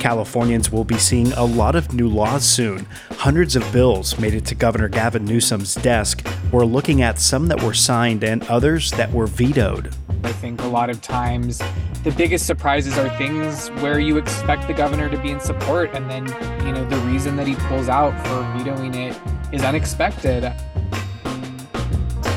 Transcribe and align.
Californians 0.00 0.72
will 0.72 0.82
be 0.82 0.98
seeing 0.98 1.30
a 1.34 1.44
lot 1.44 1.76
of 1.76 1.92
new 1.92 2.08
laws 2.08 2.44
soon. 2.44 2.86
Hundreds 3.10 3.54
of 3.54 3.72
bills 3.72 4.18
made 4.18 4.32
it 4.32 4.46
to 4.46 4.54
Governor 4.54 4.88
Gavin 4.88 5.26
Newsom's 5.26 5.74
desk. 5.74 6.26
We're 6.50 6.64
looking 6.64 7.02
at 7.02 7.20
some 7.20 7.46
that 7.48 7.62
were 7.62 7.74
signed 7.74 8.24
and 8.24 8.42
others 8.44 8.90
that 8.92 9.12
were 9.12 9.26
vetoed. 9.26 9.94
I 10.24 10.32
think 10.32 10.62
a 10.62 10.66
lot 10.66 10.88
of 10.88 11.02
times 11.02 11.60
the 12.02 12.10
biggest 12.12 12.46
surprises 12.46 12.96
are 12.96 13.10
things 13.18 13.68
where 13.82 14.00
you 14.00 14.16
expect 14.16 14.66
the 14.66 14.74
governor 14.74 15.10
to 15.10 15.18
be 15.18 15.30
in 15.30 15.40
support, 15.40 15.90
and 15.92 16.10
then, 16.10 16.26
you 16.66 16.72
know, 16.72 16.84
the 16.88 16.96
reason 17.06 17.36
that 17.36 17.46
he 17.46 17.54
pulls 17.54 17.90
out 17.90 18.18
for 18.26 18.42
vetoing 18.58 18.94
it 18.94 19.20
is 19.52 19.62
unexpected. 19.62 20.50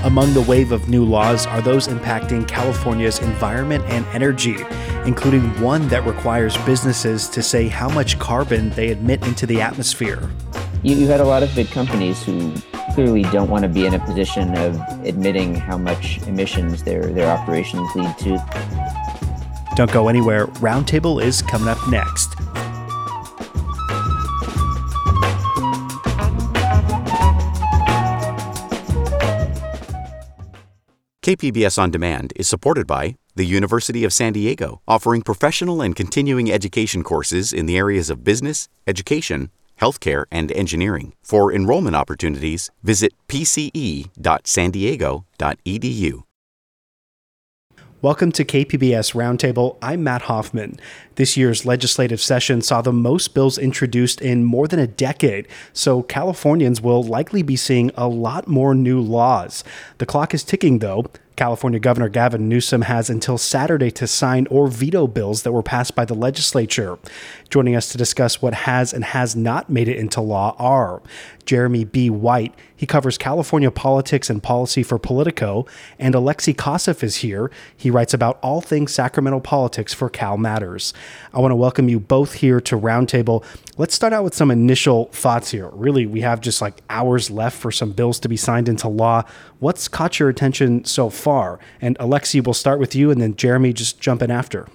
Among 0.04 0.34
the 0.34 0.42
wave 0.42 0.74
of 0.74 0.90
new 0.90 1.06
laws 1.06 1.48
are 1.48 1.62
those 1.62 1.88
impacting 1.88 2.46
California's 2.46 3.20
environment 3.20 3.86
and 3.86 4.06
energy, 4.08 4.58
including 5.06 5.44
one 5.62 5.88
that 5.90 6.06
requires 6.06 6.58
businesses 6.60 7.28
to 7.30 7.42
say 7.42 7.68
how 7.68 7.90
much 7.90 8.20
carbon 8.20 8.70
they 8.72 8.92
emit 8.92 9.26
into 9.26 9.46
the 9.46 9.62
atmosphere. 9.62 10.30
You, 10.82 10.96
you 10.96 11.08
had 11.08 11.20
a 11.20 11.26
lot 11.26 11.44
of 11.44 11.54
big 11.56 11.70
companies 11.70 12.24
who 12.24 12.54
clearly 12.94 13.24
don't 13.24 13.50
want 13.50 13.64
to 13.64 13.70
be 13.70 13.86
in 13.86 13.94
a 13.94 14.00
position 14.00 14.56
of 14.58 14.80
admitting 15.06 15.56
how 15.56 15.78
much 15.78 16.20
emissions 16.28 16.84
their, 16.84 17.06
their 17.08 17.30
operations 17.30 17.90
lead 17.96 18.18
to. 18.20 18.38
Don't 19.76 19.92
go 19.92 20.08
anywhere. 20.08 20.48
Roundtable 20.48 21.24
is 21.24 21.42
coming 21.42 21.68
up 21.68 21.80
next. 21.90 22.36
KPBS 31.24 31.80
On 31.80 31.90
Demand 31.90 32.34
is 32.36 32.50
supported 32.50 32.86
by 32.86 33.16
the 33.36 33.46
University 33.46 34.04
of 34.04 34.14
San 34.14 34.34
Diego, 34.34 34.82
offering 34.88 35.22
professional 35.22 35.82
and 35.82 35.96
continuing 35.96 36.52
education 36.52 37.04
courses 37.04 37.54
in 37.54 37.66
the 37.66 37.78
areas 37.78 38.10
of 38.10 38.24
business, 38.24 38.70
education, 38.86 39.50
healthcare, 39.82 40.26
and 40.32 40.52
engineering. 40.52 41.14
For 41.24 41.54
enrollment 41.54 41.96
opportunities, 41.96 42.70
visit 42.84 43.14
pce.sandiego.edu. 43.28 46.24
Welcome 48.04 48.34
to 48.34 48.44
KPBS 48.44 49.14
Roundtable. 49.14 49.78
I'm 49.82 50.04
Matt 50.04 50.24
Hoffman. 50.24 50.78
This 51.16 51.38
year's 51.38 51.66
legislative 51.66 52.20
session 52.20 52.62
saw 52.62 52.82
the 52.82 52.92
most 52.92 53.34
bills 53.34 53.58
introduced 53.58 54.20
in 54.20 54.44
more 54.44 54.68
than 54.68 54.80
a 54.80 54.88
decade, 54.88 55.48
so 55.72 56.04
Californians 56.04 56.82
will 56.82 57.02
likely 57.02 57.44
be 57.44 57.56
seeing 57.56 57.92
a 57.96 58.10
lot 58.10 58.46
more 58.46 58.76
new 58.76 59.00
laws. 59.00 59.64
The 60.00 60.06
clock 60.06 60.34
is 60.34 60.44
ticking, 60.44 60.80
though. 60.80 61.06
California 61.36 61.80
Governor 61.80 62.10
Gavin 62.10 62.48
Newsom 62.48 62.84
has 62.84 63.10
until 63.10 63.38
Saturday 63.38 63.92
to 63.92 64.08
sign 64.08 64.48
or 64.50 64.68
veto 64.68 65.08
bills 65.08 65.44
that 65.44 65.52
were 65.52 65.64
passed 65.64 65.96
by 65.96 66.06
the 66.06 66.14
legislature. 66.14 67.00
Joining 67.50 67.76
us 67.76 67.90
to 67.90 67.98
discuss 67.98 68.42
what 68.42 68.54
has 68.54 68.94
and 68.94 69.04
has 69.04 69.36
not 69.36 69.70
made 69.70 69.88
it 69.88 69.98
into 69.98 70.22
law 70.22 70.56
are 70.60 71.02
Jeremy 71.46 71.86
B. 71.86 72.10
White. 72.10 72.54
He 72.76 72.86
covers 72.86 73.18
California 73.18 73.72
politics 73.72 74.30
and 74.30 74.44
policy 74.44 74.84
for 74.84 74.98
Politico, 75.00 75.66
and 75.98 76.16
Alexei 76.16 76.54
Koseff 76.54 77.04
is 77.04 77.18
here. 77.18 77.50
He 77.76 77.90
writes 77.90 78.14
about 78.14 78.40
all 78.42 78.62
things 78.62 78.94
Sacramento 78.94 79.40
politics 79.40 79.94
for 79.94 80.10
Cal 80.10 80.38
Matters. 80.38 80.94
I 81.34 81.40
want 81.40 81.52
to 81.52 81.56
welcome 81.56 81.90
you 81.90 82.00
both 82.00 82.34
here 82.34 82.60
to 82.62 82.78
Roundtable. 82.78 83.44
Let's 83.78 83.96
start 83.96 84.14
out 84.14 84.24
with 84.24 84.36
some 84.36 84.52
initial 84.52 85.06
thoughts 85.14 85.52
here. 85.52 85.70
Really, 85.70 86.06
we 86.06 86.22
have 86.22 86.42
just 86.42 86.62
like 86.62 86.82
hours 86.90 87.32
left 87.32 87.58
for 87.58 87.72
some 87.72 87.92
bills 87.92 88.20
to 88.20 88.30
be 88.30 88.38
signed 88.38 88.68
into 88.68 88.88
law. 88.88 89.24
What's 89.64 89.88
caught 89.88 90.20
your 90.20 90.28
attention 90.28 90.84
so 90.84 91.10
far? 91.10 91.58
And 91.80 91.96
Alexei, 91.98 92.42
we'll 92.42 92.54
start 92.54 92.82
with 92.82 92.94
you, 92.96 93.12
and 93.12 93.22
then 93.22 93.38
Jeremy, 93.38 93.72
just 93.72 93.98
jump 93.98 94.22
in 94.22 94.30
after 94.30 94.68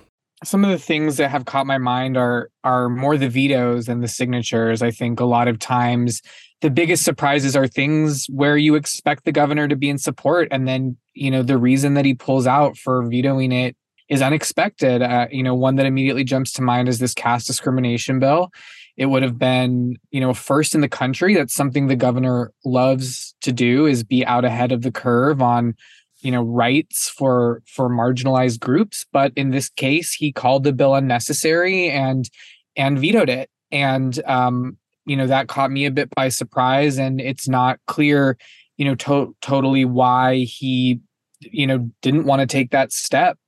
some 0.45 0.65
of 0.65 0.71
the 0.71 0.79
things 0.79 1.17
that 1.17 1.31
have 1.31 1.45
caught 1.45 1.67
my 1.67 1.77
mind 1.79 2.17
are 2.17 2.49
are 2.65 2.89
more 2.89 3.19
the 3.19 3.29
vetoes 3.29 3.85
than 3.85 4.01
the 4.01 4.09
signatures. 4.09 4.81
I 4.81 4.91
think 4.91 5.21
a 5.21 5.27
lot 5.27 5.47
of 5.47 5.59
times 5.59 6.23
the 6.63 6.71
biggest 6.71 7.05
surprises 7.05 7.55
are 7.55 7.67
things 7.67 8.27
where 8.31 8.57
you 8.57 8.77
expect 8.77 9.25
the 9.25 9.33
governor 9.33 9.69
to 9.69 9.77
be 9.77 9.91
in 9.91 9.99
support 9.99 10.49
and 10.51 10.67
then 10.67 10.97
you 11.13 11.31
know 11.31 11.43
the 11.43 11.59
reason 11.59 11.95
that 11.95 12.05
he 12.05 12.15
pulls 12.15 12.47
out 12.47 12.79
for 12.79 13.03
vetoing 13.03 13.53
it 13.53 13.77
is 14.09 14.23
unexpected. 14.23 15.03
Uh, 15.03 15.27
you 15.31 15.43
know, 15.43 15.55
one 15.55 15.77
that 15.77 15.87
immediately 15.87 16.25
jumps 16.25 16.53
to 16.53 16.63
mind 16.63 16.89
is 16.89 16.99
this 16.99 17.15
caste 17.15 17.47
discrimination 17.47 18.19
bill. 18.21 18.51
It 18.99 19.07
would 19.07 19.23
have 19.23 19.39
been, 19.39 19.97
you 20.11 20.21
know, 20.21 20.35
first 20.35 20.75
in 20.75 20.81
the 20.81 20.89
country. 20.89 21.33
That's 21.33 21.55
something 21.55 21.87
the 21.87 21.95
governor 21.95 22.53
loves 22.65 23.35
to 23.43 23.53
do 23.53 23.87
is 23.87 24.03
be 24.03 24.27
out 24.27 24.45
ahead 24.45 24.73
of 24.73 24.83
the 24.83 24.91
curve 24.91 25.41
on, 25.41 25.77
you 26.19 26.33
know, 26.33 26.43
rights 26.43 27.09
for 27.09 27.63
for 27.67 27.89
marginalized 27.89 28.59
groups. 28.59 29.07
But 29.13 29.33
in 29.37 29.51
this 29.51 29.69
case, 29.69 30.13
he 30.13 30.33
called 30.33 30.65
the 30.65 30.73
bill 30.73 30.97
unnecessary 30.97 31.89
and 31.89 32.29
and 32.77 32.99
vetoed 32.99 33.31
it. 33.31 33.49
And 33.71 34.21
um, 34.27 34.77
you 35.07 35.17
know, 35.17 35.29
that 35.29 35.47
caught 35.47 35.71
me 35.71 35.87
a 35.87 35.93
bit 35.93 36.11
by 36.11 36.29
surprise. 36.29 36.99
And 36.99 37.21
it's 37.21 37.49
not 37.49 37.79
clear, 37.87 38.37
you 38.79 38.85
know, 38.85 38.97
to- 38.97 39.35
totally 39.41 39.85
why 39.85 40.39
he, 40.39 40.99
you 41.41 41.69
know, 41.69 41.89
didn't 42.03 42.27
want 42.27 42.41
to 42.41 42.47
take 42.47 42.73
that 42.73 42.93
step 42.93 43.39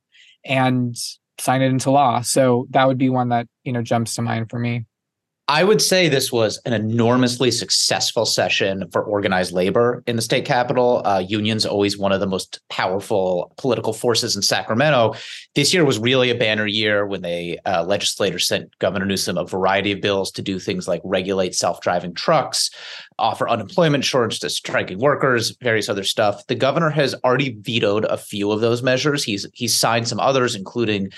and 0.45 0.97
sign 1.41 1.61
it 1.61 1.71
into 1.71 1.91
law. 1.91 2.21
So 2.21 2.69
that 2.71 2.87
would 2.87 2.99
be 2.99 3.11
one 3.11 3.31
that, 3.31 3.49
you 3.65 3.73
know, 3.73 3.83
jumps 3.83 4.15
to 4.15 4.23
mind 4.23 4.49
for 4.49 4.61
me. 4.61 4.87
I 5.51 5.65
would 5.65 5.83
say 5.83 6.09
this 6.09 6.31
was 6.31 6.61
an 6.65 6.73
enormously 6.73 7.51
successful 7.51 8.25
session 8.25 8.89
for 8.93 9.03
organized 9.03 9.51
labor 9.51 10.01
in 10.07 10.15
the 10.15 10.23
state 10.23 10.45
capital. 10.45 11.03
Uh, 11.05 11.19
unions 11.19 11.67
always 11.67 11.99
one 11.99 12.13
of 12.13 12.21
the 12.21 12.29
most 12.29 12.61
powerful 12.69 13.53
political 13.59 13.93
forces 13.93 14.37
in 14.37 14.43
Sacramento. 14.43 15.15
This 15.57 15.75
year 15.75 15.85
was 15.85 15.99
really 15.99 16.31
a 16.31 16.37
banner 16.37 16.67
year 16.67 17.05
when 17.05 17.23
they 17.23 17.59
uh, 17.67 17.83
legislators 17.85 18.47
sent 18.47 18.79
Governor 18.79 19.07
Newsom 19.07 19.37
a 19.37 19.45
variety 19.45 19.91
of 19.91 20.01
bills 20.01 20.31
to 20.33 20.43
do 20.43 20.61
things 20.61 20.87
like 20.87 21.01
regulate 21.03 21.57
self-driving 21.57 22.15
trucks, 22.15 22.71
offer 23.19 23.49
unemployment 23.49 24.05
insurance 24.05 24.39
to 24.39 24.51
striking 24.51 25.01
workers, 25.01 25.57
various 25.61 25.89
other 25.89 26.05
stuff. 26.05 26.47
The 26.47 26.55
governor 26.55 26.91
has 26.91 27.17
already 27.25 27.57
vetoed 27.59 28.05
a 28.05 28.19
few 28.19 28.53
of 28.53 28.61
those 28.61 28.85
measures. 28.85 29.25
He's 29.25 29.49
he's 29.53 29.77
signed 29.77 30.07
some 30.07 30.21
others, 30.21 30.55
including 30.55 31.11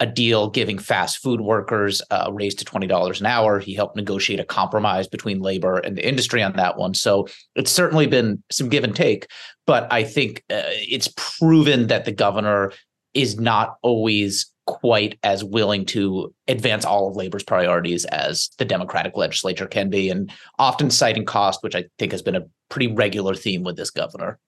a 0.00 0.06
deal 0.06 0.48
giving 0.48 0.78
fast 0.78 1.18
food 1.18 1.42
workers 1.42 2.00
a 2.10 2.32
raise 2.32 2.54
to 2.56 2.64
$20 2.64 3.20
an 3.20 3.26
hour. 3.26 3.60
He 3.60 3.74
helped 3.74 3.96
negotiate 3.96 4.40
a 4.40 4.44
compromise 4.44 5.06
between 5.06 5.40
labor 5.40 5.78
and 5.78 5.96
the 5.96 6.06
industry 6.06 6.42
on 6.42 6.54
that 6.54 6.78
one. 6.78 6.94
So 6.94 7.28
it's 7.54 7.70
certainly 7.70 8.06
been 8.06 8.42
some 8.50 8.70
give 8.70 8.82
and 8.82 8.96
take, 8.96 9.26
but 9.66 9.86
I 9.92 10.04
think 10.04 10.42
uh, 10.50 10.62
it's 10.66 11.12
proven 11.16 11.88
that 11.88 12.06
the 12.06 12.12
governor 12.12 12.72
is 13.12 13.38
not 13.38 13.76
always 13.82 14.50
quite 14.66 15.18
as 15.22 15.42
willing 15.42 15.84
to 15.84 16.32
advance 16.46 16.84
all 16.84 17.08
of 17.08 17.16
labor's 17.16 17.42
priorities 17.42 18.04
as 18.06 18.50
the 18.58 18.64
democratic 18.64 19.16
legislature 19.16 19.66
can 19.66 19.90
be 19.90 20.08
and 20.08 20.30
often 20.60 20.90
citing 20.90 21.24
cost 21.24 21.60
which 21.62 21.74
i 21.74 21.84
think 21.98 22.12
has 22.12 22.22
been 22.22 22.36
a 22.36 22.46
pretty 22.68 22.86
regular 22.86 23.34
theme 23.34 23.64
with 23.64 23.76
this 23.76 23.90
governor 23.90 24.38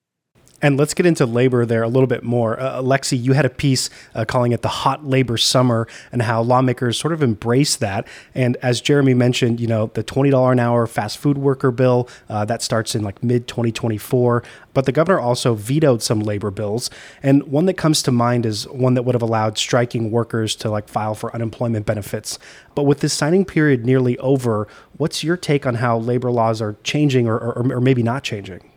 and 0.63 0.77
let's 0.77 0.93
get 0.93 1.05
into 1.05 1.25
labor 1.25 1.65
there 1.65 1.83
a 1.83 1.89
little 1.89 2.07
bit 2.07 2.23
more. 2.23 2.57
Uh, 2.57 2.79
Alexei, 2.79 3.17
you 3.17 3.33
had 3.33 3.45
a 3.45 3.49
piece 3.49 3.89
uh, 4.15 4.23
calling 4.23 4.53
it 4.53 4.61
the 4.61 4.69
hot 4.69 5.05
labor 5.05 5.37
summer 5.37 5.87
and 6.11 6.21
how 6.21 6.41
lawmakers 6.41 6.97
sort 6.97 7.11
of 7.11 7.21
embrace 7.21 7.75
that. 7.75 8.07
And 8.33 8.55
as 8.61 8.79
Jeremy 8.79 9.13
mentioned, 9.13 9.59
you 9.59 9.67
know, 9.67 9.91
the 9.93 10.05
$20 10.05 10.53
an 10.53 10.59
hour 10.59 10.87
fast 10.87 11.17
food 11.17 11.37
worker 11.37 11.69
bill, 11.69 12.07
uh, 12.29 12.45
that 12.45 12.61
starts 12.61 12.95
in 12.95 13.03
like 13.03 13.21
mid 13.21 13.45
2024. 13.45 14.41
But 14.73 14.85
the 14.85 14.93
governor 14.93 15.19
also 15.19 15.53
vetoed 15.53 16.01
some 16.01 16.21
labor 16.21 16.49
bills. 16.49 16.89
And 17.21 17.43
one 17.43 17.65
that 17.65 17.75
comes 17.75 18.01
to 18.03 18.11
mind 18.11 18.45
is 18.45 18.65
one 18.69 18.93
that 18.93 19.03
would 19.03 19.15
have 19.15 19.21
allowed 19.21 19.57
striking 19.57 20.11
workers 20.11 20.55
to 20.57 20.69
like 20.71 20.87
file 20.87 21.13
for 21.13 21.35
unemployment 21.35 21.85
benefits. 21.85 22.39
But 22.73 22.83
with 22.83 23.01
this 23.01 23.13
signing 23.13 23.43
period 23.43 23.85
nearly 23.85 24.17
over, 24.19 24.69
what's 24.95 25.25
your 25.25 25.35
take 25.35 25.65
on 25.65 25.75
how 25.75 25.97
labor 25.97 26.31
laws 26.31 26.61
are 26.61 26.77
changing 26.83 27.27
or, 27.27 27.37
or, 27.37 27.73
or 27.73 27.81
maybe 27.81 28.01
not 28.01 28.23
changing? 28.23 28.72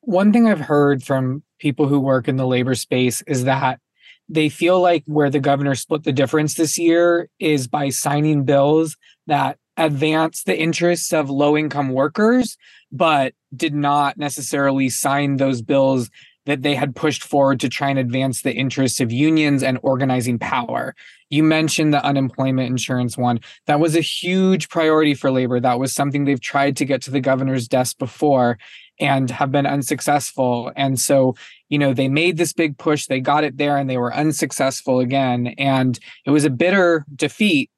One 0.00 0.32
thing 0.32 0.46
I've 0.46 0.60
heard 0.60 1.02
from 1.02 1.42
people 1.58 1.88
who 1.88 2.00
work 2.00 2.28
in 2.28 2.36
the 2.36 2.46
labor 2.46 2.74
space 2.74 3.22
is 3.22 3.44
that 3.44 3.80
they 4.28 4.48
feel 4.48 4.80
like 4.80 5.04
where 5.06 5.30
the 5.30 5.40
governor 5.40 5.74
split 5.74 6.04
the 6.04 6.12
difference 6.12 6.54
this 6.54 6.78
year 6.78 7.28
is 7.38 7.66
by 7.66 7.88
signing 7.88 8.44
bills 8.44 8.96
that 9.26 9.58
advance 9.76 10.42
the 10.42 10.58
interests 10.58 11.12
of 11.12 11.30
low 11.30 11.56
income 11.56 11.90
workers, 11.90 12.56
but 12.92 13.32
did 13.54 13.74
not 13.74 14.18
necessarily 14.18 14.88
sign 14.88 15.36
those 15.36 15.62
bills 15.62 16.10
that 16.46 16.62
they 16.62 16.74
had 16.74 16.96
pushed 16.96 17.22
forward 17.22 17.60
to 17.60 17.68
try 17.68 17.90
and 17.90 17.98
advance 17.98 18.42
the 18.42 18.54
interests 18.54 19.00
of 19.00 19.12
unions 19.12 19.62
and 19.62 19.78
organizing 19.82 20.38
power. 20.38 20.94
You 21.30 21.42
mentioned 21.42 21.92
the 21.92 22.02
unemployment 22.02 22.70
insurance 22.70 23.18
one. 23.18 23.40
That 23.66 23.80
was 23.80 23.94
a 23.94 24.00
huge 24.00 24.70
priority 24.70 25.12
for 25.12 25.30
labor. 25.30 25.60
That 25.60 25.78
was 25.78 25.94
something 25.94 26.24
they've 26.24 26.40
tried 26.40 26.74
to 26.78 26.86
get 26.86 27.02
to 27.02 27.10
the 27.10 27.20
governor's 27.20 27.68
desk 27.68 27.98
before. 27.98 28.58
And 29.00 29.30
have 29.30 29.52
been 29.52 29.66
unsuccessful. 29.66 30.72
And 30.76 30.98
so, 30.98 31.36
you 31.68 31.78
know, 31.78 31.94
they 31.94 32.08
made 32.08 32.36
this 32.36 32.52
big 32.52 32.78
push, 32.78 33.06
they 33.06 33.20
got 33.20 33.44
it 33.44 33.56
there, 33.56 33.76
and 33.76 33.88
they 33.88 33.98
were 33.98 34.14
unsuccessful 34.14 35.00
again. 35.00 35.48
And 35.58 35.98
it 36.24 36.30
was 36.30 36.44
a 36.44 36.50
bitter 36.50 37.04
defeat 37.14 37.70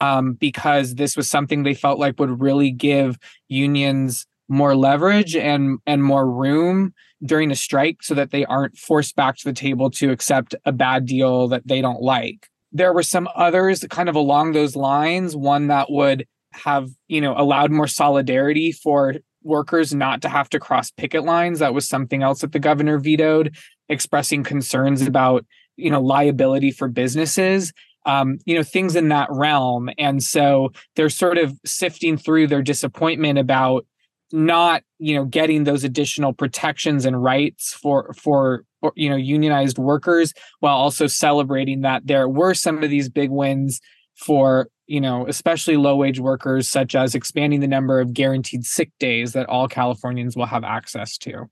um, 0.00 0.34
because 0.34 0.94
this 0.94 1.16
was 1.16 1.28
something 1.28 1.62
they 1.62 1.74
felt 1.74 1.98
like 1.98 2.18
would 2.18 2.40
really 2.40 2.70
give 2.70 3.18
unions 3.48 4.26
more 4.48 4.74
leverage 4.74 5.36
and 5.36 5.78
and 5.86 6.02
more 6.02 6.30
room 6.30 6.94
during 7.24 7.50
a 7.50 7.56
strike 7.56 8.02
so 8.02 8.14
that 8.14 8.30
they 8.30 8.44
aren't 8.46 8.78
forced 8.78 9.16
back 9.16 9.36
to 9.36 9.44
the 9.44 9.52
table 9.52 9.90
to 9.90 10.10
accept 10.10 10.54
a 10.64 10.72
bad 10.72 11.04
deal 11.04 11.48
that 11.48 11.66
they 11.66 11.80
don't 11.80 12.00
like. 12.00 12.48
There 12.72 12.92
were 12.92 13.02
some 13.02 13.28
others 13.34 13.84
kind 13.90 14.08
of 14.08 14.14
along 14.14 14.52
those 14.52 14.76
lines, 14.76 15.34
one 15.34 15.68
that 15.68 15.90
would 15.90 16.26
have, 16.52 16.88
you 17.08 17.20
know, 17.20 17.34
allowed 17.36 17.70
more 17.70 17.88
solidarity 17.88 18.72
for 18.72 19.16
workers 19.42 19.94
not 19.94 20.22
to 20.22 20.28
have 20.28 20.48
to 20.50 20.60
cross 20.60 20.90
picket 20.90 21.24
lines. 21.24 21.58
That 21.58 21.74
was 21.74 21.88
something 21.88 22.22
else 22.22 22.40
that 22.40 22.52
the 22.52 22.58
governor 22.58 22.98
vetoed, 22.98 23.56
expressing 23.88 24.42
concerns 24.42 25.02
about, 25.02 25.44
you 25.76 25.90
know, 25.90 26.00
liability 26.00 26.70
for 26.70 26.88
businesses. 26.88 27.72
Um, 28.06 28.38
you 28.46 28.54
know, 28.56 28.62
things 28.62 28.96
in 28.96 29.08
that 29.08 29.28
realm. 29.30 29.90
And 29.98 30.22
so 30.22 30.72
they're 30.96 31.10
sort 31.10 31.36
of 31.36 31.58
sifting 31.66 32.16
through 32.16 32.46
their 32.46 32.62
disappointment 32.62 33.38
about 33.38 33.84
not 34.32 34.82
you 34.98 35.14
know 35.14 35.24
getting 35.24 35.64
those 35.64 35.84
additional 35.84 36.32
protections 36.32 37.04
and 37.04 37.22
rights 37.22 37.72
for 37.72 38.12
for 38.14 38.64
you 38.94 39.08
know 39.08 39.16
unionized 39.16 39.78
workers 39.78 40.34
while 40.60 40.76
also 40.76 41.06
celebrating 41.06 41.80
that 41.82 42.06
there 42.06 42.28
were 42.28 42.54
some 42.54 42.82
of 42.82 42.90
these 42.90 43.08
big 43.08 43.30
wins 43.30 43.80
for 44.16 44.68
you 44.88 45.00
know 45.00 45.26
especially 45.28 45.76
low 45.76 45.96
wage 45.96 46.18
workers 46.18 46.68
such 46.68 46.94
as 46.94 47.14
expanding 47.14 47.60
the 47.60 47.68
number 47.68 48.00
of 48.00 48.12
guaranteed 48.12 48.64
sick 48.64 48.90
days 48.98 49.32
that 49.32 49.46
all 49.48 49.68
californians 49.68 50.36
will 50.36 50.46
have 50.46 50.64
access 50.64 51.16
to. 51.18 51.48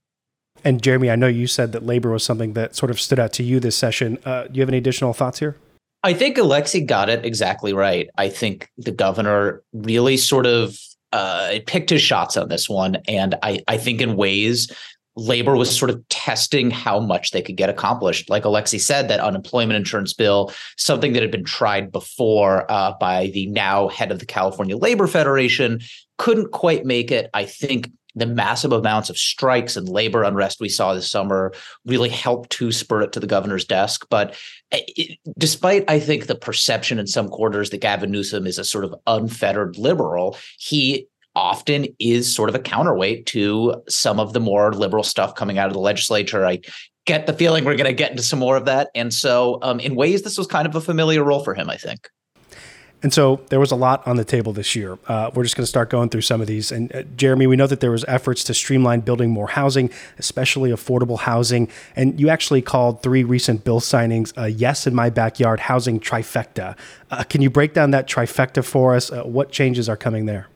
And 0.64 0.82
jeremy 0.82 1.10
i 1.10 1.16
know 1.16 1.28
you 1.28 1.46
said 1.46 1.72
that 1.72 1.84
labor 1.84 2.10
was 2.10 2.24
something 2.24 2.54
that 2.54 2.74
sort 2.74 2.90
of 2.90 3.00
stood 3.00 3.18
out 3.18 3.32
to 3.34 3.42
you 3.42 3.60
this 3.60 3.76
session. 3.76 4.18
Uh, 4.24 4.44
do 4.44 4.54
you 4.54 4.62
have 4.62 4.68
any 4.68 4.78
additional 4.78 5.12
thoughts 5.12 5.38
here? 5.38 5.56
I 6.02 6.14
think 6.14 6.38
Alexei 6.38 6.82
got 6.82 7.08
it 7.08 7.24
exactly 7.24 7.72
right. 7.72 8.08
I 8.16 8.28
think 8.28 8.70
the 8.78 8.92
governor 8.92 9.62
really 9.72 10.16
sort 10.16 10.46
of 10.46 10.78
uh, 11.12 11.58
picked 11.66 11.90
his 11.90 12.02
shots 12.02 12.36
on 12.36 12.48
this 12.48 12.68
one, 12.68 12.98
and 13.08 13.34
I 13.42 13.60
I 13.66 13.76
think 13.76 14.00
in 14.00 14.16
ways 14.16 14.70
labor 15.16 15.56
was 15.56 15.76
sort 15.76 15.90
of 15.90 16.06
testing 16.08 16.70
how 16.70 17.00
much 17.00 17.30
they 17.30 17.42
could 17.42 17.56
get 17.56 17.70
accomplished. 17.70 18.28
Like 18.28 18.44
Alexei 18.44 18.78
said, 18.78 19.08
that 19.08 19.20
unemployment 19.20 19.76
insurance 19.76 20.12
bill, 20.12 20.52
something 20.76 21.14
that 21.14 21.22
had 21.22 21.30
been 21.30 21.44
tried 21.44 21.90
before 21.90 22.70
uh, 22.70 22.92
by 23.00 23.28
the 23.28 23.46
now 23.46 23.88
head 23.88 24.12
of 24.12 24.18
the 24.18 24.26
California 24.26 24.76
Labor 24.76 25.06
Federation, 25.06 25.80
couldn't 26.18 26.52
quite 26.52 26.84
make 26.84 27.10
it. 27.10 27.30
I 27.32 27.44
think 27.46 27.90
the 28.14 28.26
massive 28.26 28.72
amounts 28.72 29.10
of 29.10 29.18
strikes 29.18 29.76
and 29.76 29.88
labor 29.88 30.22
unrest 30.22 30.58
we 30.58 30.70
saw 30.70 30.94
this 30.94 31.08
summer 31.08 31.52
really 31.84 32.08
helped 32.08 32.50
to 32.50 32.72
spur 32.72 33.02
it 33.02 33.12
to 33.12 33.20
the 33.20 33.26
governor's 33.26 33.66
desk. 33.66 34.06
But 34.08 34.34
eh, 34.72 34.80
it, 34.88 35.18
despite, 35.36 35.84
I 35.88 36.00
think, 36.00 36.26
the 36.26 36.34
perception 36.34 36.98
in 36.98 37.06
some 37.06 37.28
quarters 37.28 37.70
that 37.70 37.82
Gavin 37.82 38.10
Newsom 38.10 38.46
is 38.46 38.58
a 38.58 38.64
sort 38.64 38.84
of 38.84 38.94
unfettered 39.06 39.76
liberal, 39.76 40.38
he 40.58 41.08
often 41.36 41.86
is 42.00 42.34
sort 42.34 42.48
of 42.48 42.54
a 42.54 42.58
counterweight 42.58 43.26
to 43.26 43.82
some 43.88 44.18
of 44.18 44.32
the 44.32 44.40
more 44.40 44.72
liberal 44.72 45.04
stuff 45.04 45.34
coming 45.34 45.58
out 45.58 45.68
of 45.68 45.74
the 45.74 45.78
legislature. 45.78 46.44
I 46.44 46.60
get 47.04 47.26
the 47.26 47.32
feeling 47.32 47.64
we're 47.64 47.76
going 47.76 47.84
to 47.84 47.92
get 47.92 48.10
into 48.10 48.22
some 48.22 48.40
more 48.40 48.56
of 48.56 48.64
that. 48.64 48.88
And 48.94 49.14
so, 49.14 49.58
um, 49.62 49.78
in 49.78 49.94
ways, 49.94 50.22
this 50.22 50.36
was 50.36 50.46
kind 50.48 50.66
of 50.66 50.74
a 50.74 50.80
familiar 50.80 51.22
role 51.22 51.44
for 51.44 51.54
him, 51.54 51.70
I 51.70 51.76
think. 51.76 52.08
And 53.02 53.12
so 53.12 53.40
there 53.50 53.60
was 53.60 53.70
a 53.70 53.76
lot 53.76 54.04
on 54.06 54.16
the 54.16 54.24
table 54.24 54.52
this 54.52 54.74
year. 54.74 54.98
Uh, 55.06 55.30
we're 55.34 55.42
just 55.42 55.54
going 55.54 55.64
to 55.64 55.68
start 55.68 55.90
going 55.90 56.08
through 56.08 56.22
some 56.22 56.40
of 56.40 56.46
these. 56.46 56.72
And 56.72 56.92
uh, 56.94 57.02
Jeremy, 57.14 57.46
we 57.46 57.54
know 57.54 57.66
that 57.66 57.80
there 57.80 57.90
was 57.90 58.04
efforts 58.08 58.42
to 58.44 58.54
streamline 58.54 59.00
building 59.00 59.30
more 59.30 59.48
housing, 59.48 59.90
especially 60.18 60.70
affordable 60.70 61.18
housing. 61.18 61.68
And 61.94 62.18
you 62.18 62.30
actually 62.30 62.62
called 62.62 63.02
three 63.02 63.22
recent 63.22 63.64
bill 63.64 63.80
signings 63.80 64.32
a 64.36 64.48
"Yes 64.48 64.86
in 64.86 64.94
My 64.94 65.10
Backyard" 65.10 65.60
housing 65.60 66.00
trifecta. 66.00 66.76
Uh, 67.10 67.22
can 67.22 67.42
you 67.42 67.50
break 67.50 67.74
down 67.74 67.90
that 67.90 68.08
trifecta 68.08 68.64
for 68.64 68.94
us? 68.94 69.12
Uh, 69.12 69.22
what 69.24 69.52
changes 69.52 69.88
are 69.88 69.96
coming 69.96 70.24
there? 70.24 70.48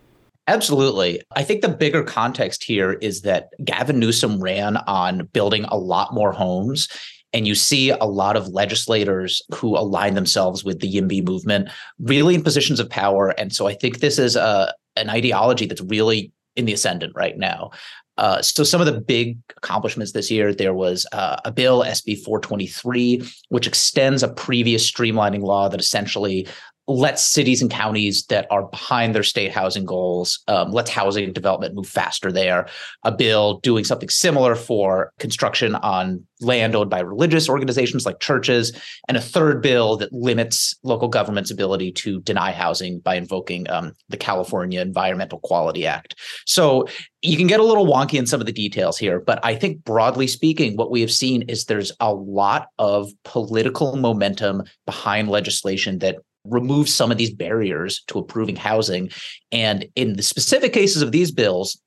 Absolutely. 0.51 1.23
I 1.37 1.45
think 1.45 1.63
the 1.63 1.69
bigger 1.69 2.03
context 2.03 2.65
here 2.65 2.95
is 2.95 3.23
that 3.23 3.51
Gavin 3.65 4.01
Newsom 4.01 4.43
ran 4.43 4.79
on 4.79 5.27
building 5.33 5.65
a 5.67 5.79
lot 5.79 6.13
more 6.13 6.33
homes 6.33 6.89
and 7.33 7.47
you 7.47 7.55
see 7.55 7.91
a 7.91 8.05
lot 8.05 8.37
of 8.37 8.49
legislators 8.49 9.41
who 9.55 9.79
align 9.79 10.15
themselves 10.15 10.65
with 10.65 10.81
the 10.81 10.93
YIMBY 10.93 11.25
movement 11.25 11.69
really 12.01 12.35
in 12.35 12.43
positions 12.43 12.81
of 12.81 12.91
power. 12.91 13.29
And 13.39 13.53
so 13.53 13.69
I 13.69 13.75
think 13.75 14.01
this 14.01 14.19
is 14.19 14.35
a, 14.35 14.75
an 14.97 15.09
ideology 15.09 15.67
that's 15.67 15.83
really 15.83 16.33
in 16.57 16.65
the 16.65 16.73
ascendant 16.73 17.13
right 17.15 17.39
now. 17.39 17.71
Uh, 18.19 18.43
so 18.43 18.65
some 18.65 18.81
of 18.81 18.89
the 18.89 19.01
big 19.01 19.39
accomplishments 19.57 20.11
this 20.11 20.33
year, 20.33 20.53
there 20.53 20.75
was 20.75 21.07
uh, 21.13 21.37
a 21.45 21.53
bill, 21.53 21.85
SB 21.85 22.25
423, 22.25 23.23
which 23.51 23.69
extends 23.69 24.25
a 24.25 24.29
previous 24.29 24.91
streamlining 24.91 25.43
law 25.43 25.69
that 25.69 25.81
essentially 25.81 26.49
lets 26.91 27.25
cities 27.25 27.63
and 27.63 27.71
counties 27.71 28.25
that 28.27 28.47
are 28.51 28.65
behind 28.65 29.15
their 29.15 29.23
state 29.23 29.53
housing 29.53 29.85
goals, 29.85 30.41
um, 30.49 30.73
let's 30.73 30.91
housing 30.91 31.33
development 31.33 31.75
move 31.75 31.87
faster 31.87 32.33
there. 32.33 32.67
A 33.05 33.13
bill 33.13 33.61
doing 33.61 33.85
something 33.85 34.09
similar 34.09 34.57
for 34.57 35.13
construction 35.21 35.77
on 35.77 36.25
land 36.41 36.75
owned 36.75 36.91
by 36.91 37.01
religious 37.01 37.49
organizations 37.49 38.05
like 38.07 38.19
churches, 38.19 38.73
and 39.07 39.17
a 39.17 39.21
third 39.21 39.63
bill 39.63 39.97
that 39.99 40.13
limits 40.13 40.75
local 40.83 41.07
government's 41.07 41.51
ability 41.51 41.93
to 41.93 42.21
deny 42.23 42.51
housing 42.51 42.99
by 43.01 43.15
invoking 43.15 43.71
um, 43.71 43.93
the 44.09 44.17
California 44.17 44.81
Environmental 44.81 45.39
Quality 45.41 45.87
Act. 45.87 46.17
So 46.47 46.87
you 47.23 47.37
can 47.37 47.47
get 47.47 47.61
a 47.61 47.65
little 47.65 47.87
wonky 47.87 48.15
in 48.15 48.27
some 48.27 48.41
of 48.41 48.47
the 48.47 48.53
details 48.53 48.99
here, 48.99 49.21
but 49.21 49.39
I 49.45 49.55
think 49.55 49.85
broadly 49.85 50.27
speaking, 50.27 50.77
what 50.77 50.91
we 50.91 51.03
have 51.03 51.13
seen 51.13 51.43
is 51.43 51.67
there's 51.67 51.93
a 52.01 52.13
lot 52.13 52.69
of 52.79 53.11
political 53.25 53.97
momentum 53.97 54.63
behind 54.87 55.29
legislation 55.29 55.99
that 55.99 56.17
remove 56.45 56.89
some 56.89 57.11
of 57.11 57.19
these 57.19 57.33
barriers 57.33 58.03
to 58.09 58.19
approving 58.19 58.57
housing. 58.57 59.11
And 59.53 59.87
in 59.95 60.15
the 60.15 60.23
specific 60.23 60.73
cases 60.73 61.03
of 61.03 61.13
these 61.13 61.31
bills, 61.31 61.81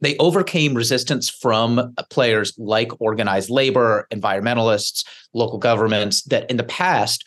they 0.00 0.16
overcame 0.18 0.74
resistance 0.74 1.28
from 1.30 1.94
players 2.10 2.52
like 2.58 3.00
organized 3.00 3.48
labor, 3.48 4.06
environmentalists, 4.10 5.04
local 5.32 5.58
governments 5.58 6.22
that 6.24 6.50
in 6.50 6.56
the 6.56 6.64
past 6.64 7.24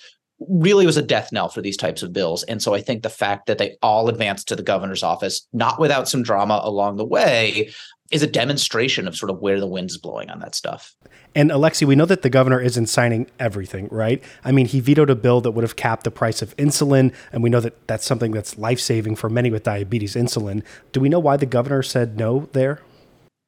really 0.50 0.85
was 0.85 0.97
a 0.97 1.01
death 1.01 1.31
knell 1.31 1.50
for 1.50 1.62
these 1.62 1.77
types 1.77 2.03
of 2.03 2.13
bills. 2.13 2.44
And 2.44 2.62
so 2.62 2.75
I 2.75 2.81
think 2.81 3.01
the 3.01 3.09
fact 3.09 3.47
that 3.47 3.57
they 3.57 3.75
all 3.81 4.07
advanced 4.09 4.47
to 4.50 4.56
the 4.56 4.63
governor's 4.63 5.01
office, 5.01 5.47
not 5.53 5.80
without 5.80 6.07
some 6.07 6.21
drama 6.21 6.59
along 6.63 6.97
the 6.97 7.06
way, 7.06 7.71
is 8.12 8.24
a 8.24 8.27
demonstration 8.27 9.07
of 9.07 9.15
sort 9.15 9.30
of 9.30 9.39
where 9.39 9.59
the 9.59 9.68
wind's 9.68 9.98
blowing 9.98 10.30
on 10.30 10.39
that 10.39 10.56
stuff. 10.56 10.95
And 11.36 11.51
Alexei, 11.51 11.86
we 11.86 11.95
know 11.95 12.06
that 12.06 12.21
the 12.21 12.30
governor 12.30 12.62
isn't 12.62 12.88
signing 12.88 13.27
everything, 13.39 13.88
right? 13.92 14.24
I 14.44 14.52
mean, 14.52 14.66
he 14.66 14.80
vetoed 14.80 15.09
a 15.09 15.16
bill 15.16 15.42
that 15.42 15.52
would 15.52 15.64
have 15.64 15.76
capped 15.76 16.04
the 16.04 16.11
price 16.11 16.42
of 16.42 16.56
insulin, 16.57 17.14
and 17.31 17.44
we 17.44 17.49
know 17.49 17.59
that 17.59 17.87
that's 17.87 18.06
something 18.06 18.31
that's 18.31 18.57
life 18.57 18.80
saving 18.80 19.18
for 19.18 19.30
many 19.30 19.52
with 19.52 19.64
diabetes. 19.64 20.16
Insulin. 20.16 20.64
Do 20.92 20.99
we 20.99 21.09
know 21.09 21.19
why 21.19 21.37
the 21.37 21.45
governor 21.45 21.83
said 21.83 22.18
no 22.18 22.49
there? 22.54 22.81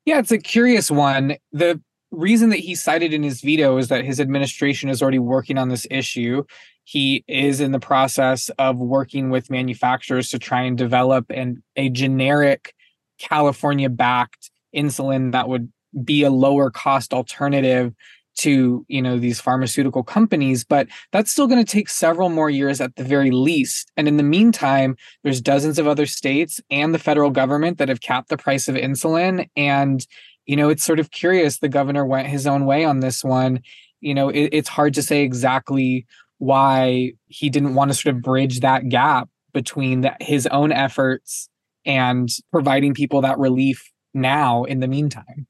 Yeah, 0.06 0.20
it's 0.20 0.32
a 0.32 0.38
curious 0.38 0.92
one. 0.92 1.38
The 1.52 1.82
reason 2.12 2.50
that 2.50 2.60
he 2.60 2.76
cited 2.76 3.14
in 3.14 3.24
his 3.24 3.42
veto 3.42 3.78
is 3.78 3.88
that 3.90 4.04
his 4.04 4.20
administration 4.20 4.90
is 4.90 5.02
already 5.02 5.20
working 5.20 5.58
on 5.58 5.70
this 5.70 5.86
issue. 5.90 6.44
He 6.84 7.24
is 7.28 7.60
in 7.60 7.72
the 7.72 7.80
process 7.80 8.50
of 8.58 8.80
working 8.80 9.30
with 9.30 9.52
manufacturers 9.52 10.30
to 10.30 10.40
try 10.40 10.64
and 10.64 10.78
develop 10.78 11.26
an 11.30 11.62
a 11.76 11.90
generic 11.90 12.74
California 13.20 13.90
backed 13.90 14.50
insulin 14.76 15.32
that 15.32 15.50
would 15.50 15.72
be 16.04 16.24
a 16.24 16.30
lower 16.30 16.70
cost 16.70 17.14
alternative 17.14 17.94
to 18.40 18.86
you 18.88 19.02
know 19.02 19.20
these 19.20 19.42
pharmaceutical 19.42 20.02
companies 20.02 20.64
but 20.64 20.88
that's 21.12 21.30
still 21.30 21.48
going 21.48 21.64
to 21.64 21.70
take 21.70 21.90
several 21.90 22.30
more 22.30 22.50
years 22.50 22.80
at 22.80 22.96
the 22.96 23.04
very 23.04 23.32
least. 23.32 23.92
And 23.98 24.08
in 24.08 24.18
the 24.18 24.24
meantime 24.24 24.96
there's 25.24 25.42
dozens 25.42 25.78
of 25.78 25.88
other 25.88 26.06
states 26.06 26.62
and 26.72 26.94
the 26.94 27.00
federal 27.00 27.32
government 27.32 27.78
that 27.80 27.90
have 27.90 28.02
capped 28.02 28.30
the 28.30 28.38
price 28.38 28.68
of 28.68 28.76
insulin. 28.76 29.50
And 29.58 30.06
you 30.46 30.56
know 30.56 30.70
it's 30.70 30.84
sort 30.84 31.00
of 31.00 31.12
curious 31.12 31.58
the 31.58 31.70
governor 31.70 32.06
went 32.06 32.28
his 32.28 32.48
own 32.48 32.66
way 32.66 32.86
on 32.86 33.02
this 33.02 33.24
one. 33.24 33.62
You 34.00 34.14
know 34.14 34.30
it, 34.30 34.50
it's 34.54 34.70
hard 34.70 34.94
to 34.94 35.04
say 35.04 35.24
exactly 35.24 36.06
why 36.38 37.14
he 37.28 37.50
didn't 37.50 37.76
want 37.76 37.92
to 37.92 37.98
sort 37.98 38.16
of 38.16 38.22
bridge 38.22 38.62
that 38.62 38.88
gap 38.88 39.28
between 39.54 40.02
the, 40.02 40.16
his 40.22 40.48
own 40.48 40.72
efforts 40.72 41.50
and 41.90 42.30
providing 42.52 42.94
people 42.94 43.22
that 43.22 43.40
relief 43.40 43.92
now 44.14 44.64
in 44.64 44.80
the 44.80 44.88
meantime. 44.88 45.48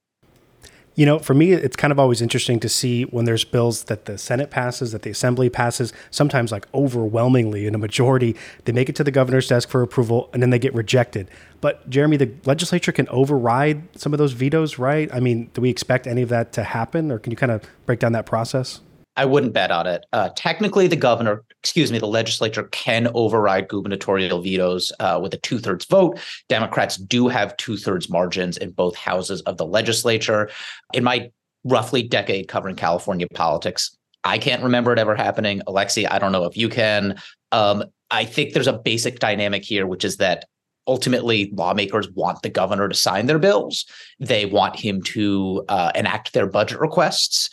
You 0.95 1.05
know, 1.05 1.19
for 1.19 1.33
me, 1.33 1.51
it's 1.51 1.75
kind 1.75 1.91
of 1.91 1.99
always 1.99 2.21
interesting 2.21 2.59
to 2.61 2.69
see 2.69 3.03
when 3.03 3.25
there's 3.25 3.43
bills 3.43 3.83
that 3.85 4.05
the 4.05 4.17
Senate 4.17 4.49
passes, 4.49 4.93
that 4.93 5.01
the 5.01 5.09
Assembly 5.09 5.49
passes, 5.49 5.91
sometimes 6.11 6.51
like 6.51 6.65
overwhelmingly 6.73 7.67
in 7.67 7.75
a 7.75 7.77
majority, 7.77 8.35
they 8.63 8.71
make 8.71 8.89
it 8.89 8.95
to 8.95 9.03
the 9.03 9.11
governor's 9.11 9.47
desk 9.47 9.69
for 9.69 9.81
approval 9.81 10.29
and 10.33 10.41
then 10.41 10.49
they 10.49 10.59
get 10.59 10.73
rejected. 10.73 11.29
But 11.61 11.89
Jeremy, 11.89 12.17
the 12.17 12.31
legislature 12.45 12.91
can 12.93 13.07
override 13.09 13.97
some 13.97 14.13
of 14.13 14.17
those 14.17 14.31
vetoes, 14.31 14.79
right? 14.79 15.13
I 15.13 15.19
mean, 15.19 15.49
do 15.53 15.61
we 15.61 15.69
expect 15.69 16.07
any 16.07 16.21
of 16.21 16.29
that 16.29 16.53
to 16.53 16.63
happen 16.63 17.11
or 17.11 17.19
can 17.19 17.31
you 17.31 17.37
kind 17.37 17.51
of 17.51 17.63
break 17.85 17.99
down 17.99 18.13
that 18.13 18.25
process? 18.25 18.81
I 19.19 19.25
wouldn't 19.25 19.51
bet 19.51 19.69
on 19.69 19.85
it. 19.85 20.05
Uh, 20.13 20.29
technically, 20.37 20.87
the 20.87 20.95
governor, 20.95 21.43
excuse 21.61 21.91
me, 21.91 21.99
the 21.99 22.07
legislature 22.07 22.63
can 22.71 23.09
override 23.13 23.67
gubernatorial 23.67 24.41
vetoes 24.41 24.93
uh, 25.01 25.19
with 25.21 25.33
a 25.33 25.37
two 25.37 25.59
thirds 25.59 25.83
vote. 25.83 26.17
Democrats 26.47 26.95
do 26.95 27.27
have 27.27 27.57
two 27.57 27.75
thirds 27.75 28.09
margins 28.09 28.55
in 28.55 28.71
both 28.71 28.95
houses 28.95 29.41
of 29.41 29.57
the 29.57 29.65
legislature. 29.65 30.49
In 30.93 31.03
my 31.03 31.29
roughly 31.65 32.01
decade 32.01 32.47
covering 32.47 32.77
California 32.77 33.27
politics, 33.33 33.93
I 34.23 34.37
can't 34.37 34.63
remember 34.63 34.93
it 34.93 34.99
ever 34.99 35.17
happening. 35.17 35.61
Alexei, 35.67 36.05
I 36.05 36.17
don't 36.17 36.31
know 36.31 36.45
if 36.45 36.55
you 36.55 36.69
can. 36.69 37.19
Um, 37.51 37.83
I 38.09 38.23
think 38.23 38.53
there's 38.53 38.67
a 38.67 38.79
basic 38.79 39.19
dynamic 39.19 39.65
here, 39.65 39.85
which 39.85 40.05
is 40.05 40.15
that 40.17 40.45
ultimately 40.89 41.51
lawmakers 41.53 42.09
want 42.11 42.41
the 42.41 42.49
governor 42.49 42.89
to 42.89 42.95
sign 42.95 43.27
their 43.27 43.37
bills. 43.37 43.85
They 44.19 44.47
want 44.47 44.75
him 44.75 45.03
to 45.03 45.63
uh, 45.69 45.91
enact 45.93 46.33
their 46.33 46.47
budget 46.47 46.79
requests. 46.79 47.49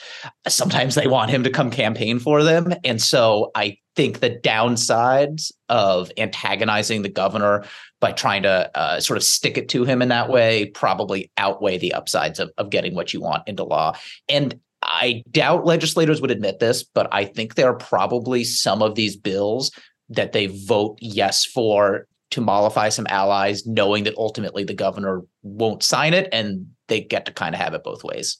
Sometimes 0.48 0.94
they 0.94 1.06
want 1.06 1.30
him 1.30 1.44
to 1.44 1.50
come 1.50 1.70
campaign 1.70 2.18
for 2.18 2.42
them. 2.42 2.72
And 2.82 3.00
so 3.00 3.50
i 3.54 3.78
think 3.96 4.20
the 4.20 4.30
downsides 4.30 5.50
of 5.70 6.12
antagonizing 6.18 7.02
the 7.02 7.08
governor 7.08 7.64
by 7.98 8.12
trying 8.12 8.42
to 8.42 8.70
uh, 8.76 9.00
sort 9.00 9.16
of 9.16 9.24
stick 9.24 9.56
it 9.56 9.70
to 9.70 9.84
him 9.84 10.02
in 10.02 10.08
that 10.08 10.28
way 10.28 10.66
probably 10.66 11.30
outweigh 11.38 11.78
the 11.78 11.94
upsides 11.94 12.38
of, 12.38 12.50
of 12.58 12.68
getting 12.70 12.94
what 12.94 13.14
you 13.14 13.20
want 13.22 13.42
into 13.48 13.64
law. 13.64 13.96
And 14.28 14.60
I 14.82 15.22
doubt 15.30 15.64
legislators 15.64 16.20
would 16.20 16.30
admit 16.30 16.60
this, 16.60 16.84
but 16.84 17.08
I 17.10 17.24
think 17.24 17.54
there 17.54 17.68
are 17.68 17.76
probably 17.76 18.44
some 18.44 18.82
of 18.82 18.94
these 18.94 19.16
bills 19.16 19.72
that 20.10 20.32
they 20.32 20.46
vote 20.46 20.98
yes 21.00 21.44
for 21.44 22.06
to 22.36 22.42
mollify 22.42 22.90
some 22.90 23.06
allies, 23.08 23.66
knowing 23.66 24.04
that 24.04 24.14
ultimately 24.18 24.62
the 24.62 24.74
governor 24.74 25.22
won't 25.42 25.82
sign 25.82 26.12
it 26.12 26.28
and 26.32 26.66
they 26.88 27.00
get 27.00 27.24
to 27.24 27.32
kind 27.32 27.54
of 27.54 27.60
have 27.62 27.72
it 27.72 27.82
both 27.82 28.04
ways. 28.04 28.36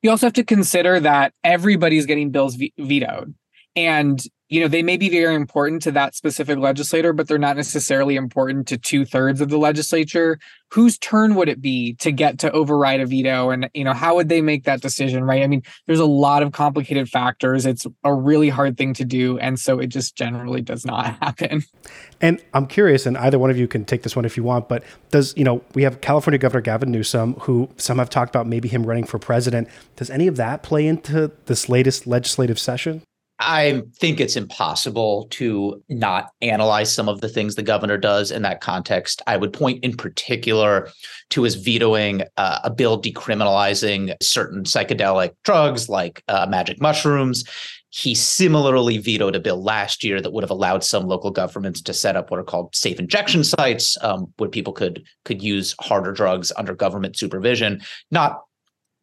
You 0.00 0.10
also 0.10 0.26
have 0.26 0.32
to 0.34 0.44
consider 0.44 1.00
that 1.00 1.32
everybody's 1.42 2.06
getting 2.06 2.30
bills 2.30 2.56
vetoed. 2.78 3.34
And 3.74 4.22
you 4.52 4.60
know, 4.60 4.68
they 4.68 4.82
may 4.82 4.98
be 4.98 5.08
very 5.08 5.34
important 5.34 5.80
to 5.80 5.92
that 5.92 6.14
specific 6.14 6.58
legislator, 6.58 7.14
but 7.14 7.26
they're 7.26 7.38
not 7.38 7.56
necessarily 7.56 8.16
important 8.16 8.68
to 8.68 8.76
two 8.76 9.06
thirds 9.06 9.40
of 9.40 9.48
the 9.48 9.56
legislature. 9.56 10.38
Whose 10.72 10.98
turn 10.98 11.36
would 11.36 11.48
it 11.48 11.62
be 11.62 11.94
to 12.00 12.12
get 12.12 12.38
to 12.40 12.52
override 12.52 13.00
a 13.00 13.06
veto? 13.06 13.48
And, 13.48 13.70
you 13.72 13.82
know, 13.82 13.94
how 13.94 14.14
would 14.16 14.28
they 14.28 14.42
make 14.42 14.64
that 14.64 14.82
decision, 14.82 15.24
right? 15.24 15.42
I 15.42 15.46
mean, 15.46 15.62
there's 15.86 16.00
a 16.00 16.04
lot 16.04 16.42
of 16.42 16.52
complicated 16.52 17.08
factors. 17.08 17.64
It's 17.64 17.86
a 18.04 18.14
really 18.14 18.50
hard 18.50 18.76
thing 18.76 18.92
to 18.94 19.06
do. 19.06 19.38
And 19.38 19.58
so 19.58 19.78
it 19.78 19.86
just 19.86 20.16
generally 20.16 20.60
does 20.60 20.84
not 20.84 21.06
happen. 21.22 21.62
And 22.20 22.38
I'm 22.52 22.66
curious, 22.66 23.06
and 23.06 23.16
either 23.16 23.38
one 23.38 23.48
of 23.48 23.56
you 23.56 23.66
can 23.66 23.86
take 23.86 24.02
this 24.02 24.14
one 24.14 24.26
if 24.26 24.36
you 24.36 24.42
want, 24.42 24.68
but 24.68 24.84
does, 25.10 25.34
you 25.34 25.44
know, 25.44 25.64
we 25.72 25.82
have 25.84 26.02
California 26.02 26.38
Governor 26.38 26.60
Gavin 26.60 26.90
Newsom, 26.90 27.36
who 27.40 27.70
some 27.78 27.96
have 27.96 28.10
talked 28.10 28.28
about 28.28 28.46
maybe 28.46 28.68
him 28.68 28.84
running 28.84 29.04
for 29.04 29.18
president. 29.18 29.66
Does 29.96 30.10
any 30.10 30.26
of 30.26 30.36
that 30.36 30.62
play 30.62 30.86
into 30.86 31.32
this 31.46 31.70
latest 31.70 32.06
legislative 32.06 32.58
session? 32.58 33.02
I 33.44 33.82
think 33.96 34.20
it's 34.20 34.36
impossible 34.36 35.26
to 35.30 35.82
not 35.88 36.30
analyze 36.40 36.94
some 36.94 37.08
of 37.08 37.20
the 37.20 37.28
things 37.28 37.54
the 37.54 37.62
governor 37.62 37.98
does 37.98 38.30
in 38.30 38.42
that 38.42 38.60
context. 38.60 39.22
I 39.26 39.36
would 39.36 39.52
point 39.52 39.82
in 39.84 39.96
particular 39.96 40.90
to 41.30 41.42
his 41.42 41.56
vetoing 41.56 42.22
uh, 42.36 42.60
a 42.64 42.70
bill 42.70 43.00
decriminalizing 43.00 44.14
certain 44.22 44.64
psychedelic 44.64 45.34
drugs 45.44 45.88
like 45.88 46.22
uh, 46.28 46.46
magic 46.48 46.80
mushrooms. 46.80 47.44
He 47.90 48.14
similarly 48.14 48.98
vetoed 48.98 49.36
a 49.36 49.40
bill 49.40 49.62
last 49.62 50.02
year 50.02 50.20
that 50.20 50.32
would 50.32 50.44
have 50.44 50.50
allowed 50.50 50.82
some 50.82 51.06
local 51.06 51.30
governments 51.30 51.82
to 51.82 51.92
set 51.92 52.16
up 52.16 52.30
what 52.30 52.40
are 52.40 52.44
called 52.44 52.74
safe 52.74 52.98
injection 52.98 53.44
sites, 53.44 53.98
um, 54.02 54.32
where 54.38 54.48
people 54.48 54.72
could 54.72 55.04
could 55.24 55.42
use 55.42 55.74
harder 55.80 56.12
drugs 56.12 56.52
under 56.56 56.74
government 56.74 57.18
supervision. 57.18 57.82
Not 58.10 58.40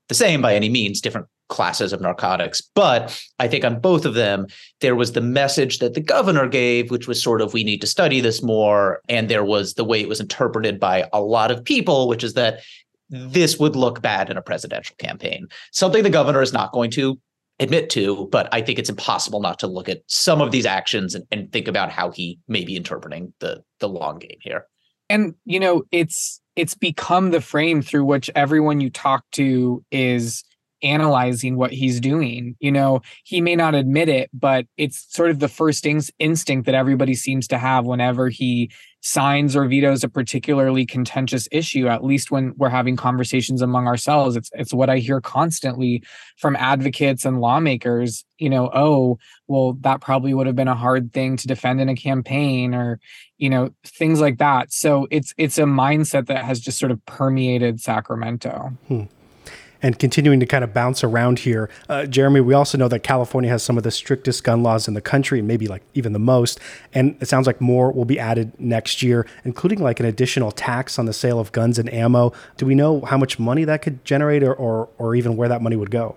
the 0.07 0.15
same 0.15 0.41
by 0.41 0.55
any 0.55 0.69
means, 0.69 1.01
different 1.01 1.27
classes 1.49 1.91
of 1.91 2.01
narcotics. 2.01 2.61
But 2.73 3.21
I 3.39 3.47
think 3.47 3.65
on 3.65 3.79
both 3.79 4.05
of 4.05 4.13
them, 4.13 4.47
there 4.79 4.95
was 4.95 5.11
the 5.11 5.21
message 5.21 5.79
that 5.79 5.93
the 5.93 6.01
governor 6.01 6.47
gave, 6.47 6.89
which 6.89 7.07
was 7.07 7.21
sort 7.21 7.41
of, 7.41 7.53
we 7.53 7.63
need 7.63 7.81
to 7.81 7.87
study 7.87 8.21
this 8.21 8.41
more. 8.41 9.01
And 9.09 9.29
there 9.29 9.43
was 9.43 9.73
the 9.73 9.83
way 9.83 9.99
it 9.99 10.07
was 10.07 10.19
interpreted 10.19 10.79
by 10.79 11.09
a 11.11 11.21
lot 11.21 11.51
of 11.51 11.63
people, 11.63 12.07
which 12.07 12.23
is 12.23 12.33
that 12.35 12.61
this 13.09 13.59
would 13.59 13.75
look 13.75 14.01
bad 14.01 14.29
in 14.29 14.37
a 14.37 14.41
presidential 14.41 14.95
campaign. 14.97 15.47
Something 15.71 16.03
the 16.03 16.09
governor 16.09 16.41
is 16.41 16.53
not 16.53 16.71
going 16.71 16.91
to 16.91 17.19
admit 17.59 17.89
to, 17.89 18.27
but 18.31 18.47
I 18.53 18.61
think 18.61 18.79
it's 18.79 18.89
impossible 18.89 19.41
not 19.41 19.59
to 19.59 19.67
look 19.67 19.89
at 19.89 20.01
some 20.07 20.41
of 20.41 20.51
these 20.51 20.65
actions 20.65 21.15
and, 21.15 21.25
and 21.31 21.51
think 21.51 21.67
about 21.67 21.91
how 21.91 22.11
he 22.11 22.39
may 22.47 22.63
be 22.63 22.75
interpreting 22.75 23.33
the 23.39 23.63
the 23.79 23.89
long 23.89 24.19
game 24.19 24.37
here. 24.41 24.65
And 25.09 25.33
you 25.45 25.59
know, 25.59 25.83
it's 25.91 26.39
it's 26.55 26.75
become 26.75 27.31
the 27.31 27.41
frame 27.41 27.81
through 27.81 28.05
which 28.05 28.29
everyone 28.35 28.79
you 28.79 28.89
talk 28.89 29.23
to 29.31 29.83
is 29.91 30.43
analyzing 30.83 31.57
what 31.57 31.71
he's 31.71 31.99
doing. 31.99 32.55
You 32.59 32.71
know, 32.71 33.01
he 33.23 33.41
may 33.41 33.55
not 33.55 33.75
admit 33.75 34.09
it, 34.09 34.29
but 34.33 34.65
it's 34.77 35.05
sort 35.13 35.29
of 35.29 35.39
the 35.39 35.47
first 35.47 35.85
in- 35.85 36.01
instinct 36.19 36.65
that 36.65 36.75
everybody 36.75 37.13
seems 37.13 37.47
to 37.47 37.57
have 37.57 37.85
whenever 37.85 38.29
he 38.29 38.71
signs 39.01 39.55
or 39.55 39.65
vetoes 39.65 40.03
a 40.03 40.09
particularly 40.09 40.85
contentious 40.85 41.47
issue 41.53 41.87
at 41.87 42.03
least 42.03 42.31
when 42.31 42.53
we're 42.57 42.67
having 42.67 42.97
conversations 42.97 43.61
among 43.61 43.87
ourselves. 43.87 44.35
It's 44.35 44.49
it's 44.53 44.73
what 44.73 44.89
i 44.89 44.97
hear 44.97 45.21
constantly 45.21 46.03
from 46.37 46.57
advocates 46.57 47.23
and 47.23 47.39
lawmakers 47.39 48.25
you 48.39 48.49
know 48.49 48.69
oh 48.73 49.17
well 49.47 49.77
that 49.81 50.01
probably 50.01 50.33
would 50.33 50.47
have 50.47 50.55
been 50.57 50.67
a 50.67 50.75
hard 50.75 51.13
thing 51.13 51.37
to 51.37 51.47
defend 51.47 51.79
in 51.79 51.87
a 51.87 51.95
campaign 51.95 52.75
or 52.75 52.99
you 53.37 53.49
know 53.49 53.69
things 53.85 54.19
like 54.19 54.37
that. 54.37 54.71
So 54.71 55.07
it's 55.09 55.33
it's 55.37 55.57
a 55.57 55.63
mindset 55.63 56.27
that 56.27 56.43
has 56.43 56.59
just 56.59 56.77
sort 56.77 56.91
of 56.91 57.03
permeated 57.05 57.79
sacramento. 57.79 58.73
Hmm 58.87 59.03
and 59.81 59.97
continuing 59.97 60.39
to 60.39 60.45
kind 60.45 60.63
of 60.63 60.73
bounce 60.73 61.03
around 61.03 61.39
here. 61.39 61.69
Uh, 61.87 62.05
Jeremy, 62.05 62.41
we 62.41 62.53
also 62.53 62.77
know 62.77 62.87
that 62.87 62.99
California 62.99 63.49
has 63.49 63.63
some 63.63 63.77
of 63.77 63.83
the 63.83 63.91
strictest 63.91 64.43
gun 64.43 64.63
laws 64.63 64.87
in 64.87 64.93
the 64.93 65.01
country, 65.01 65.41
maybe 65.41 65.67
like 65.67 65.83
even 65.93 66.13
the 66.13 66.19
most. 66.19 66.59
And 66.93 67.17
it 67.21 67.27
sounds 67.27 67.47
like 67.47 67.61
more 67.61 67.91
will 67.91 68.05
be 68.05 68.19
added 68.19 68.51
next 68.59 69.01
year, 69.01 69.25
including 69.43 69.79
like 69.79 69.99
an 69.99 70.05
additional 70.05 70.51
tax 70.51 70.99
on 70.99 71.05
the 71.05 71.13
sale 71.13 71.39
of 71.39 71.51
guns 71.51 71.79
and 71.79 71.91
ammo. 71.93 72.33
Do 72.57 72.65
we 72.65 72.75
know 72.75 73.01
how 73.01 73.17
much 73.17 73.39
money 73.39 73.63
that 73.65 73.81
could 73.81 74.03
generate 74.05 74.43
or, 74.43 74.53
or, 74.53 74.89
or 74.97 75.15
even 75.15 75.37
where 75.37 75.49
that 75.49 75.61
money 75.61 75.75
would 75.75 75.91
go? 75.91 76.15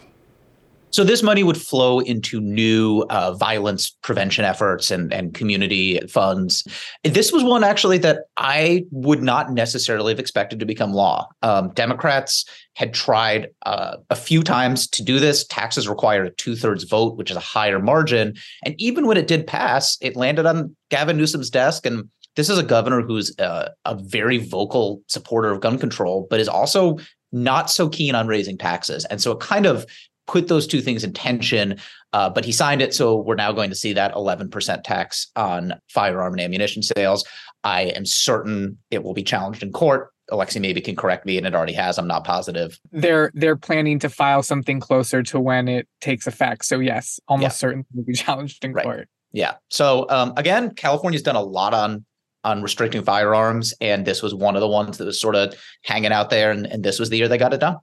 So 0.92 1.04
this 1.04 1.22
money 1.22 1.42
would 1.42 1.56
flow 1.56 2.00
into 2.00 2.40
new 2.40 3.04
uh, 3.08 3.32
violence 3.32 3.96
prevention 4.02 4.44
efforts 4.44 4.90
and, 4.90 5.12
and 5.12 5.34
community 5.34 6.00
funds. 6.08 6.66
This 7.02 7.32
was 7.32 7.42
one 7.42 7.64
actually 7.64 7.98
that 7.98 8.24
I 8.36 8.84
would 8.90 9.22
not 9.22 9.50
necessarily 9.52 10.12
have 10.12 10.20
expected 10.20 10.60
to 10.60 10.66
become 10.66 10.92
law. 10.92 11.28
Um, 11.42 11.70
Democrats 11.70 12.44
had 12.74 12.92
tried 12.94 13.48
uh, 13.64 13.96
a 14.10 14.16
few 14.16 14.42
times 14.42 14.86
to 14.88 15.02
do 15.02 15.18
this. 15.18 15.46
Taxes 15.46 15.88
required 15.88 16.26
a 16.26 16.30
two 16.30 16.56
thirds 16.56 16.84
vote, 16.84 17.16
which 17.16 17.30
is 17.30 17.36
a 17.36 17.40
higher 17.40 17.78
margin. 17.78 18.34
And 18.64 18.74
even 18.78 19.06
when 19.06 19.16
it 19.16 19.26
did 19.26 19.46
pass, 19.46 19.96
it 20.00 20.16
landed 20.16 20.46
on 20.46 20.76
Gavin 20.90 21.16
Newsom's 21.16 21.50
desk. 21.50 21.86
And 21.86 22.08
this 22.36 22.48
is 22.48 22.58
a 22.58 22.62
governor 22.62 23.02
who's 23.02 23.38
uh, 23.38 23.70
a 23.84 23.94
very 23.94 24.38
vocal 24.38 25.02
supporter 25.06 25.50
of 25.50 25.60
gun 25.60 25.78
control, 25.78 26.26
but 26.30 26.40
is 26.40 26.48
also 26.48 26.98
not 27.32 27.70
so 27.70 27.88
keen 27.88 28.14
on 28.14 28.26
raising 28.26 28.58
taxes. 28.58 29.06
And 29.06 29.20
so 29.20 29.32
it 29.32 29.40
kind 29.40 29.66
of 29.66 29.86
put 30.32 30.48
those 30.48 30.66
two 30.66 30.80
things 30.80 31.04
in 31.04 31.12
tension. 31.12 31.78
Uh, 32.14 32.28
but 32.28 32.44
he 32.44 32.52
signed 32.52 32.82
it, 32.82 32.94
so 32.94 33.16
we're 33.16 33.34
now 33.34 33.52
going 33.52 33.70
to 33.70 33.76
see 33.76 33.92
that 33.92 34.14
11% 34.14 34.82
tax 34.82 35.30
on 35.36 35.74
firearm 35.88 36.32
and 36.32 36.40
ammunition 36.40 36.82
sales. 36.82 37.24
I 37.64 37.82
am 37.82 38.04
certain 38.04 38.78
it 38.90 39.04
will 39.04 39.14
be 39.14 39.22
challenged 39.22 39.62
in 39.62 39.72
court. 39.72 40.08
Alexei 40.30 40.60
maybe 40.60 40.80
can 40.80 40.96
correct 40.96 41.26
me, 41.26 41.36
and 41.36 41.46
it 41.46 41.54
already 41.54 41.72
has. 41.74 41.98
I'm 41.98 42.06
not 42.06 42.24
positive. 42.24 42.78
They're 42.90 43.30
they're 43.34 43.56
planning 43.56 43.98
to 44.00 44.08
file 44.08 44.42
something 44.42 44.80
closer 44.80 45.22
to 45.24 45.38
when 45.38 45.68
it 45.68 45.86
takes 46.00 46.26
effect. 46.26 46.64
So 46.64 46.80
yes, 46.80 47.20
almost 47.28 47.44
yeah. 47.44 47.48
certain 47.50 47.86
will 47.92 48.04
be 48.04 48.12
challenged 48.14 48.64
in 48.64 48.72
right. 48.72 48.84
court. 48.84 49.08
Yeah. 49.32 49.54
So 49.68 50.06
um, 50.08 50.32
again, 50.36 50.74
California's 50.74 51.22
done 51.22 51.36
a 51.36 51.42
lot 51.42 51.74
on 51.74 52.04
on 52.44 52.62
restricting 52.62 53.04
firearms, 53.04 53.74
and 53.80 54.06
this 54.06 54.22
was 54.22 54.34
one 54.34 54.56
of 54.56 54.60
the 54.60 54.68
ones 54.68 54.98
that 54.98 55.04
was 55.04 55.20
sort 55.20 55.36
of 55.36 55.54
hanging 55.84 56.12
out 56.12 56.30
there, 56.30 56.50
and, 56.50 56.66
and 56.66 56.82
this 56.82 56.98
was 56.98 57.10
the 57.10 57.16
year 57.16 57.28
they 57.28 57.38
got 57.38 57.52
it 57.52 57.60
done. 57.60 57.76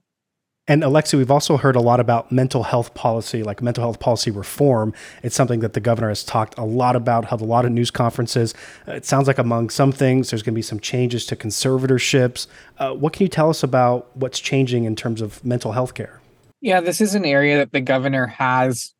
And 0.68 0.84
Alexei, 0.84 1.16
we've 1.16 1.30
also 1.30 1.56
heard 1.56 1.74
a 1.74 1.80
lot 1.80 1.98
about 1.98 2.30
mental 2.30 2.62
health 2.62 2.94
policy, 2.94 3.42
like 3.42 3.60
mental 3.60 3.82
health 3.82 3.98
policy 3.98 4.30
reform. 4.30 4.92
It's 5.22 5.34
something 5.34 5.60
that 5.60 5.72
the 5.72 5.80
governor 5.80 6.08
has 6.10 6.22
talked 6.22 6.56
a 6.58 6.64
lot 6.64 6.94
about, 6.94 7.24
held 7.24 7.40
a 7.40 7.44
lot 7.44 7.64
of 7.64 7.72
news 7.72 7.90
conferences. 7.90 8.54
Uh, 8.86 8.92
it 8.92 9.04
sounds 9.04 9.26
like 9.26 9.38
among 9.38 9.70
some 9.70 9.90
things, 9.90 10.30
there's 10.30 10.42
going 10.42 10.54
to 10.54 10.58
be 10.58 10.62
some 10.62 10.78
changes 10.78 11.26
to 11.26 11.36
conservatorships. 11.36 12.46
Uh, 12.78 12.92
what 12.92 13.12
can 13.12 13.24
you 13.24 13.28
tell 13.28 13.50
us 13.50 13.62
about 13.62 14.14
what's 14.16 14.38
changing 14.38 14.84
in 14.84 14.94
terms 14.94 15.20
of 15.20 15.44
mental 15.44 15.72
health 15.72 15.94
care? 15.94 16.20
Yeah, 16.60 16.80
this 16.80 17.00
is 17.00 17.14
an 17.14 17.24
area 17.24 17.56
that 17.56 17.72
the 17.72 17.80
governor 17.80 18.26
has 18.26 18.94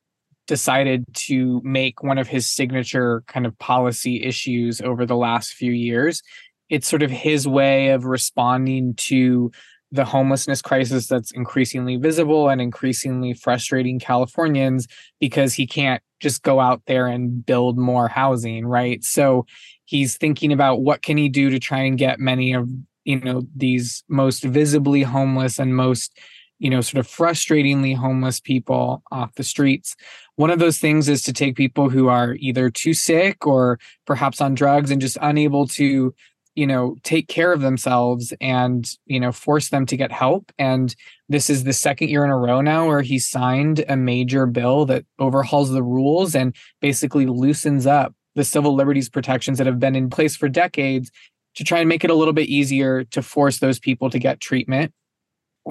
decided 0.48 1.04
to 1.14 1.60
make 1.62 2.02
one 2.02 2.18
of 2.18 2.26
his 2.26 2.50
signature 2.50 3.22
kind 3.28 3.46
of 3.46 3.56
policy 3.58 4.24
issues 4.24 4.80
over 4.80 5.06
the 5.06 5.16
last 5.16 5.52
few 5.52 5.70
years. 5.70 6.22
It's 6.68 6.88
sort 6.88 7.02
of 7.02 7.10
his 7.10 7.46
way 7.46 7.90
of 7.90 8.04
responding 8.04 8.94
to 8.94 9.52
the 9.92 10.04
homelessness 10.04 10.62
crisis 10.62 11.06
that's 11.06 11.32
increasingly 11.32 11.96
visible 11.96 12.48
and 12.48 12.60
increasingly 12.60 13.34
frustrating 13.34 13.98
Californians 13.98 14.86
because 15.18 15.54
he 15.54 15.66
can't 15.66 16.02
just 16.20 16.42
go 16.42 16.60
out 16.60 16.82
there 16.86 17.06
and 17.06 17.44
build 17.44 17.76
more 17.76 18.08
housing, 18.08 18.66
right? 18.66 19.02
So 19.02 19.46
he's 19.84 20.16
thinking 20.16 20.52
about 20.52 20.82
what 20.82 21.02
can 21.02 21.16
he 21.16 21.28
do 21.28 21.50
to 21.50 21.58
try 21.58 21.80
and 21.80 21.98
get 21.98 22.20
many 22.20 22.52
of 22.52 22.68
you 23.04 23.18
know 23.18 23.42
these 23.56 24.04
most 24.08 24.44
visibly 24.44 25.02
homeless 25.02 25.58
and 25.58 25.74
most 25.74 26.16
you 26.60 26.68
know, 26.68 26.82
sort 26.82 27.00
of 27.04 27.10
frustratingly 27.10 27.96
homeless 27.96 28.38
people 28.38 29.02
off 29.10 29.34
the 29.34 29.42
streets. 29.42 29.96
One 30.36 30.50
of 30.50 30.58
those 30.58 30.78
things 30.78 31.08
is 31.08 31.22
to 31.22 31.32
take 31.32 31.56
people 31.56 31.88
who 31.88 32.08
are 32.08 32.36
either 32.38 32.68
too 32.68 32.92
sick 32.92 33.46
or 33.46 33.80
perhaps 34.06 34.42
on 34.42 34.54
drugs 34.54 34.90
and 34.90 35.00
just 35.00 35.16
unable 35.22 35.66
to, 35.68 36.14
you 36.60 36.66
know, 36.66 36.94
take 37.04 37.26
care 37.26 37.54
of 37.54 37.62
themselves 37.62 38.34
and, 38.38 38.94
you 39.06 39.18
know, 39.18 39.32
force 39.32 39.70
them 39.70 39.86
to 39.86 39.96
get 39.96 40.12
help. 40.12 40.52
And 40.58 40.94
this 41.30 41.48
is 41.48 41.64
the 41.64 41.72
second 41.72 42.10
year 42.10 42.22
in 42.22 42.30
a 42.30 42.36
row 42.36 42.60
now 42.60 42.86
where 42.86 43.00
he 43.00 43.18
signed 43.18 43.82
a 43.88 43.96
major 43.96 44.44
bill 44.44 44.84
that 44.84 45.06
overhauls 45.18 45.70
the 45.70 45.82
rules 45.82 46.34
and 46.34 46.54
basically 46.82 47.24
loosens 47.24 47.86
up 47.86 48.14
the 48.34 48.44
civil 48.44 48.74
liberties 48.74 49.08
protections 49.08 49.56
that 49.56 49.66
have 49.66 49.78
been 49.78 49.96
in 49.96 50.10
place 50.10 50.36
for 50.36 50.50
decades 50.50 51.10
to 51.54 51.64
try 51.64 51.78
and 51.78 51.88
make 51.88 52.04
it 52.04 52.10
a 52.10 52.14
little 52.14 52.34
bit 52.34 52.50
easier 52.50 53.04
to 53.04 53.22
force 53.22 53.60
those 53.60 53.78
people 53.78 54.10
to 54.10 54.18
get 54.18 54.38
treatment. 54.38 54.92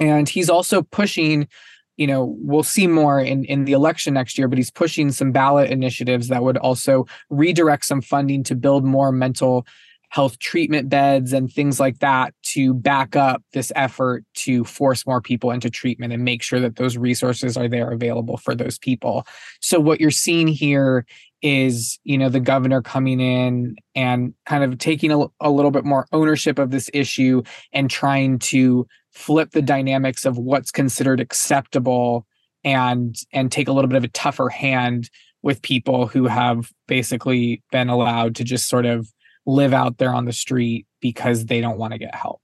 And 0.00 0.28
he's 0.28 0.50
also 0.50 0.82
pushing, 0.82 1.46
you 1.98 2.08
know, 2.08 2.34
we'll 2.40 2.64
see 2.64 2.88
more 2.88 3.20
in, 3.20 3.44
in 3.44 3.64
the 3.64 3.74
election 3.74 4.14
next 4.14 4.36
year, 4.36 4.48
but 4.48 4.58
he's 4.58 4.72
pushing 4.72 5.12
some 5.12 5.30
ballot 5.30 5.70
initiatives 5.70 6.26
that 6.26 6.42
would 6.42 6.56
also 6.56 7.06
redirect 7.28 7.84
some 7.84 8.02
funding 8.02 8.42
to 8.42 8.56
build 8.56 8.84
more 8.84 9.12
mental 9.12 9.64
health 10.10 10.40
treatment 10.40 10.88
beds 10.88 11.32
and 11.32 11.52
things 11.52 11.78
like 11.78 12.00
that 12.00 12.34
to 12.42 12.74
back 12.74 13.14
up 13.14 13.42
this 13.52 13.72
effort 13.76 14.24
to 14.34 14.64
force 14.64 15.06
more 15.06 15.20
people 15.20 15.52
into 15.52 15.70
treatment 15.70 16.12
and 16.12 16.24
make 16.24 16.42
sure 16.42 16.58
that 16.58 16.76
those 16.76 16.96
resources 16.96 17.56
are 17.56 17.68
there 17.68 17.90
available 17.92 18.36
for 18.36 18.54
those 18.54 18.76
people. 18.76 19.24
So 19.60 19.78
what 19.78 20.00
you're 20.00 20.10
seeing 20.10 20.48
here 20.48 21.06
is 21.42 21.98
you 22.04 22.18
know 22.18 22.28
the 22.28 22.40
governor 22.40 22.82
coming 22.82 23.18
in 23.18 23.76
and 23.94 24.34
kind 24.44 24.62
of 24.62 24.76
taking 24.78 25.10
a, 25.10 25.26
a 25.40 25.50
little 25.50 25.70
bit 25.70 25.84
more 25.84 26.06
ownership 26.12 26.58
of 26.58 26.70
this 26.70 26.90
issue 26.92 27.42
and 27.72 27.88
trying 27.88 28.38
to 28.38 28.86
flip 29.12 29.52
the 29.52 29.62
dynamics 29.62 30.26
of 30.26 30.36
what's 30.36 30.70
considered 30.70 31.20
acceptable 31.20 32.26
and 32.62 33.16
and 33.32 33.50
take 33.50 33.68
a 33.68 33.72
little 33.72 33.88
bit 33.88 33.96
of 33.96 34.04
a 34.04 34.08
tougher 34.08 34.48
hand 34.48 35.08
with 35.42 35.62
people 35.62 36.06
who 36.06 36.26
have 36.26 36.70
basically 36.86 37.62
been 37.72 37.88
allowed 37.88 38.34
to 38.34 38.44
just 38.44 38.68
sort 38.68 38.84
of 38.84 39.10
live 39.46 39.72
out 39.72 39.98
there 39.98 40.14
on 40.14 40.24
the 40.24 40.32
street 40.32 40.86
because 41.00 41.46
they 41.46 41.60
don't 41.60 41.78
want 41.78 41.92
to 41.92 41.98
get 41.98 42.14
help 42.14 42.40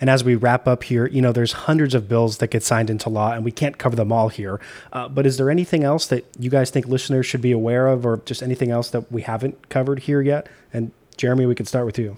and 0.00 0.10
as 0.10 0.24
we 0.24 0.34
wrap 0.34 0.66
up 0.66 0.84
here, 0.84 1.06
you 1.06 1.22
know, 1.22 1.32
there's 1.32 1.52
hundreds 1.52 1.94
of 1.94 2.08
bills 2.08 2.38
that 2.38 2.48
get 2.48 2.62
signed 2.62 2.90
into 2.90 3.08
law, 3.08 3.32
and 3.32 3.44
we 3.44 3.50
can't 3.50 3.78
cover 3.78 3.96
them 3.96 4.12
all 4.12 4.28
here. 4.28 4.60
Uh, 4.92 5.08
but 5.08 5.26
is 5.26 5.38
there 5.38 5.50
anything 5.50 5.84
else 5.84 6.06
that 6.08 6.26
you 6.38 6.50
guys 6.50 6.70
think 6.70 6.86
listeners 6.86 7.26
should 7.26 7.40
be 7.40 7.52
aware 7.52 7.88
of, 7.88 8.04
or 8.04 8.18
just 8.26 8.42
anything 8.42 8.70
else 8.70 8.90
that 8.90 9.10
we 9.10 9.22
haven't 9.22 9.68
covered 9.68 10.00
here 10.00 10.20
yet? 10.20 10.48
And 10.72 10.92
Jeremy, 11.16 11.46
we 11.46 11.54
could 11.54 11.68
start 11.68 11.86
with 11.86 11.98
you. 11.98 12.16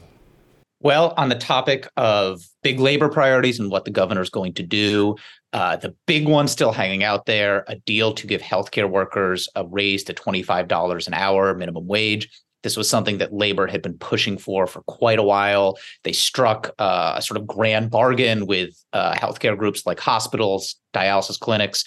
Well, 0.80 1.12
on 1.16 1.28
the 1.28 1.34
topic 1.34 1.88
of 1.96 2.40
big 2.62 2.78
labor 2.78 3.08
priorities 3.08 3.58
and 3.58 3.68
what 3.70 3.84
the 3.84 3.90
governor 3.90 4.20
is 4.20 4.30
going 4.30 4.54
to 4.54 4.62
do, 4.62 5.16
uh, 5.52 5.76
the 5.76 5.94
big 6.06 6.28
one 6.28 6.46
still 6.46 6.70
hanging 6.70 7.02
out 7.02 7.26
there 7.26 7.64
a 7.66 7.76
deal 7.76 8.12
to 8.14 8.26
give 8.28 8.40
healthcare 8.40 8.88
workers 8.88 9.48
a 9.56 9.66
raise 9.66 10.04
to 10.04 10.14
$25 10.14 11.06
an 11.08 11.14
hour 11.14 11.54
minimum 11.54 11.86
wage. 11.86 12.28
This 12.62 12.76
was 12.76 12.88
something 12.88 13.18
that 13.18 13.32
labor 13.32 13.66
had 13.66 13.82
been 13.82 13.96
pushing 13.98 14.36
for 14.36 14.66
for 14.66 14.82
quite 14.82 15.18
a 15.18 15.22
while. 15.22 15.78
They 16.02 16.12
struck 16.12 16.74
uh, 16.78 17.14
a 17.16 17.22
sort 17.22 17.38
of 17.38 17.46
grand 17.46 17.90
bargain 17.90 18.46
with 18.46 18.70
uh, 18.92 19.14
healthcare 19.14 19.56
groups 19.56 19.86
like 19.86 20.00
hospitals, 20.00 20.76
dialysis 20.92 21.38
clinics. 21.38 21.84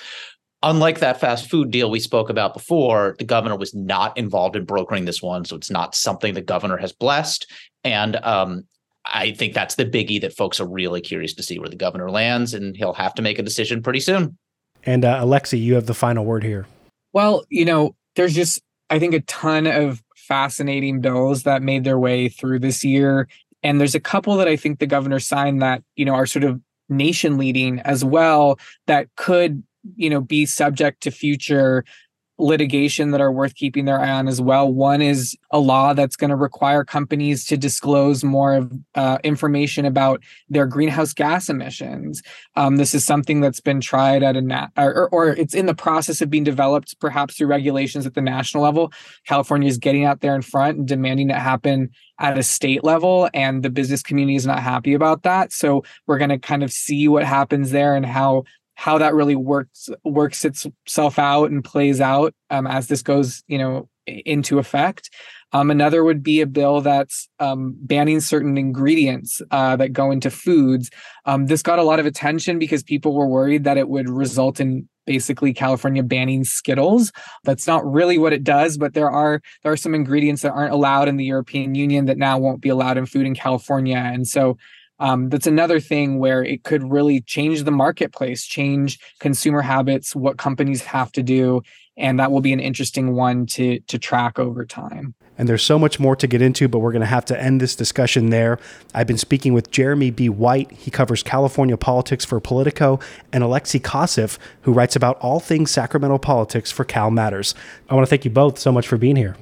Unlike 0.63 1.00
that 1.00 1.20
fast 1.20 1.50
food 1.50 1.72
deal 1.72 1.90
we 1.90 2.00
spoke 2.00 2.30
about 2.30 2.54
before, 2.54 3.16
the 3.18 3.25
governor 3.25 3.58
was 3.58 3.74
not 3.74 4.16
involved 4.18 4.56
in 4.56 4.63
brokering 4.63 5.06
this 5.06 5.22
one. 5.22 5.44
So 5.44 5.56
it's 5.56 5.72
not 5.72 5.96
something 5.96 6.34
the 6.34 6.42
governor 6.42 6.78
has 6.78 6.94
blessed. 6.94 7.51
And 7.84 8.16
um, 8.18 8.63
I 9.06 9.32
think 9.32 9.54
that's 9.54 9.75
the 9.75 9.86
biggie 9.86 10.22
that 10.22 10.36
folks 10.36 10.60
are 10.60 10.68
really 10.68 11.01
curious 11.01 11.34
to 11.34 11.44
see 11.44 11.58
where 11.60 11.70
the 11.70 11.75
governor 11.75 12.12
lands, 12.12 12.54
and 12.54 12.78
he'll 12.78 12.94
have 12.94 13.16
to 13.16 13.22
make 13.22 13.40
a 13.40 13.44
decision 13.44 13.82
pretty 13.82 14.00
soon. 14.00 14.38
And 14.84 15.04
uh, 15.04 15.18
Alexei, 15.20 15.58
you 15.58 15.75
have 15.75 15.88
the 15.88 15.94
final 15.94 16.25
word 16.25 16.44
here. 16.44 16.68
Well, 17.13 17.44
you 17.50 17.66
know, 17.66 17.96
there's 18.16 18.36
just, 18.36 18.62
I 18.90 19.00
think, 19.00 19.13
a 19.13 19.22
ton 19.22 19.68
of 19.68 20.01
fascinating 20.32 21.02
bills 21.02 21.44
that 21.44 21.62
made 21.62 21.84
their 21.84 22.00
way 22.00 22.30
through 22.30 22.58
this 22.58 22.86
year. 22.86 23.28
And 23.64 23.82
there's 23.82 23.96
a 23.96 24.00
couple 24.00 24.38
that 24.38 24.48
I 24.48 24.56
think 24.56 24.80
the 24.80 24.88
governor 24.88 25.20
signed 25.20 25.62
that, 25.62 25.84
you 25.98 26.06
know, 26.06 26.14
are 26.14 26.26
sort 26.26 26.46
of 26.46 26.62
nation 26.88 27.38
leading 27.38 27.82
as 27.82 28.06
well 28.06 28.58
that 28.88 29.08
could, 29.18 29.62
you 29.98 30.10
know, 30.10 30.22
be 30.22 30.46
subject 30.46 31.04
to 31.04 31.12
future 31.12 31.84
litigation 32.42 33.12
that 33.12 33.22
are 33.22 33.32
worth 33.32 33.56
keeping 33.56 33.86
their 33.86 34.00
eye 34.00 34.10
on 34.10 34.28
as 34.28 34.42
well. 34.42 34.72
One 34.72 35.02
is 35.02 35.38
a 35.52 35.60
law 35.60 35.94
that's 35.94 36.16
going 36.16 36.30
to 36.30 36.36
require 36.36 36.84
companies 36.84 37.46
to 37.46 37.58
disclose 37.58 38.24
more 38.24 38.56
of 38.56 38.72
uh, 38.96 39.20
information 39.24 39.86
about 39.86 40.24
their 40.50 40.66
greenhouse 40.66 41.14
gas 41.14 41.50
emissions. 41.50 42.22
Um, 42.56 42.77
this 42.77 42.94
is 42.94 43.06
something 43.06 43.42
that's 43.42 43.60
been 43.60 43.80
tried 43.80 44.24
at 44.24 44.36
a 44.36 44.42
na- 44.42 44.68
or, 44.77 45.10
or 45.10 45.30
it's 45.30 45.54
in 45.54 45.68
the 45.68 45.75
process 45.75 46.22
of 46.22 46.30
being 46.30 46.44
developed, 46.44 47.00
perhaps 47.00 47.36
through 47.36 47.48
regulations 47.48 48.06
at 48.06 48.16
the 48.16 48.22
national 48.22 48.64
level. 48.64 48.92
California 49.27 49.70
is 49.70 49.77
getting 49.77 50.06
out 50.06 50.22
there 50.22 50.36
in 50.36 50.42
front 50.42 50.77
and 50.77 50.88
demanding 50.88 51.30
it 51.30 51.36
happen 51.36 51.90
at 52.20 52.38
a 52.38 52.44
state 52.44 52.84
level, 52.84 53.30
and 53.34 53.64
the 53.64 53.70
business 53.70 54.04
community 54.04 54.36
is 54.36 54.46
not 54.46 54.60
happy 54.60 54.94
about 54.94 55.24
that. 55.24 55.51
So 55.51 55.84
we're 56.06 56.20
going 56.20 56.30
to 56.30 56.38
kind 56.38 56.64
of 56.64 56.72
see 56.72 57.08
what 57.08 57.24
happens 57.24 57.72
there 57.72 57.96
and 57.96 58.06
how 58.06 58.44
how 58.81 58.98
that 58.98 59.13
really 59.13 59.35
works 59.35 59.89
works 60.03 60.44
itself 60.44 61.20
out 61.20 61.51
and 61.51 61.63
plays 61.63 62.01
out 62.01 62.33
um, 62.50 62.65
as 62.65 62.87
this 62.87 63.03
goes, 63.03 63.44
you 63.48 63.59
know, 63.59 63.87
into 64.07 64.57
effect. 64.57 65.11
Um, 65.53 65.70
another 65.70 66.03
would 66.03 66.24
be 66.24 66.41
a 66.41 66.48
bill 66.48 66.81
that's 66.81 67.29
um, 67.39 67.75
banning 67.77 68.22
certain 68.22 68.57
ingredients 68.57 69.39
uh, 69.51 69.75
that 69.75 69.94
go 69.94 70.09
into 70.09 70.31
foods. 70.31 70.89
Um, 71.25 71.46
this 71.46 71.61
got 71.61 71.77
a 71.77 71.83
lot 71.83 72.00
of 72.00 72.07
attention 72.07 72.57
because 72.57 72.81
people 72.81 73.13
were 73.13 73.27
worried 73.27 73.65
that 73.65 73.77
it 73.77 73.87
would 73.87 74.09
result 74.09 74.59
in 74.59 74.89
basically 75.05 75.53
California 75.53 76.01
banning 76.01 76.44
Skittles. 76.44 77.11
That's 77.44 77.67
not 77.67 77.85
really 77.85 78.17
what 78.17 78.33
it 78.33 78.44
does, 78.44 78.79
but 78.79 78.96
there 78.96 79.11
are 79.11 79.41
there 79.61 79.72
are 79.72 79.77
some 79.77 79.94
ingredients 79.94 80.41
that 80.41 80.53
aren't 80.53 80.74
allowed 80.74 81.07
in 81.07 81.17
the 81.17 81.25
European 81.25 81.75
Union 81.75 82.05
that 82.05 82.17
now 82.17 82.39
won't 82.39 82.61
be 82.61 82.70
allowed 82.70 82.98
in 82.98 83.05
food 83.05 83.27
in 83.27 83.35
California, 83.35 83.98
and 83.98 84.27
so 84.27 84.57
um, 85.01 85.29
that's 85.29 85.48
another 85.48 85.79
thing 85.79 86.20
where 86.20 86.44
it 86.44 86.64
could 86.64 86.90
really 86.92 87.22
change 87.22 87.64
the 87.64 87.72
marketplace, 87.72 88.46
change 88.46 89.00
consumer 89.20 89.61
habits, 89.61 90.16
what 90.16 90.37
companies 90.37 90.83
have 90.83 91.11
to 91.14 91.24
do, 91.24 91.64
and 91.98 92.20
that 92.20 92.31
will 92.31 92.40
be 92.40 92.53
an 92.53 92.59
interesting 92.59 93.16
one 93.16 93.48
to 93.48 93.79
to 93.81 93.98
track 93.98 94.37
over 94.37 94.64
time. 94.64 95.16
And 95.40 95.50
there's 95.50 95.64
so 95.64 95.79
much 95.79 96.00
more 96.00 96.16
to 96.18 96.27
get 96.27 96.40
into, 96.40 96.68
but 96.68 96.79
we're 96.79 96.92
going 96.92 97.01
to 97.01 97.07
have 97.07 97.25
to 97.25 97.42
end 97.42 97.59
this 97.59 97.75
discussion 97.75 98.29
there. 98.29 98.59
I've 98.94 99.07
been 99.07 99.18
speaking 99.18 99.53
with 99.53 99.72
Jeremy 99.72 100.11
B. 100.11 100.29
White. 100.29 100.72
He 100.72 100.92
covers 100.92 101.24
California 101.24 101.77
politics 101.77 102.24
for 102.24 102.40
Politico, 102.40 103.00
and 103.33 103.44
Alexei 103.44 103.79
Koseff, 103.79 104.37
who 104.61 104.72
writes 104.72 104.96
about 104.96 105.18
all 105.18 105.40
things 105.40 105.72
Sacramento 105.72 106.20
politics 106.20 106.70
for 106.70 106.85
Cal 106.85 107.09
Matters. 107.09 107.55
I 107.90 107.96
want 107.96 108.05
to 108.05 108.09
thank 108.09 108.24
you 108.24 108.29
both 108.29 108.59
so 108.59 108.72
much 108.72 108.87
for 108.87 108.98
being 108.98 109.16
here. 109.16 109.35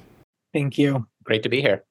Thank 0.54 0.78
you. 0.78 1.06
Great 1.26 1.43
to 1.43 1.50
be 1.50 1.62
here. 1.62 1.84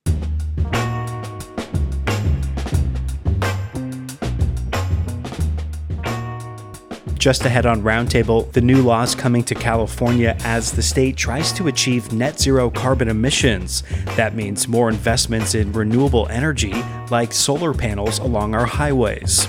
Just 7.18 7.44
ahead 7.44 7.66
on 7.66 7.82
Roundtable, 7.82 8.50
the 8.52 8.60
new 8.60 8.80
laws 8.80 9.16
coming 9.16 9.42
to 9.44 9.54
California 9.56 10.36
as 10.44 10.70
the 10.70 10.82
state 10.82 11.16
tries 11.16 11.52
to 11.54 11.66
achieve 11.66 12.12
net 12.12 12.38
zero 12.38 12.70
carbon 12.70 13.08
emissions. 13.08 13.82
That 14.16 14.36
means 14.36 14.68
more 14.68 14.88
investments 14.88 15.56
in 15.56 15.72
renewable 15.72 16.28
energy, 16.28 16.74
like 17.10 17.32
solar 17.32 17.74
panels 17.74 18.20
along 18.20 18.54
our 18.54 18.66
highways. 18.66 19.48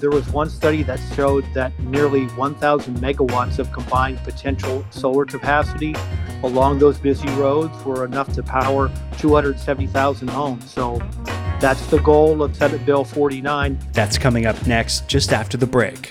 There 0.00 0.10
was 0.10 0.28
one 0.30 0.50
study 0.50 0.82
that 0.82 0.98
showed 1.14 1.44
that 1.54 1.78
nearly 1.78 2.26
1,000 2.26 2.96
megawatts 2.96 3.60
of 3.60 3.72
combined 3.72 4.18
potential 4.18 4.84
solar 4.90 5.24
capacity 5.24 5.94
along 6.42 6.80
those 6.80 6.98
busy 6.98 7.28
roads 7.30 7.82
were 7.84 8.04
enough 8.04 8.32
to 8.34 8.42
power 8.42 8.90
270,000 9.18 10.28
homes. 10.28 10.70
So 10.70 10.98
that's 11.60 11.86
the 11.86 11.98
goal 11.98 12.42
of 12.42 12.56
Senate 12.56 12.84
Bill 12.84 13.04
49. 13.04 13.78
That's 13.92 14.18
coming 14.18 14.44
up 14.44 14.66
next, 14.66 15.06
just 15.08 15.32
after 15.32 15.56
the 15.56 15.66
break. 15.66 16.10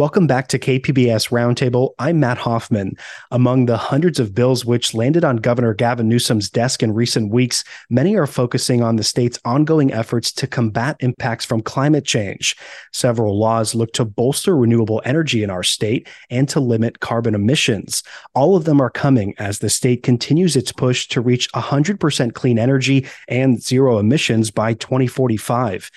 Welcome 0.00 0.26
back 0.26 0.48
to 0.48 0.58
KPBS 0.58 1.28
Roundtable. 1.28 1.90
I'm 1.98 2.20
Matt 2.20 2.38
Hoffman. 2.38 2.96
Among 3.32 3.66
the 3.66 3.76
hundreds 3.76 4.18
of 4.18 4.34
bills 4.34 4.64
which 4.64 4.94
landed 4.94 5.26
on 5.26 5.36
Governor 5.36 5.74
Gavin 5.74 6.08
Newsom's 6.08 6.48
desk 6.48 6.82
in 6.82 6.94
recent 6.94 7.30
weeks, 7.30 7.64
many 7.90 8.16
are 8.16 8.26
focusing 8.26 8.82
on 8.82 8.96
the 8.96 9.04
state's 9.04 9.38
ongoing 9.44 9.92
efforts 9.92 10.32
to 10.32 10.46
combat 10.46 10.96
impacts 11.00 11.44
from 11.44 11.60
climate 11.60 12.06
change. 12.06 12.56
Several 12.94 13.38
laws 13.38 13.74
look 13.74 13.92
to 13.92 14.06
bolster 14.06 14.56
renewable 14.56 15.02
energy 15.04 15.42
in 15.42 15.50
our 15.50 15.62
state 15.62 16.08
and 16.30 16.48
to 16.48 16.60
limit 16.60 17.00
carbon 17.00 17.34
emissions. 17.34 18.02
All 18.34 18.56
of 18.56 18.64
them 18.64 18.80
are 18.80 18.88
coming 18.88 19.34
as 19.36 19.58
the 19.58 19.68
state 19.68 20.02
continues 20.02 20.56
its 20.56 20.72
push 20.72 21.08
to 21.08 21.20
reach 21.20 21.52
100% 21.52 22.32
clean 22.32 22.58
energy 22.58 23.06
and 23.28 23.62
zero 23.62 23.98
emissions 23.98 24.50
by 24.50 24.72
2045. 24.72 25.90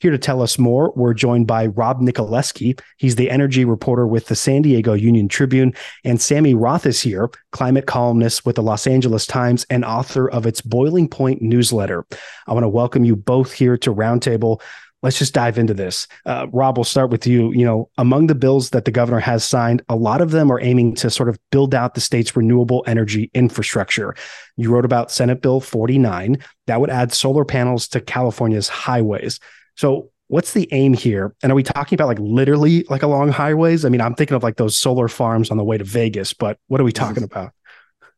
Here 0.00 0.12
to 0.12 0.18
tell 0.18 0.42
us 0.42 0.60
more, 0.60 0.92
we're 0.94 1.12
joined 1.12 1.48
by 1.48 1.66
Rob 1.66 2.00
Nikolewski. 2.00 2.80
He's 2.98 3.16
the 3.16 3.30
energy 3.30 3.64
reporter 3.64 4.06
with 4.06 4.26
the 4.26 4.36
San 4.36 4.62
Diego 4.62 4.92
Union 4.92 5.26
Tribune, 5.26 5.74
and 6.04 6.20
Sammy 6.20 6.54
Roth 6.54 6.86
is 6.86 7.00
here, 7.00 7.28
climate 7.50 7.86
columnist 7.86 8.46
with 8.46 8.54
the 8.56 8.62
Los 8.62 8.86
Angeles 8.86 9.26
Times 9.26 9.66
and 9.70 9.84
author 9.84 10.30
of 10.30 10.46
its 10.46 10.60
Boiling 10.60 11.08
Point 11.08 11.42
newsletter. 11.42 12.06
I 12.46 12.52
want 12.52 12.62
to 12.62 12.68
welcome 12.68 13.04
you 13.04 13.16
both 13.16 13.52
here 13.52 13.76
to 13.78 13.92
Roundtable 13.92 14.60
let's 15.02 15.18
just 15.18 15.34
dive 15.34 15.58
into 15.58 15.74
this. 15.74 16.08
Uh, 16.26 16.46
Rob, 16.52 16.76
we'll 16.76 16.84
start 16.84 17.10
with 17.10 17.26
you. 17.26 17.52
You 17.52 17.64
know, 17.64 17.88
among 17.98 18.26
the 18.26 18.34
bills 18.34 18.70
that 18.70 18.84
the 18.84 18.90
governor 18.90 19.20
has 19.20 19.44
signed, 19.44 19.82
a 19.88 19.96
lot 19.96 20.20
of 20.20 20.32
them 20.32 20.50
are 20.50 20.60
aiming 20.60 20.96
to 20.96 21.10
sort 21.10 21.28
of 21.28 21.38
build 21.52 21.74
out 21.74 21.94
the 21.94 22.00
state's 22.00 22.36
renewable 22.36 22.82
energy 22.86 23.30
infrastructure. 23.32 24.14
You 24.56 24.70
wrote 24.70 24.84
about 24.84 25.12
Senate 25.12 25.40
Bill 25.40 25.60
49 25.60 26.38
that 26.66 26.80
would 26.80 26.90
add 26.90 27.12
solar 27.12 27.44
panels 27.44 27.86
to 27.88 28.00
California's 28.00 28.68
highways. 28.68 29.38
So, 29.78 30.10
what's 30.26 30.54
the 30.54 30.68
aim 30.72 30.92
here? 30.92 31.36
And 31.40 31.52
are 31.52 31.54
we 31.54 31.62
talking 31.62 31.94
about 31.94 32.08
like 32.08 32.18
literally 32.18 32.84
like 32.90 33.04
along 33.04 33.30
highways? 33.30 33.84
I 33.84 33.88
mean, 33.88 34.00
I'm 34.00 34.16
thinking 34.16 34.34
of 34.34 34.42
like 34.42 34.56
those 34.56 34.76
solar 34.76 35.06
farms 35.06 35.52
on 35.52 35.56
the 35.56 35.62
way 35.62 35.78
to 35.78 35.84
Vegas, 35.84 36.32
but 36.32 36.58
what 36.66 36.80
are 36.80 36.84
we 36.84 36.90
talking 36.90 37.22
mm-hmm. 37.22 37.38
about? 37.38 37.52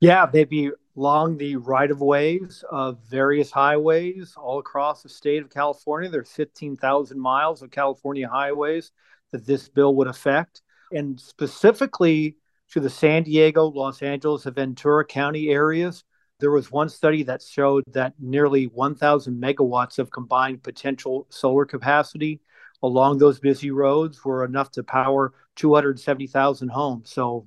Yeah, 0.01 0.25
they'd 0.25 0.49
be 0.49 0.71
along 0.97 1.37
the 1.37 1.57
right 1.57 1.91
of 1.91 2.01
ways 2.01 2.65
of 2.71 2.99
various 3.11 3.51
highways 3.51 4.35
all 4.39 4.59
across 4.59 5.03
the 5.03 5.11
state 5.11 5.43
of 5.43 5.51
California. 5.51 6.09
There's 6.09 6.31
15,000 6.31 7.21
miles 7.21 7.61
of 7.61 7.71
California 7.71 8.27
highways 8.27 8.91
that 9.31 9.47
this 9.47 9.69
bill 9.69 9.95
would 9.97 10.09
affect. 10.09 10.63
And 10.93 11.21
specifically 11.21 12.37
to 12.71 12.81
the 12.81 12.89
San 12.89 13.25
Diego, 13.25 13.67
Los 13.67 14.01
Angeles, 14.01 14.47
and 14.47 14.55
Ventura 14.55 15.05
County 15.05 15.51
areas, 15.51 16.05
there 16.41 16.51
was 16.51 16.73
one 16.73 16.89
study 16.89 17.23
that 17.25 17.43
showed 17.43 17.85
that 17.93 18.15
nearly 18.19 18.65
1,000 18.67 19.41
megawatts 19.41 19.99
of 19.99 20.11
combined 20.11 20.63
potential 20.63 21.27
solar 21.31 21.65
capacity 21.65 22.41
along 22.83 23.19
those 23.19 23.39
busy 23.39 23.71
roads 23.71 24.25
were 24.25 24.45
enough 24.45 24.71
to 24.73 24.83
power 24.83 25.33
270,000 25.57 26.69
homes. 26.69 27.11
So 27.11 27.47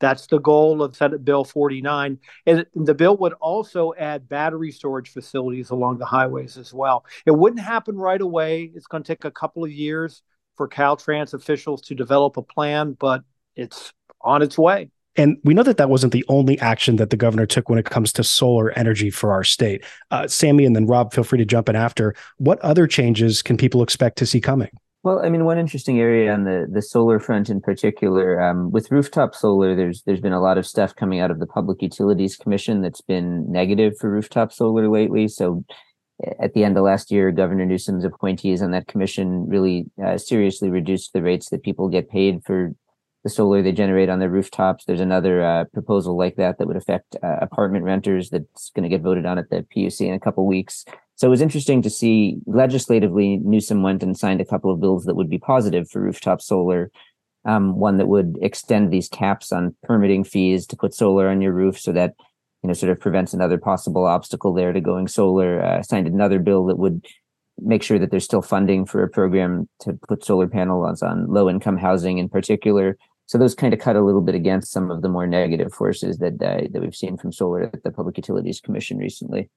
that's 0.00 0.26
the 0.26 0.38
goal 0.38 0.82
of 0.82 0.96
Senate 0.96 1.24
Bill 1.24 1.44
49. 1.44 2.18
And 2.46 2.66
the 2.74 2.94
bill 2.94 3.16
would 3.18 3.34
also 3.34 3.92
add 3.98 4.28
battery 4.28 4.72
storage 4.72 5.10
facilities 5.10 5.70
along 5.70 5.98
the 5.98 6.06
highways 6.06 6.56
as 6.56 6.72
well. 6.72 7.04
It 7.26 7.32
wouldn't 7.32 7.60
happen 7.60 7.96
right 7.96 8.20
away. 8.20 8.72
It's 8.74 8.86
going 8.86 9.02
to 9.02 9.12
take 9.12 9.26
a 9.26 9.30
couple 9.30 9.62
of 9.62 9.70
years 9.70 10.22
for 10.56 10.68
Caltrans 10.68 11.34
officials 11.34 11.82
to 11.82 11.94
develop 11.94 12.38
a 12.38 12.42
plan, 12.42 12.96
but 12.98 13.22
it's 13.56 13.92
on 14.22 14.40
its 14.42 14.56
way. 14.58 14.90
And 15.16 15.38
we 15.42 15.54
know 15.54 15.62
that 15.64 15.76
that 15.76 15.90
wasn't 15.90 16.12
the 16.12 16.24
only 16.28 16.58
action 16.60 16.96
that 16.96 17.10
the 17.10 17.16
governor 17.16 17.46
took 17.46 17.68
when 17.68 17.78
it 17.78 17.84
comes 17.84 18.12
to 18.14 18.24
solar 18.24 18.70
energy 18.72 19.10
for 19.10 19.32
our 19.32 19.44
state. 19.44 19.84
Uh, 20.10 20.28
Sammy 20.28 20.64
and 20.64 20.76
then 20.76 20.86
Rob, 20.86 21.12
feel 21.12 21.24
free 21.24 21.38
to 21.38 21.44
jump 21.44 21.68
in 21.68 21.76
after. 21.76 22.14
What 22.38 22.60
other 22.60 22.86
changes 22.86 23.42
can 23.42 23.56
people 23.56 23.82
expect 23.82 24.18
to 24.18 24.26
see 24.26 24.40
coming? 24.40 24.70
Well, 25.02 25.24
I 25.24 25.30
mean, 25.30 25.46
one 25.46 25.58
interesting 25.58 25.98
area 25.98 26.30
on 26.30 26.44
the 26.44 26.66
the 26.70 26.82
solar 26.82 27.18
front 27.18 27.48
in 27.48 27.62
particular, 27.62 28.40
um, 28.40 28.70
with 28.70 28.90
rooftop 28.90 29.34
solar, 29.34 29.74
there's 29.74 30.02
there's 30.02 30.20
been 30.20 30.34
a 30.34 30.42
lot 30.42 30.58
of 30.58 30.66
stuff 30.66 30.94
coming 30.94 31.20
out 31.20 31.30
of 31.30 31.40
the 31.40 31.46
Public 31.46 31.80
Utilities 31.80 32.36
Commission 32.36 32.82
that's 32.82 33.00
been 33.00 33.50
negative 33.50 33.94
for 33.98 34.10
rooftop 34.10 34.52
solar 34.52 34.90
lately. 34.90 35.26
So, 35.26 35.64
at 36.38 36.52
the 36.52 36.64
end 36.64 36.76
of 36.76 36.84
last 36.84 37.10
year, 37.10 37.32
Governor 37.32 37.64
Newsom's 37.64 38.04
appointees 38.04 38.60
on 38.60 38.72
that 38.72 38.88
commission 38.88 39.46
really 39.48 39.86
uh, 40.04 40.18
seriously 40.18 40.68
reduced 40.68 41.14
the 41.14 41.22
rates 41.22 41.48
that 41.48 41.62
people 41.62 41.88
get 41.88 42.10
paid 42.10 42.44
for 42.44 42.74
the 43.22 43.30
solar 43.30 43.62
they 43.62 43.72
generate 43.72 44.08
on 44.08 44.18
their 44.18 44.30
rooftops. 44.30 44.84
There's 44.84 45.00
another 45.00 45.42
uh, 45.42 45.64
proposal 45.72 46.16
like 46.16 46.36
that 46.36 46.58
that 46.58 46.66
would 46.66 46.76
affect 46.76 47.16
uh, 47.22 47.36
apartment 47.40 47.84
renters 47.84 48.30
that's 48.30 48.70
going 48.70 48.84
to 48.84 48.88
get 48.88 49.02
voted 49.02 49.26
on 49.26 49.38
at 49.38 49.50
the 49.50 49.66
PUC 49.74 50.06
in 50.06 50.14
a 50.14 50.20
couple 50.20 50.46
weeks. 50.46 50.84
So 51.16 51.26
it 51.26 51.30
was 51.30 51.42
interesting 51.42 51.82
to 51.82 51.90
see 51.90 52.38
legislatively, 52.46 53.38
Newsom 53.44 53.82
went 53.82 54.02
and 54.02 54.16
signed 54.16 54.40
a 54.40 54.44
couple 54.46 54.72
of 54.72 54.80
bills 54.80 55.04
that 55.04 55.16
would 55.16 55.28
be 55.28 55.38
positive 55.38 55.88
for 55.90 56.00
rooftop 56.00 56.40
solar. 56.40 56.90
Um, 57.44 57.78
one 57.78 57.96
that 57.98 58.08
would 58.08 58.38
extend 58.42 58.90
these 58.90 59.08
caps 59.08 59.52
on 59.52 59.74
permitting 59.82 60.24
fees 60.24 60.66
to 60.66 60.76
put 60.76 60.94
solar 60.94 61.28
on 61.28 61.40
your 61.40 61.52
roof 61.52 61.78
so 61.78 61.90
that 61.92 62.14
you 62.62 62.68
know 62.68 62.74
sort 62.74 62.92
of 62.92 63.00
prevents 63.00 63.32
another 63.32 63.56
possible 63.56 64.04
obstacle 64.04 64.52
there 64.52 64.72
to 64.72 64.80
going 64.80 65.08
solar. 65.08 65.62
Uh, 65.62 65.82
signed 65.82 66.06
another 66.06 66.38
bill 66.38 66.66
that 66.66 66.78
would 66.78 67.04
make 67.58 67.82
sure 67.82 67.98
that 67.98 68.10
there's 68.10 68.24
still 68.24 68.42
funding 68.42 68.86
for 68.86 69.02
a 69.02 69.08
program 69.08 69.68
to 69.80 69.98
put 70.08 70.24
solar 70.24 70.46
panels 70.46 71.02
on 71.02 71.26
low 71.28 71.48
income 71.48 71.76
housing 71.76 72.18
in 72.18 72.28
particular. 72.28 72.96
So 73.30 73.38
those 73.38 73.54
kind 73.54 73.72
of 73.72 73.78
cut 73.78 73.94
a 73.94 74.02
little 74.02 74.22
bit 74.22 74.34
against 74.34 74.72
some 74.72 74.90
of 74.90 75.02
the 75.02 75.08
more 75.08 75.24
negative 75.24 75.72
forces 75.72 76.18
that 76.18 76.42
uh, 76.42 76.66
that 76.72 76.82
we've 76.82 76.96
seen 76.96 77.16
from 77.16 77.30
solar 77.30 77.62
at 77.62 77.84
the 77.84 77.92
Public 77.92 78.16
Utilities 78.16 78.60
Commission 78.60 78.98
recently. 78.98 79.48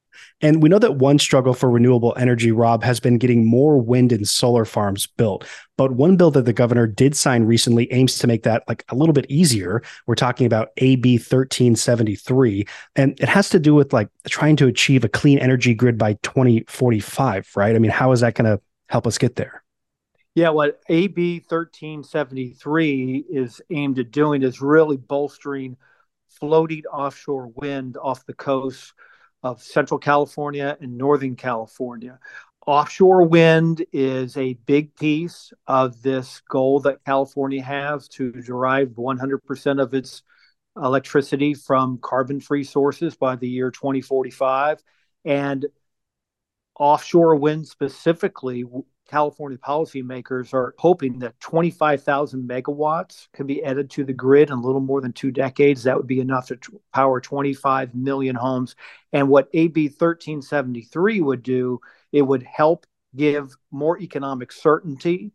And 0.42 0.62
we 0.62 0.70
know 0.70 0.78
that 0.78 0.98
one 0.98 1.18
struggle 1.18 1.56
for 1.56 1.72
renewable 1.72 2.14
energy, 2.16 2.52
Rob, 2.52 2.84
has 2.84 3.00
been 3.00 3.18
getting 3.18 3.48
more 3.48 3.82
wind 3.82 4.12
and 4.12 4.30
solar 4.30 4.64
farms 4.64 5.08
built. 5.08 5.48
But 5.76 5.94
one 5.94 6.18
bill 6.18 6.30
that 6.30 6.46
the 6.46 6.54
governor 6.54 6.86
did 6.86 7.18
sign 7.18 7.46
recently 7.46 7.92
aims 7.92 8.20
to 8.20 8.28
make 8.28 8.44
that 8.44 8.62
like 8.68 8.86
a 8.90 8.96
little 8.96 9.12
bit 9.12 9.26
easier. 9.28 9.82
We're 10.06 10.14
talking 10.14 10.46
about 10.46 10.70
AB 10.78 11.14
1373, 11.16 12.68
and 12.96 13.20
it 13.20 13.28
has 13.28 13.50
to 13.50 13.60
do 13.60 13.74
with 13.74 13.92
like 13.92 14.10
trying 14.28 14.56
to 14.58 14.68
achieve 14.68 15.04
a 15.04 15.10
clean 15.10 15.40
energy 15.40 15.74
grid 15.74 15.98
by 15.98 16.14
2045, 16.22 17.50
right? 17.56 17.76
I 17.76 17.80
mean, 17.80 17.90
how 17.90 18.12
is 18.12 18.20
that 18.20 18.36
going 18.36 18.56
to 18.56 18.62
help 18.90 19.08
us 19.08 19.18
get 19.18 19.36
there? 19.36 19.63
Yeah, 20.36 20.50
what 20.50 20.82
AB 20.90 21.44
1373 21.48 23.26
is 23.30 23.62
aimed 23.70 24.00
at 24.00 24.10
doing 24.10 24.42
is 24.42 24.62
really 24.62 24.98
bolstering 24.98 25.78
floating 26.28 26.84
offshore 26.86 27.52
wind 27.56 27.98
off 27.98 28.26
the 28.26 28.34
coast 28.34 28.94
of 29.44 29.62
Central 29.62 30.00
California 30.00 30.76
and 30.82 30.98
Northern 30.98 31.36
California. 31.36 32.18
Offshore 32.66 33.28
wind 33.28 33.86
is 33.94 34.36
a 34.36 34.54
big 34.66 34.96
piece 34.96 35.54
of 35.68 36.02
this 36.02 36.42
goal 36.50 36.80
that 36.80 37.06
California 37.06 37.62
has 37.62 38.08
to 38.08 38.32
derive 38.32 38.90
100% 38.90 39.82
of 39.82 39.94
its 39.94 40.24
electricity 40.76 41.54
from 41.54 42.00
carbon 42.00 42.40
free 42.40 42.64
sources 42.64 43.16
by 43.16 43.36
the 43.36 43.48
year 43.48 43.70
2045. 43.70 44.82
And 45.26 45.68
offshore 46.80 47.36
wind 47.36 47.68
specifically 47.68 48.64
California 49.08 49.58
policymakers 49.58 50.54
are 50.54 50.74
hoping 50.78 51.20
that 51.20 51.40
25,000 51.40 52.48
megawatts 52.48 53.28
can 53.34 53.46
be 53.46 53.64
added 53.64 53.90
to 53.92 54.04
the 54.04 54.14
grid 54.14 54.50
in 54.50 54.58
a 54.58 54.62
little 54.62 54.82
more 54.82 55.02
than 55.02 55.14
two 55.14 55.32
decades. 55.32 55.84
That 55.84 55.98
would 55.98 56.08
be 56.08 56.20
enough 56.20 56.48
to 56.48 56.58
power 56.94 57.20
25 57.20 57.94
million 57.94 58.36
homes. 58.36 58.76
And 59.12 59.30
what 59.30 59.50
AB 59.54 59.88
1373 59.88 61.22
would 61.22 61.44
do, 61.44 61.80
it 62.12 62.22
would 62.22 62.44
help 62.44 62.86
give 63.16 63.56
more 63.72 64.00
economic 64.00 64.52
certainty 64.52 65.32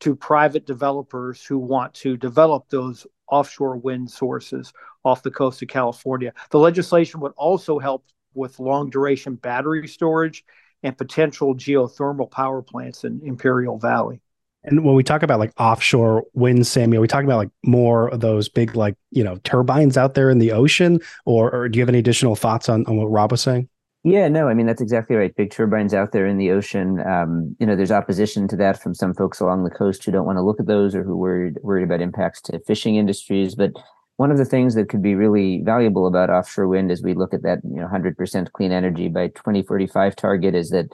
to 0.00 0.16
private 0.16 0.66
developers 0.66 1.44
who 1.44 1.58
want 1.58 1.92
to 1.94 2.16
develop 2.16 2.68
those 2.68 3.06
offshore 3.28 3.76
wind 3.76 4.10
sources 4.10 4.72
off 5.04 5.22
the 5.22 5.30
coast 5.30 5.62
of 5.62 5.68
California. 5.68 6.32
The 6.50 6.58
legislation 6.58 7.20
would 7.20 7.32
also 7.36 7.78
help 7.78 8.06
with 8.34 8.58
long 8.58 8.90
duration 8.90 9.34
battery 9.34 9.86
storage 9.86 10.44
and 10.82 10.96
potential 10.96 11.54
geothermal 11.54 12.30
power 12.30 12.62
plants 12.62 13.04
in 13.04 13.20
Imperial 13.24 13.78
Valley. 13.78 14.20
And 14.62 14.84
when 14.84 14.94
we 14.94 15.02
talk 15.02 15.22
about 15.22 15.38
like 15.38 15.52
offshore 15.58 16.24
wind, 16.34 16.66
Samuel, 16.66 17.00
we 17.00 17.08
talk 17.08 17.24
about 17.24 17.38
like 17.38 17.50
more 17.64 18.08
of 18.08 18.20
those 18.20 18.48
big 18.48 18.76
like 18.76 18.94
you 19.10 19.24
know 19.24 19.36
turbines 19.44 19.96
out 19.96 20.14
there 20.14 20.28
in 20.28 20.38
the 20.38 20.52
ocean, 20.52 21.00
or, 21.24 21.50
or 21.54 21.68
do 21.68 21.78
you 21.78 21.82
have 21.82 21.88
any 21.88 21.98
additional 21.98 22.36
thoughts 22.36 22.68
on, 22.68 22.84
on 22.86 22.96
what 22.96 23.06
Rob 23.06 23.30
was 23.30 23.40
saying? 23.40 23.68
Yeah, 24.02 24.28
no, 24.28 24.48
I 24.48 24.54
mean 24.54 24.66
that's 24.66 24.82
exactly 24.82 25.16
right. 25.16 25.34
Big 25.34 25.50
turbines 25.50 25.94
out 25.94 26.12
there 26.12 26.26
in 26.26 26.36
the 26.36 26.50
ocean. 26.50 27.00
Um, 27.06 27.56
you 27.58 27.66
know, 27.66 27.74
there's 27.74 27.90
opposition 27.90 28.48
to 28.48 28.56
that 28.56 28.82
from 28.82 28.94
some 28.94 29.14
folks 29.14 29.40
along 29.40 29.64
the 29.64 29.70
coast 29.70 30.04
who 30.04 30.12
don't 30.12 30.26
want 30.26 30.36
to 30.36 30.42
look 30.42 30.60
at 30.60 30.66
those 30.66 30.94
or 30.94 31.04
who 31.04 31.16
worried 31.16 31.56
worried 31.62 31.84
about 31.84 32.02
impacts 32.02 32.42
to 32.42 32.60
fishing 32.60 32.96
industries. 32.96 33.54
But 33.54 33.72
one 34.20 34.30
of 34.30 34.36
the 34.36 34.44
things 34.44 34.74
that 34.74 34.90
could 34.90 35.00
be 35.00 35.14
really 35.14 35.62
valuable 35.64 36.06
about 36.06 36.28
offshore 36.28 36.68
wind 36.68 36.90
as 36.90 37.00
we 37.00 37.14
look 37.14 37.32
at 37.32 37.42
that 37.42 37.58
you 37.64 37.80
know 37.80 37.88
100% 37.88 38.52
clean 38.52 38.70
energy 38.70 39.08
by 39.08 39.28
2045 39.28 40.14
target 40.14 40.54
is 40.54 40.68
that 40.68 40.84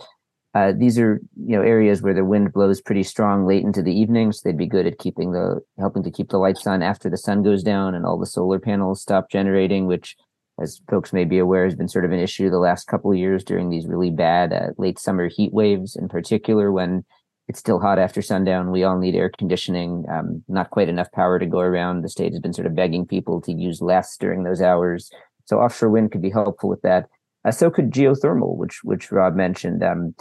uh, 0.54 0.72
these 0.78 0.96
are 0.96 1.20
you 1.44 1.56
know 1.56 1.60
areas 1.60 2.02
where 2.02 2.14
the 2.14 2.24
wind 2.24 2.52
blows 2.52 2.80
pretty 2.80 3.02
strong 3.02 3.44
late 3.44 3.64
into 3.64 3.82
the 3.82 3.92
evening 3.92 4.30
so 4.30 4.42
they'd 4.44 4.56
be 4.56 4.64
good 4.64 4.86
at 4.86 5.00
keeping 5.00 5.32
the 5.32 5.60
helping 5.76 6.04
to 6.04 6.10
keep 6.12 6.28
the 6.28 6.38
lights 6.38 6.68
on 6.68 6.84
after 6.84 7.10
the 7.10 7.18
sun 7.18 7.42
goes 7.42 7.64
down 7.64 7.96
and 7.96 8.06
all 8.06 8.16
the 8.16 8.26
solar 8.26 8.60
panels 8.60 9.02
stop 9.02 9.28
generating 9.28 9.88
which 9.88 10.14
as 10.62 10.80
folks 10.88 11.12
may 11.12 11.24
be 11.24 11.38
aware 11.38 11.64
has 11.64 11.74
been 11.74 11.88
sort 11.88 12.04
of 12.04 12.12
an 12.12 12.20
issue 12.20 12.48
the 12.48 12.58
last 12.60 12.86
couple 12.86 13.10
of 13.10 13.18
years 13.18 13.42
during 13.42 13.70
these 13.70 13.88
really 13.88 14.10
bad 14.10 14.52
uh, 14.52 14.68
late 14.78 15.00
summer 15.00 15.26
heat 15.26 15.52
waves 15.52 15.96
in 15.96 16.06
particular 16.08 16.70
when 16.70 17.04
it's 17.48 17.60
still 17.60 17.78
hot 17.78 17.98
after 17.98 18.22
sundown. 18.22 18.72
We 18.72 18.84
all 18.84 18.98
need 18.98 19.14
air 19.14 19.30
conditioning. 19.30 20.04
Um, 20.10 20.42
not 20.48 20.70
quite 20.70 20.88
enough 20.88 21.12
power 21.12 21.38
to 21.38 21.46
go 21.46 21.60
around. 21.60 22.02
The 22.02 22.08
state 22.08 22.32
has 22.32 22.40
been 22.40 22.52
sort 22.52 22.66
of 22.66 22.74
begging 22.74 23.06
people 23.06 23.40
to 23.42 23.52
use 23.52 23.80
less 23.80 24.16
during 24.16 24.42
those 24.42 24.60
hours. 24.60 25.10
So 25.44 25.60
offshore 25.60 25.90
wind 25.90 26.10
could 26.10 26.22
be 26.22 26.30
helpful 26.30 26.68
with 26.68 26.82
that. 26.82 27.08
Uh, 27.44 27.52
so 27.52 27.70
could 27.70 27.92
geothermal, 27.92 28.56
which 28.56 28.80
which 28.82 29.12
Rob 29.12 29.34
mentioned. 29.34 29.82
Um, 29.82 30.14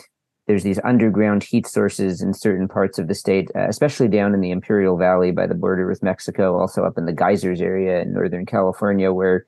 there's 0.48 0.64
these 0.64 0.80
underground 0.84 1.44
heat 1.44 1.66
sources 1.66 2.22
in 2.22 2.32
certain 2.32 2.68
parts 2.68 3.00
of 3.00 3.08
the 3.08 3.16
state, 3.16 3.50
uh, 3.56 3.68
especially 3.68 4.08
down 4.08 4.36
in 4.36 4.42
the 4.42 4.52
Imperial 4.52 4.96
Valley 4.96 5.32
by 5.32 5.48
the 5.48 5.56
border 5.56 5.88
with 5.88 6.04
Mexico, 6.04 6.60
also 6.60 6.84
up 6.84 7.00
in 7.00 7.08
the 7.08 7.14
geysers 7.14 7.62
area 7.62 8.02
in 8.02 8.14
Northern 8.14 8.46
California, 8.46 9.12
where 9.12 9.48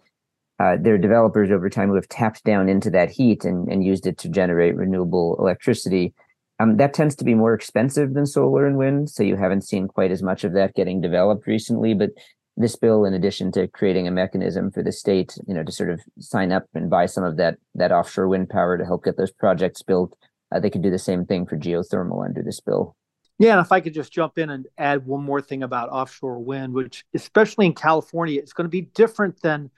uh, 0.60 0.76
there 0.80 0.96
are 0.96 0.98
developers 0.98 1.52
over 1.52 1.70
time 1.70 1.90
who 1.90 1.96
have 1.96 2.10
tapped 2.10 2.44
down 2.44 2.68
into 2.68 2.90
that 2.90 3.12
heat 3.12 3.46
and, 3.46 3.72
and 3.72 3.84
used 3.84 4.08
it 4.08 4.18
to 4.18 4.30
generate 4.30 4.76
renewable 4.76 5.36
electricity 5.38 6.16
Um, 6.60 6.78
that 6.78 6.94
tends 6.94 7.16
to 7.18 7.24
be 7.24 7.36
more 7.36 7.54
expensive 7.54 8.14
than 8.14 8.26
solar 8.26 8.66
and 8.66 8.78
wind, 8.78 9.10
so 9.10 9.22
you 9.22 9.36
haven't 9.36 9.62
seen 9.62 9.88
quite 9.88 10.12
as 10.12 10.24
much 10.24 10.44
of 10.44 10.54
that 10.54 10.74
getting 10.74 11.02
developed 11.02 11.46
recently. 11.46 11.94
But 11.94 12.12
this 12.56 12.76
bill, 12.76 13.06
in 13.06 13.14
addition 13.14 13.52
to 13.52 13.68
creating 13.68 14.08
a 14.08 14.12
mechanism 14.12 14.72
for 14.72 14.82
the 14.82 14.92
state, 14.92 15.38
you 15.48 15.54
know, 15.54 15.64
to 15.64 15.72
sort 15.72 15.92
of 15.92 16.02
sign 16.20 16.52
up 16.52 16.66
and 16.74 16.90
buy 16.90 17.06
some 17.06 17.24
of 17.24 17.38
that 17.38 17.58
that 17.76 17.92
offshore 17.92 18.28
wind 18.28 18.50
power 18.50 18.78
to 18.78 18.86
help 18.86 19.04
get 19.04 19.18
those 19.18 19.32
projects 19.32 19.84
built, 19.84 20.18
uh, 20.52 20.60
they 20.60 20.72
could 20.72 20.82
do 20.82 20.90
the 20.90 20.98
same 20.98 21.26
thing 21.26 21.46
for 21.46 21.58
geothermal 21.58 22.26
under 22.26 22.42
this 22.42 22.60
bill. 22.60 22.96
Yeah, 23.40 23.52
and 23.52 23.62
if 23.64 23.72
I 23.72 23.82
could 23.82 23.94
just 23.94 24.12
jump 24.12 24.40
in 24.40 24.50
and 24.50 24.66
add 24.80 25.06
one 25.06 25.24
more 25.24 25.42
thing 25.42 25.62
about 25.62 25.90
offshore 25.90 26.40
wind, 26.40 26.74
which 26.74 27.06
especially 27.14 27.68
in 27.68 27.76
California, 27.76 28.40
it's 28.40 28.54
going 28.54 28.66
to 28.66 28.70
be 28.70 28.82
different 28.82 29.40
than 29.42 29.70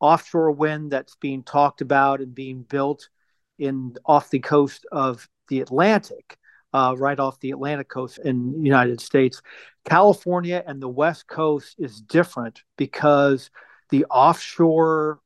offshore 0.00 0.50
wind 0.50 0.90
that's 0.90 1.14
being 1.16 1.44
talked 1.44 1.80
about 1.80 2.20
and 2.20 2.34
being 2.34 2.62
built 2.62 3.08
in 3.56 3.94
off 4.04 4.30
the 4.30 4.40
coast 4.40 4.84
of 4.90 5.28
the 5.48 5.60
Atlantic, 5.60 6.38
uh, 6.72 6.94
right 6.98 7.18
off 7.18 7.40
the 7.40 7.52
Atlantic 7.52 7.88
coast 7.88 8.18
in 8.18 8.52
the 8.52 8.64
United 8.64 9.00
States. 9.00 9.40
California 9.84 10.62
and 10.66 10.82
the 10.82 10.88
West 10.88 11.26
Coast 11.28 11.76
is 11.78 12.00
different 12.00 12.62
because 12.76 13.50
the 13.90 14.04
offshore 14.06 15.20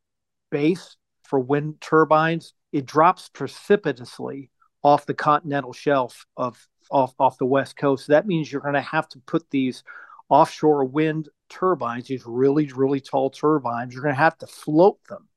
base 0.51 0.97
for 1.25 1.39
wind 1.39 1.81
turbines 1.81 2.55
it 2.73 2.87
drops 2.87 3.29
precipitously 3.29 4.51
off 4.83 5.07
the 5.07 5.15
continental 5.15 5.73
shelf 5.73 6.27
of 6.37 6.69
off, 6.91 7.15
off 7.19 7.39
the 7.39 7.47
West 7.47 7.77
Coast. 7.77 8.07
So 8.07 8.13
that 8.13 8.27
means 8.27 8.51
you're 8.51 8.61
going 8.61 8.75
to 8.75 8.81
have 8.81 9.09
to 9.11 9.19
put 9.21 9.49
these 9.51 9.83
offshore 10.29 10.85
wind 10.85 11.29
turbines, 11.49 12.07
these 12.07 12.25
really, 12.27 12.71
really 12.73 13.01
tall 13.01 13.31
turbines, 13.31 13.93
you're 13.93 14.03
going 14.03 14.15
to 14.15 14.21
have 14.21 14.39
to 14.39 14.47
float 14.47 14.99
them, 15.09 15.29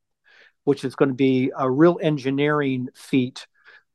which 0.63 0.83
is 0.83 0.95
going 0.95 1.09
to 1.09 1.15
be 1.15 1.51
a 1.57 1.69
real 1.69 1.99
engineering 2.01 2.89
feat 2.93 3.47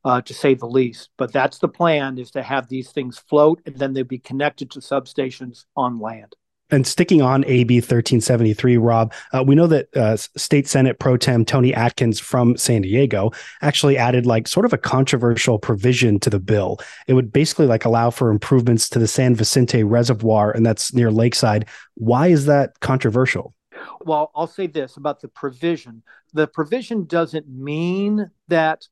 uh, 0.07 0.23
to 0.23 0.33
say 0.33 0.55
the 0.55 0.67
least. 0.67 1.11
But 1.19 1.33
that's 1.33 1.59
the 1.59 1.69
plan: 1.69 2.17
is 2.17 2.31
to 2.31 2.43
have 2.43 2.69
these 2.69 2.91
things 2.91 3.19
float, 3.19 3.61
and 3.67 3.77
then 3.77 3.93
they'll 3.93 4.05
be 4.05 4.19
connected 4.19 4.71
to 4.71 4.81
substations 4.81 5.65
on 5.77 5.99
land. 5.99 6.35
And 6.69 6.85
sticking 6.85 7.23
on 7.23 7.45
AB 7.47 7.77
1373, 7.77 8.77
Rob, 8.77 9.13
uh, 9.33 9.45
we 9.47 9.55
know 9.55 9.69
that 9.69 9.97
uh, 9.97 10.17
State 10.17 10.67
Senate 10.67 10.99
Pro 10.99 11.17
Tem 11.17 11.45
Toni 11.45 11.73
Atkins 11.73 12.19
from 12.19 12.57
San 12.57 12.83
Diego 12.83 13.31
actually 13.63 13.97
added 13.97 14.27
like 14.27 14.49
sort 14.49 14.67
of 14.67 14.73
a 14.73 14.79
controversial 14.79 15.61
provision 15.61 16.19
to 16.21 16.31
the 16.31 16.41
bill. 16.41 16.81
It 17.07 17.15
would 17.15 17.33
basically 17.33 17.67
like 17.67 17.85
allow 17.85 18.11
for 18.11 18.31
improvements 18.31 18.89
to 18.91 18.99
the 18.99 19.07
San 19.07 19.37
Vicente 19.37 19.85
Reservoir, 19.85 20.51
and 20.51 20.67
that's 20.67 20.93
near 20.93 21.13
Lakeside. 21.13 21.67
Why 21.95 22.29
is 22.29 22.47
that 22.47 22.81
controversial? 22.81 23.55
Well, 24.01 24.33
I'll 24.35 24.49
say 24.49 24.67
this 24.67 24.97
about 24.97 25.21
the 25.21 25.29
provision. 25.29 26.03
The 26.33 26.49
provision 26.49 27.05
doesn't 27.05 27.49
mean 27.49 28.31
that 28.49 28.89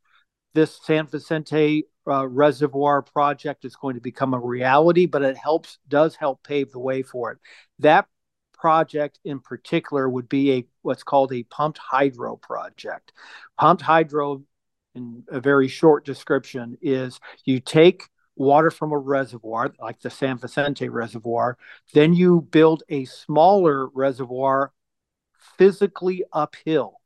this 0.54 0.78
San 0.82 1.06
Vicente 1.06 1.86
uh, 2.06 2.26
reservoir 2.26 3.02
project 3.02 3.64
is 3.64 3.76
going 3.76 3.94
to 3.94 4.00
become 4.00 4.34
a 4.34 4.38
reality, 4.38 5.06
but 5.06 5.22
it 5.22 5.36
helps 5.36 5.78
does 5.88 6.14
help 6.16 6.42
pave 6.42 6.70
the 6.70 6.78
way 6.78 7.02
for 7.02 7.32
it. 7.32 7.38
That 7.80 8.06
project 8.52 9.18
in 9.24 9.40
particular 9.40 10.08
would 10.08 10.28
be 10.28 10.52
a 10.52 10.66
what's 10.82 11.02
called 11.02 11.32
a 11.32 11.42
pumped 11.44 11.78
hydro 11.78 12.36
project. 12.36 13.12
Pumped 13.58 13.82
hydro, 13.82 14.42
in 14.94 15.24
a 15.28 15.40
very 15.40 15.68
short 15.68 16.04
description, 16.04 16.78
is 16.80 17.20
you 17.44 17.60
take 17.60 18.04
water 18.36 18.70
from 18.70 18.92
a 18.92 18.98
reservoir 18.98 19.72
like 19.80 20.00
the 20.00 20.10
San 20.10 20.38
Vicente 20.38 20.88
reservoir, 20.88 21.56
then 21.92 22.14
you 22.14 22.40
build 22.40 22.82
a 22.88 23.04
smaller 23.04 23.88
reservoir 23.88 24.72
physically 25.58 26.24
uphill, 26.32 27.00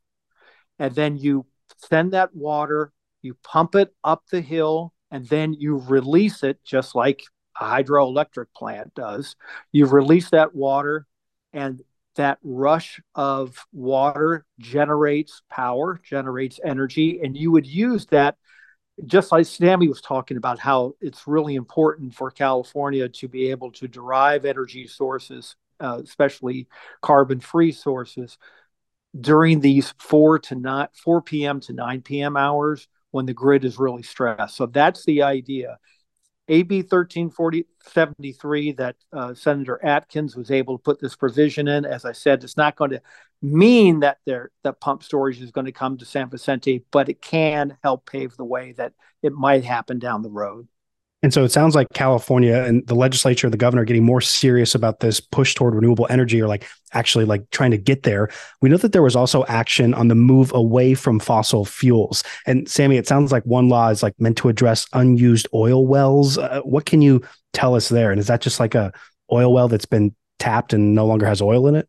and 0.79 0.95
then 0.95 1.17
you 1.17 1.47
send 1.77 2.13
that 2.13 2.35
water 2.35 2.93
you 3.29 3.37
pump 3.45 3.75
it 3.75 3.95
up 4.03 4.23
the 4.31 4.41
hill, 4.41 4.95
and 5.11 5.27
then 5.29 5.53
you 5.53 5.77
release 5.77 6.43
it 6.43 6.59
just 6.64 6.95
like 6.95 7.23
a 7.61 7.64
hydroelectric 7.64 8.47
plant 8.57 8.95
does. 8.95 9.37
You 9.71 9.85
release 9.85 10.31
that 10.31 10.55
water, 10.55 11.07
and 11.53 11.81
that 12.17 12.38
rush 12.43 13.01
of 13.14 13.67
water 13.71 14.47
generates 14.59 15.43
power, 15.51 16.01
generates 16.03 16.59
energy, 16.64 17.21
and 17.23 17.37
you 17.37 17.53
would 17.53 17.67
use 17.67 18.07
that 18.07 18.37
just 19.05 19.31
like 19.31 19.47
Sammy 19.47 19.88
was 19.88 20.01
talking 20.01 20.38
about 20.38 20.59
how 20.59 20.95
it's 21.01 21.27
really 21.27 21.55
important 21.55 22.14
for 22.14 22.31
California 22.31 23.09
to 23.09 23.29
be 23.29 23.51
able 23.51 23.71
to 23.73 23.87
derive 23.87 24.47
energy 24.47 24.87
sources, 24.88 25.55
uh, 25.81 26.01
especially 26.03 26.67
carbon-free 27.03 27.73
sources, 27.73 28.38
during 29.21 29.61
these 29.61 29.95
four 29.99 30.38
to 30.38 30.55
not 30.55 30.97
4 30.97 31.23
p.m. 31.23 31.61
to 31.61 31.73
9 31.73 32.03
p.m. 32.03 32.37
hours 32.37 32.88
when 33.11 33.27
the 33.27 33.35
grid 33.35 33.64
is 33.64 33.79
really 33.79 34.03
stressed. 34.03 34.57
So 34.57 34.66
that's 34.66 35.05
the 35.05 35.23
idea. 35.23 35.79
AB 36.49 36.79
1373 36.79 38.73
that 38.73 38.97
uh, 39.12 39.35
Senator 39.35 39.85
Atkins 39.85 40.35
was 40.35 40.51
able 40.51 40.79
to 40.79 40.83
put 40.83 40.99
this 40.99 41.14
provision 41.14 41.68
in. 41.68 41.85
As 41.85 42.05
I 42.05 42.12
said, 42.12 42.42
it's 42.42 42.57
not 42.57 42.77
going 42.77 42.92
to 42.92 43.03
mean 43.42 44.01
that 44.01 44.18
there 44.25 44.51
that 44.64 44.81
pump 44.81 45.03
storage 45.03 45.40
is 45.40 45.51
going 45.51 45.66
to 45.66 45.73
come 45.73 45.99
to 45.99 46.05
San 46.07 46.31
Vicente, 46.31 46.85
but 46.90 47.09
it 47.09 47.21
can 47.21 47.77
help 47.83 48.11
pave 48.11 48.37
the 48.37 48.44
way 48.44 48.73
that 48.73 48.94
it 49.23 49.33
might 49.33 49.64
happen 49.64 49.99
down 49.99 50.23
the 50.23 50.31
road. 50.31 50.68
And 51.23 51.35
so 51.35 51.43
it 51.43 51.51
sounds 51.51 51.75
like 51.75 51.89
California 51.95 52.63
and 52.63 52.87
the 52.87 52.95
legislature, 52.95 53.51
the 53.51 53.57
governor, 53.57 53.85
getting 53.85 54.05
more 54.05 54.21
serious 54.21 54.75
about 54.75 55.01
this 55.01 55.19
push 55.19 55.55
toward 55.55 55.75
renewable 55.75 56.07
energy, 56.09 56.41
or 56.41 56.47
like 56.47 56.65
actually 56.93 57.25
like 57.25 57.51
trying 57.51 57.73
to 57.73 57.77
get 57.79 58.05
there. 58.05 58.29
We 58.63 58.69
know 58.69 58.77
that 58.77 58.93
there 58.93 59.03
was 59.03 59.17
also 59.17 59.45
action 59.47 59.95
on 59.95 60.09
the 60.09 60.15
move 60.15 60.53
away 60.55 60.95
from 60.95 61.19
fossil 61.19 61.65
fuels. 61.65 62.23
And 62.47 62.69
Sammy, 62.69 62.99
it 62.99 63.09
sounds 63.09 63.33
like 63.33 63.43
one 63.45 63.69
law 63.69 63.89
is 63.89 64.03
like 64.03 64.15
meant 64.21 64.37
to 64.39 64.49
address 64.49 64.87
unused 64.93 65.49
oil 65.53 65.87
wells. 65.87 66.39
Uh, 66.39 66.61
what 66.63 66.87
can 66.87 67.03
you 67.03 67.23
tell 67.53 67.75
us 67.75 67.89
there? 67.89 68.13
And 68.13 68.21
is 68.21 68.29
that 68.29 68.41
just 68.41 68.61
like 68.61 68.77
a 68.77 68.93
oil 69.33 69.53
well 69.53 69.67
that's 69.67 69.87
been 69.87 70.15
tapped 70.39 70.73
and 70.73 70.95
no 70.95 71.05
longer 71.05 71.27
has 71.27 71.43
oil 71.43 71.67
in 71.67 71.75
it? 71.75 71.89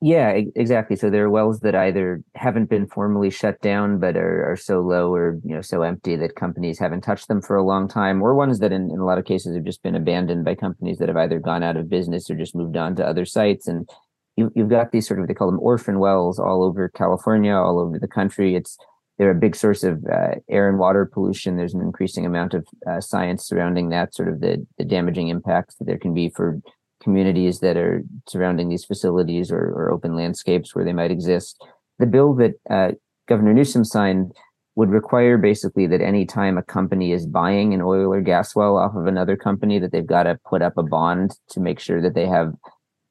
Yeah, 0.00 0.28
exactly. 0.54 0.94
So 0.94 1.10
there 1.10 1.24
are 1.24 1.30
wells 1.30 1.58
that 1.60 1.74
either 1.74 2.22
haven't 2.36 2.70
been 2.70 2.86
formally 2.86 3.30
shut 3.30 3.60
down, 3.60 3.98
but 3.98 4.16
are, 4.16 4.52
are 4.52 4.56
so 4.56 4.80
low 4.80 5.12
or 5.12 5.40
you 5.44 5.52
know 5.52 5.60
so 5.60 5.82
empty 5.82 6.14
that 6.14 6.36
companies 6.36 6.78
haven't 6.78 7.00
touched 7.00 7.26
them 7.26 7.42
for 7.42 7.56
a 7.56 7.64
long 7.64 7.88
time, 7.88 8.22
or 8.22 8.36
ones 8.36 8.60
that 8.60 8.70
in, 8.70 8.90
in 8.92 9.00
a 9.00 9.04
lot 9.04 9.18
of 9.18 9.24
cases 9.24 9.56
have 9.56 9.64
just 9.64 9.82
been 9.82 9.96
abandoned 9.96 10.44
by 10.44 10.54
companies 10.54 10.98
that 10.98 11.08
have 11.08 11.16
either 11.16 11.40
gone 11.40 11.64
out 11.64 11.76
of 11.76 11.90
business 11.90 12.30
or 12.30 12.36
just 12.36 12.54
moved 12.54 12.76
on 12.76 12.94
to 12.94 13.04
other 13.04 13.24
sites. 13.24 13.66
And 13.66 13.90
you, 14.36 14.52
you've 14.54 14.68
got 14.68 14.92
these 14.92 15.08
sort 15.08 15.18
of 15.18 15.26
they 15.26 15.34
call 15.34 15.50
them 15.50 15.58
orphan 15.60 15.98
wells 15.98 16.38
all 16.38 16.62
over 16.62 16.88
California, 16.90 17.54
all 17.54 17.80
over 17.80 17.98
the 17.98 18.06
country. 18.06 18.54
It's 18.54 18.78
they're 19.18 19.32
a 19.32 19.34
big 19.34 19.56
source 19.56 19.82
of 19.82 20.04
uh, 20.06 20.36
air 20.48 20.68
and 20.68 20.78
water 20.78 21.10
pollution. 21.12 21.56
There's 21.56 21.74
an 21.74 21.80
increasing 21.80 22.24
amount 22.24 22.54
of 22.54 22.68
uh, 22.88 23.00
science 23.00 23.44
surrounding 23.44 23.88
that, 23.88 24.14
sort 24.14 24.28
of 24.28 24.40
the, 24.40 24.64
the 24.78 24.84
damaging 24.84 25.26
impacts 25.26 25.74
that 25.76 25.86
there 25.86 25.98
can 25.98 26.14
be 26.14 26.28
for 26.28 26.60
communities 27.02 27.60
that 27.60 27.76
are 27.76 28.02
surrounding 28.28 28.68
these 28.68 28.84
facilities 28.84 29.50
or, 29.50 29.58
or 29.58 29.90
open 29.90 30.16
landscapes 30.16 30.74
where 30.74 30.84
they 30.84 30.92
might 30.92 31.10
exist. 31.10 31.62
The 31.98 32.06
bill 32.06 32.34
that 32.34 32.54
uh, 32.68 32.92
Governor 33.26 33.54
Newsom 33.54 33.84
signed 33.84 34.32
would 34.76 34.90
require 34.90 35.38
basically 35.38 35.86
that 35.88 36.00
any 36.00 36.24
time 36.24 36.56
a 36.56 36.62
company 36.62 37.12
is 37.12 37.26
buying 37.26 37.74
an 37.74 37.82
oil 37.82 38.12
or 38.12 38.20
gas 38.20 38.54
well 38.54 38.76
off 38.76 38.94
of 38.94 39.06
another 39.06 39.36
company, 39.36 39.78
that 39.80 39.90
they've 39.90 40.06
got 40.06 40.22
to 40.22 40.38
put 40.48 40.62
up 40.62 40.78
a 40.78 40.82
bond 40.82 41.32
to 41.50 41.60
make 41.60 41.80
sure 41.80 42.00
that 42.00 42.14
they 42.14 42.26
have 42.26 42.54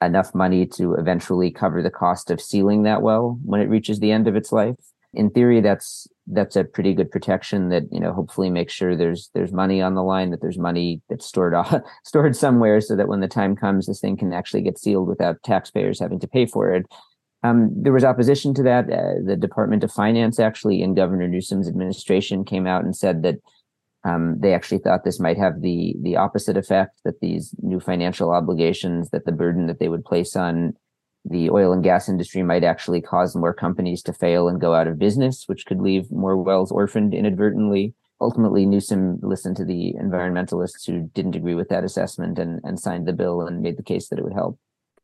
enough 0.02 0.34
money 0.34 0.66
to 0.66 0.94
eventually 0.94 1.52
cover 1.52 1.82
the 1.82 1.90
cost 1.90 2.32
of 2.32 2.40
sealing 2.40 2.84
that 2.84 3.02
well 3.02 3.38
when 3.44 3.60
it 3.60 3.70
reaches 3.70 4.00
the 4.00 4.12
end 4.12 4.28
of 4.28 4.36
its 4.36 4.52
life 4.52 4.76
in 5.18 5.32
theory 5.32 5.60
that's 5.62 6.08
that's 6.28 6.56
a 6.56 6.64
pretty 6.64 6.94
good 6.94 7.10
protection 7.10 7.70
that 7.70 7.84
you 7.92 8.00
know 8.00 8.14
hopefully 8.14 8.52
makes 8.52 8.72
sure 8.72 8.96
there's 8.96 9.30
there's 9.34 9.52
money 9.52 9.82
on 9.82 9.96
the 9.96 10.04
line 10.04 10.30
that 10.30 10.42
there's 10.42 10.60
money 10.60 11.02
that's 11.10 11.26
stored 11.26 11.54
off, 11.56 11.76
stored 12.06 12.36
somewhere 12.36 12.80
so 12.80 12.96
that 12.96 13.08
when 13.08 13.20
the 13.20 13.28
time 13.28 13.56
comes 13.56 13.88
this 13.88 14.00
thing 14.00 14.16
can 14.16 14.32
actually 14.32 14.62
get 14.62 14.78
sealed 14.78 15.08
without 15.08 15.42
taxpayers 15.44 16.00
having 16.00 16.20
to 16.20 16.28
pay 16.28 16.46
for 16.46 16.72
it. 16.74 16.86
Um, 17.44 17.72
there 17.76 17.94
was 17.94 18.04
opposition 18.04 18.54
to 18.56 18.64
that. 18.64 18.92
Uh, 18.92 19.22
the 19.26 19.36
department 19.36 19.84
of 19.84 19.92
finance 19.92 20.40
actually 20.40 20.82
in 20.82 20.96
governor 20.96 21.28
newsom's 21.28 21.68
administration 21.68 22.46
came 22.46 22.68
out 22.68 22.84
and 22.84 22.96
said 22.96 23.24
that 23.24 23.36
um, 24.04 24.38
they 24.40 24.54
actually 24.54 24.80
thought 24.80 25.04
this 25.04 25.20
might 25.20 25.38
have 25.38 25.62
the 25.62 25.96
the 26.02 26.16
opposite 26.16 26.58
effect 26.58 27.00
that 27.06 27.20
these 27.22 27.56
new 27.62 27.80
financial 27.80 28.32
obligations 28.32 29.10
that 29.10 29.26
the 29.26 29.32
burden 29.32 29.66
that 29.66 29.80
they 29.80 29.90
would 29.90 30.06
place 30.06 30.36
on 30.36 30.74
the 31.30 31.50
oil 31.50 31.74
and 31.74 31.84
gas 31.84 32.10
industry 32.10 32.44
might 32.44 32.64
actually 32.64 33.02
cause 33.02 33.36
more 33.36 33.54
companies 33.54 34.02
to 34.04 34.14
fail 34.14 34.48
and 34.48 34.62
go 34.62 34.74
out 34.74 34.88
of 34.88 35.00
business, 35.00 35.44
which 35.48 35.66
could 35.66 35.80
leave 35.80 36.12
more 36.12 36.38
wells 36.38 36.72
orphaned 36.72 37.14
inadvertently. 37.14 37.94
Ultimately, 38.20 38.66
Newsom 38.66 39.20
listened 39.22 39.58
to 39.58 39.66
the 39.66 39.94
environmentalists 40.02 40.86
who 40.88 41.10
didn't 41.14 41.36
agree 41.36 41.56
with 41.56 41.70
that 41.70 41.84
assessment 41.84 42.40
and, 42.40 42.60
and 42.64 42.80
signed 42.80 43.08
the 43.08 43.14
bill 43.14 43.42
and 43.42 43.62
made 43.62 43.78
the 43.78 43.84
case 43.84 44.10
that 44.10 44.18
it 44.18 44.24
would 44.24 44.34
help. 44.34 44.58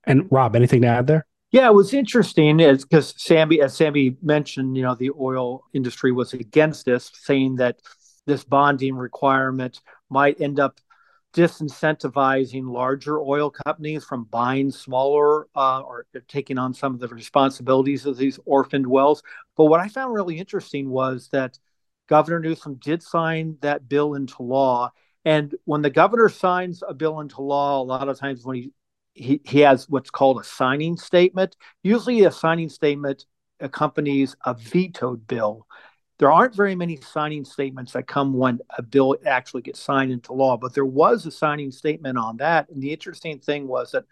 And 0.05 0.27
Rob, 0.31 0.55
anything 0.55 0.81
to 0.81 0.87
add 0.87 1.07
there? 1.07 1.27
Yeah, 1.51 1.67
it 1.67 1.73
was 1.73 1.93
interesting 1.93 2.59
is 2.59 2.83
because 2.83 3.13
Sammy, 3.15 3.61
as 3.61 3.75
Sammy 3.75 4.17
mentioned, 4.23 4.75
you 4.75 4.81
know, 4.81 4.95
the 4.95 5.11
oil 5.11 5.63
industry 5.71 6.11
was 6.11 6.33
against 6.33 6.85
this, 6.85 7.11
saying 7.13 7.57
that 7.57 7.79
this 8.25 8.43
bonding 8.43 8.95
requirement 8.95 9.79
might 10.09 10.41
end 10.41 10.59
up 10.59 10.79
disincentivizing 11.33 12.71
larger 12.71 13.19
oil 13.19 13.49
companies 13.49 14.03
from 14.03 14.25
buying 14.25 14.71
smaller 14.71 15.47
uh, 15.55 15.81
or 15.81 16.05
taking 16.27 16.57
on 16.57 16.73
some 16.73 16.93
of 16.93 16.99
the 16.99 17.07
responsibilities 17.07 18.05
of 18.05 18.17
these 18.17 18.39
orphaned 18.45 18.85
wells. 18.87 19.23
But 19.57 19.65
what 19.65 19.79
I 19.79 19.87
found 19.87 20.13
really 20.13 20.37
interesting 20.37 20.89
was 20.89 21.29
that 21.31 21.57
Governor 22.07 22.39
Newsom 22.39 22.75
did 22.75 23.01
sign 23.01 23.57
that 23.61 23.89
bill 23.89 24.13
into 24.13 24.43
law, 24.43 24.91
And 25.25 25.55
when 25.65 25.81
the 25.81 25.89
governor 25.89 26.29
signs 26.29 26.83
a 26.87 26.93
bill 26.93 27.19
into 27.19 27.41
law, 27.41 27.81
a 27.81 27.83
lot 27.83 28.09
of 28.09 28.19
times 28.19 28.45
when 28.45 28.57
he 28.57 28.71
he, 29.15 29.41
he 29.45 29.59
has 29.59 29.87
what's 29.87 30.09
called 30.09 30.39
a 30.39 30.43
signing 30.43 30.97
statement. 30.97 31.55
Usually, 31.83 32.23
a 32.23 32.31
signing 32.31 32.69
statement 32.69 33.25
accompanies 33.59 34.35
a 34.43 34.55
vetoed 34.55 35.27
bill. 35.27 35.67
There 36.19 36.31
aren't 36.31 36.55
very 36.55 36.75
many 36.75 36.97
signing 36.97 37.43
statements 37.43 37.93
that 37.93 38.07
come 38.07 38.33
when 38.33 38.59
a 38.77 38.81
bill 38.81 39.15
actually 39.25 39.63
gets 39.63 39.79
signed 39.79 40.11
into 40.11 40.33
law, 40.33 40.57
but 40.57 40.73
there 40.73 40.85
was 40.85 41.25
a 41.25 41.31
signing 41.31 41.71
statement 41.71 42.17
on 42.17 42.37
that. 42.37 42.69
And 42.69 42.81
the 42.81 42.93
interesting 42.93 43.39
thing 43.39 43.67
was 43.67 43.91
that 43.91 44.05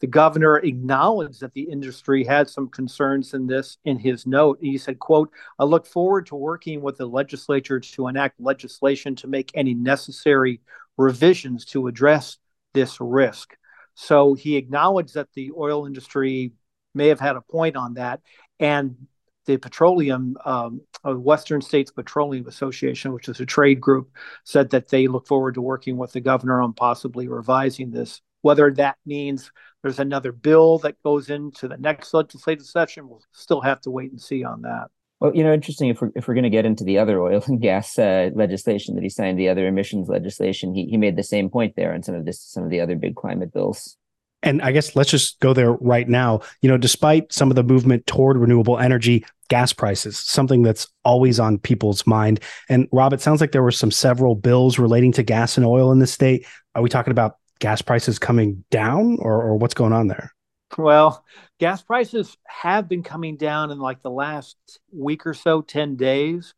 the 0.00 0.06
governor 0.06 0.58
acknowledged 0.58 1.40
that 1.40 1.52
the 1.54 1.62
industry 1.62 2.22
had 2.22 2.48
some 2.48 2.68
concerns 2.68 3.34
in 3.34 3.48
this 3.48 3.78
in 3.84 3.98
his 3.98 4.26
note. 4.26 4.58
He 4.60 4.78
said, 4.78 5.00
quote, 5.00 5.30
I 5.58 5.64
look 5.64 5.86
forward 5.86 6.26
to 6.26 6.36
working 6.36 6.80
with 6.80 6.96
the 6.96 7.06
legislature 7.06 7.80
to 7.80 8.06
enact 8.06 8.40
legislation 8.40 9.16
to 9.16 9.26
make 9.26 9.50
any 9.54 9.74
necessary 9.74 10.60
revisions 10.96 11.64
to 11.66 11.88
address 11.88 12.38
this 12.74 13.00
risk. 13.00 13.56
So 13.94 14.34
he 14.34 14.56
acknowledged 14.56 15.14
that 15.14 15.32
the 15.34 15.50
oil 15.58 15.86
industry 15.86 16.52
may 16.94 17.08
have 17.08 17.20
had 17.20 17.34
a 17.34 17.40
point 17.40 17.76
on 17.76 17.94
that. 17.94 18.20
And 18.60 19.08
the 19.48 19.56
petroleum, 19.56 20.36
um, 20.44 20.80
uh, 21.04 21.14
Western 21.14 21.60
States 21.60 21.90
Petroleum 21.90 22.46
Association, 22.46 23.12
which 23.12 23.28
is 23.28 23.40
a 23.40 23.46
trade 23.46 23.80
group, 23.80 24.10
said 24.44 24.70
that 24.70 24.88
they 24.88 25.08
look 25.08 25.26
forward 25.26 25.54
to 25.54 25.62
working 25.62 25.96
with 25.96 26.12
the 26.12 26.20
governor 26.20 26.60
on 26.60 26.74
possibly 26.74 27.26
revising 27.26 27.90
this. 27.90 28.20
Whether 28.42 28.70
that 28.74 28.96
means 29.04 29.50
there's 29.82 29.98
another 29.98 30.30
bill 30.30 30.78
that 30.78 31.02
goes 31.02 31.30
into 31.30 31.66
the 31.66 31.78
next 31.78 32.12
legislative 32.14 32.66
session, 32.66 33.08
we'll 33.08 33.22
still 33.32 33.62
have 33.62 33.80
to 33.80 33.90
wait 33.90 34.10
and 34.10 34.20
see 34.20 34.44
on 34.44 34.62
that. 34.62 34.88
Well, 35.20 35.34
you 35.34 35.42
know, 35.42 35.52
interesting. 35.52 35.88
If 35.88 36.00
we're 36.00 36.12
if 36.14 36.28
we're 36.28 36.34
going 36.34 36.44
to 36.44 36.50
get 36.50 36.66
into 36.66 36.84
the 36.84 36.98
other 36.98 37.20
oil 37.20 37.42
and 37.46 37.60
gas 37.60 37.98
uh, 37.98 38.30
legislation 38.34 38.94
that 38.94 39.02
he 39.02 39.08
signed, 39.08 39.38
the 39.38 39.48
other 39.48 39.66
emissions 39.66 40.08
legislation, 40.08 40.74
he 40.74 40.86
he 40.86 40.96
made 40.96 41.16
the 41.16 41.24
same 41.24 41.48
point 41.48 41.74
there 41.74 41.94
on 41.94 42.02
some 42.02 42.14
of 42.14 42.24
this, 42.24 42.40
some 42.40 42.62
of 42.62 42.70
the 42.70 42.80
other 42.80 42.94
big 42.94 43.16
climate 43.16 43.52
bills. 43.52 43.96
And 44.42 44.62
I 44.62 44.70
guess 44.70 44.94
let's 44.94 45.10
just 45.10 45.40
go 45.40 45.52
there 45.52 45.72
right 45.72 46.08
now. 46.08 46.40
You 46.62 46.68
know, 46.68 46.76
despite 46.76 47.32
some 47.32 47.50
of 47.50 47.56
the 47.56 47.64
movement 47.64 48.06
toward 48.06 48.38
renewable 48.38 48.78
energy, 48.78 49.24
gas 49.48 49.72
prices, 49.72 50.18
something 50.18 50.62
that's 50.62 50.88
always 51.04 51.40
on 51.40 51.58
people's 51.58 52.06
mind. 52.06 52.40
And 52.68 52.88
Rob, 52.92 53.12
it 53.12 53.20
sounds 53.20 53.40
like 53.40 53.52
there 53.52 53.62
were 53.62 53.70
some 53.70 53.90
several 53.90 54.34
bills 54.34 54.78
relating 54.78 55.12
to 55.12 55.22
gas 55.22 55.56
and 55.56 55.66
oil 55.66 55.90
in 55.92 55.98
the 55.98 56.06
state. 56.06 56.46
Are 56.74 56.82
we 56.82 56.88
talking 56.88 57.10
about 57.10 57.36
gas 57.58 57.82
prices 57.82 58.18
coming 58.18 58.64
down, 58.70 59.18
or, 59.20 59.42
or 59.42 59.56
what's 59.56 59.74
going 59.74 59.92
on 59.92 60.08
there? 60.08 60.32
Well, 60.76 61.24
gas 61.58 61.82
prices 61.82 62.36
have 62.46 62.88
been 62.88 63.02
coming 63.02 63.36
down 63.36 63.70
in 63.70 63.78
like 63.78 64.02
the 64.02 64.10
last 64.10 64.56
week 64.92 65.26
or 65.26 65.34
so, 65.34 65.62
10 65.62 65.96
days. 65.96 66.54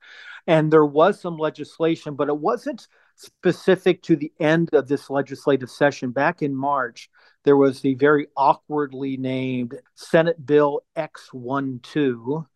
And 0.46 0.72
there 0.72 0.84
was 0.84 1.20
some 1.20 1.36
legislation, 1.36 2.16
but 2.16 2.28
it 2.28 2.36
wasn't 2.36 2.88
specific 3.14 4.02
to 4.02 4.16
the 4.16 4.32
end 4.40 4.70
of 4.72 4.88
this 4.88 5.10
legislative 5.10 5.70
session. 5.70 6.10
Back 6.10 6.42
in 6.42 6.54
March, 6.54 7.08
there 7.44 7.56
was 7.56 7.80
the 7.80 7.94
very 7.94 8.26
awkwardly 8.36 9.16
named 9.16 9.78
Senate 9.94 10.44
Bill 10.44 10.80
X12. 10.96 12.46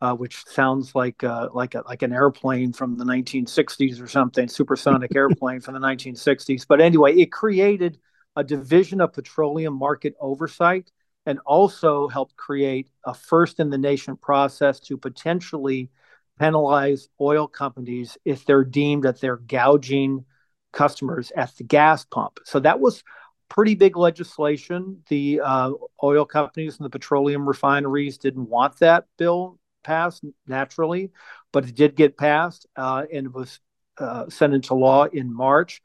Uh, 0.00 0.14
which 0.14 0.44
sounds 0.46 0.94
like 0.94 1.24
uh, 1.24 1.48
like 1.52 1.74
a, 1.74 1.82
like 1.84 2.02
an 2.02 2.12
airplane 2.12 2.72
from 2.72 2.96
the 2.96 3.04
1960s 3.04 4.00
or 4.00 4.06
something, 4.06 4.46
supersonic 4.46 5.12
airplane 5.16 5.60
from 5.60 5.74
the 5.74 5.80
1960s. 5.80 6.64
But 6.68 6.80
anyway, 6.80 7.16
it 7.16 7.32
created 7.32 7.98
a 8.36 8.44
division 8.44 9.00
of 9.00 9.12
petroleum 9.12 9.74
market 9.74 10.14
oversight 10.20 10.92
and 11.26 11.40
also 11.44 12.06
helped 12.06 12.36
create 12.36 12.88
a 13.04 13.12
first 13.12 13.58
in 13.58 13.70
the 13.70 13.76
nation 13.76 14.16
process 14.16 14.78
to 14.78 14.96
potentially 14.96 15.90
penalize 16.38 17.08
oil 17.20 17.48
companies 17.48 18.16
if 18.24 18.44
they're 18.44 18.64
deemed 18.64 19.02
that 19.02 19.20
they're 19.20 19.36
gouging 19.36 20.24
customers 20.72 21.32
at 21.36 21.54
the 21.56 21.64
gas 21.64 22.04
pump. 22.04 22.38
So 22.44 22.60
that 22.60 22.80
was 22.80 23.02
pretty 23.48 23.74
big 23.74 23.96
legislation. 23.96 25.02
The 25.08 25.40
uh, 25.44 25.72
oil 26.02 26.24
companies 26.24 26.78
and 26.78 26.84
the 26.84 26.90
petroleum 26.90 27.48
refineries 27.48 28.18
didn't 28.18 28.48
want 28.48 28.78
that 28.78 29.06
bill 29.16 29.57
passed 29.82 30.24
naturally, 30.46 31.10
but 31.52 31.68
it 31.68 31.74
did 31.74 31.96
get 31.96 32.16
passed 32.16 32.66
uh, 32.76 33.04
and 33.12 33.32
was 33.32 33.60
uh, 33.98 34.28
sent 34.28 34.54
into 34.54 34.74
law 34.74 35.04
in 35.04 35.32
March. 35.32 35.82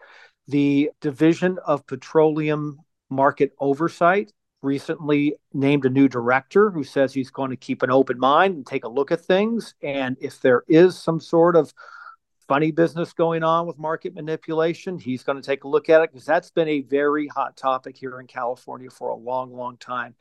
The 0.48 0.92
Division 1.02 1.58
of 1.66 1.88
Petroleum 1.88 2.80
Market 3.10 3.54
Oversight 3.60 4.32
recently 4.62 5.36
named 5.54 5.86
a 5.86 5.90
new 5.90 6.08
director 6.08 6.72
who 6.72 6.84
says 6.84 7.14
he's 7.14 7.32
going 7.32 7.52
to 7.52 7.58
keep 7.58 7.84
an 7.84 7.92
open 7.92 8.18
mind 8.18 8.56
and 8.56 8.66
take 8.66 8.86
a 8.86 8.90
look 8.90 9.12
at 9.12 9.22
things. 9.22 9.76
And 9.84 10.18
if 10.22 10.42
there 10.42 10.64
is 10.68 10.98
some 10.98 11.20
sort 11.20 11.56
of 11.56 11.74
funny 12.48 12.72
business 12.72 13.14
going 13.14 13.44
on 13.44 13.68
with 13.68 13.78
market 13.78 14.14
manipulation, 14.14 14.98
he's 14.98 15.24
going 15.24 15.42
to 15.42 15.46
take 15.46 15.64
a 15.64 15.68
look 15.68 15.90
at 15.90 16.02
it 16.02 16.12
because 16.12 16.26
that's 16.26 16.52
been 16.52 16.68
a 16.68 16.82
very 16.82 17.28
hot 17.28 17.58
topic 17.58 17.98
here 17.98 18.20
in 18.20 18.28
California 18.28 18.90
for 18.90 19.10
a 19.10 19.16
long, 19.16 19.54
long 19.54 19.78
time. 19.78 20.16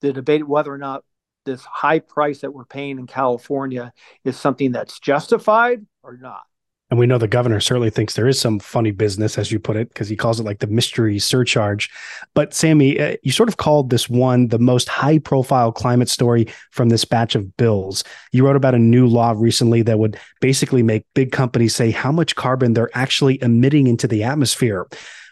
The 0.00 0.12
debate 0.12 0.46
whether 0.46 0.72
or 0.72 0.78
not 0.78 1.04
this 1.48 1.64
high 1.64 1.98
price 1.98 2.40
that 2.40 2.52
we're 2.52 2.64
paying 2.64 2.98
in 2.98 3.06
California 3.06 3.92
is 4.24 4.36
something 4.36 4.72
that's 4.72 5.00
justified 5.00 5.84
or 6.02 6.16
not. 6.16 6.42
And 6.90 6.98
we 6.98 7.06
know 7.06 7.18
the 7.18 7.28
governor 7.28 7.60
certainly 7.60 7.90
thinks 7.90 8.14
there 8.14 8.28
is 8.28 8.40
some 8.40 8.58
funny 8.58 8.92
business, 8.92 9.36
as 9.36 9.52
you 9.52 9.58
put 9.58 9.76
it, 9.76 9.88
because 9.88 10.08
he 10.08 10.16
calls 10.16 10.40
it 10.40 10.44
like 10.44 10.60
the 10.60 10.66
mystery 10.66 11.18
surcharge. 11.18 11.90
But 12.32 12.54
Sammy, 12.54 12.98
uh, 12.98 13.16
you 13.22 13.30
sort 13.30 13.50
of 13.50 13.58
called 13.58 13.90
this 13.90 14.08
one 14.08 14.48
the 14.48 14.58
most 14.58 14.88
high 14.88 15.18
profile 15.18 15.70
climate 15.70 16.08
story 16.08 16.46
from 16.70 16.88
this 16.88 17.04
batch 17.04 17.34
of 17.34 17.56
bills. 17.58 18.04
You 18.32 18.46
wrote 18.46 18.56
about 18.56 18.74
a 18.74 18.78
new 18.78 19.06
law 19.06 19.34
recently 19.36 19.82
that 19.82 19.98
would 19.98 20.18
basically 20.40 20.82
make 20.82 21.04
big 21.14 21.30
companies 21.30 21.74
say 21.74 21.90
how 21.90 22.10
much 22.10 22.36
carbon 22.36 22.72
they're 22.72 22.96
actually 22.96 23.42
emitting 23.42 23.86
into 23.86 24.08
the 24.08 24.22
atmosphere. 24.24 24.86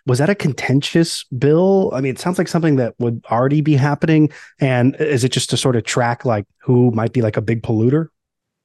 Was 0.06 0.18
that 0.18 0.30
a 0.30 0.34
contentious 0.34 1.24
bill? 1.24 1.90
I 1.92 2.00
mean, 2.00 2.12
it 2.12 2.18
sounds 2.18 2.38
like 2.38 2.48
something 2.48 2.76
that 2.76 2.94
would 2.98 3.24
already 3.30 3.60
be 3.60 3.74
happening. 3.74 4.30
And 4.60 4.96
is 5.00 5.24
it 5.24 5.32
just 5.32 5.50
to 5.50 5.56
sort 5.56 5.76
of 5.76 5.84
track 5.84 6.24
like 6.24 6.46
who 6.62 6.92
might 6.92 7.12
be 7.12 7.22
like 7.22 7.36
a 7.36 7.42
big 7.42 7.62
polluter? 7.62 8.08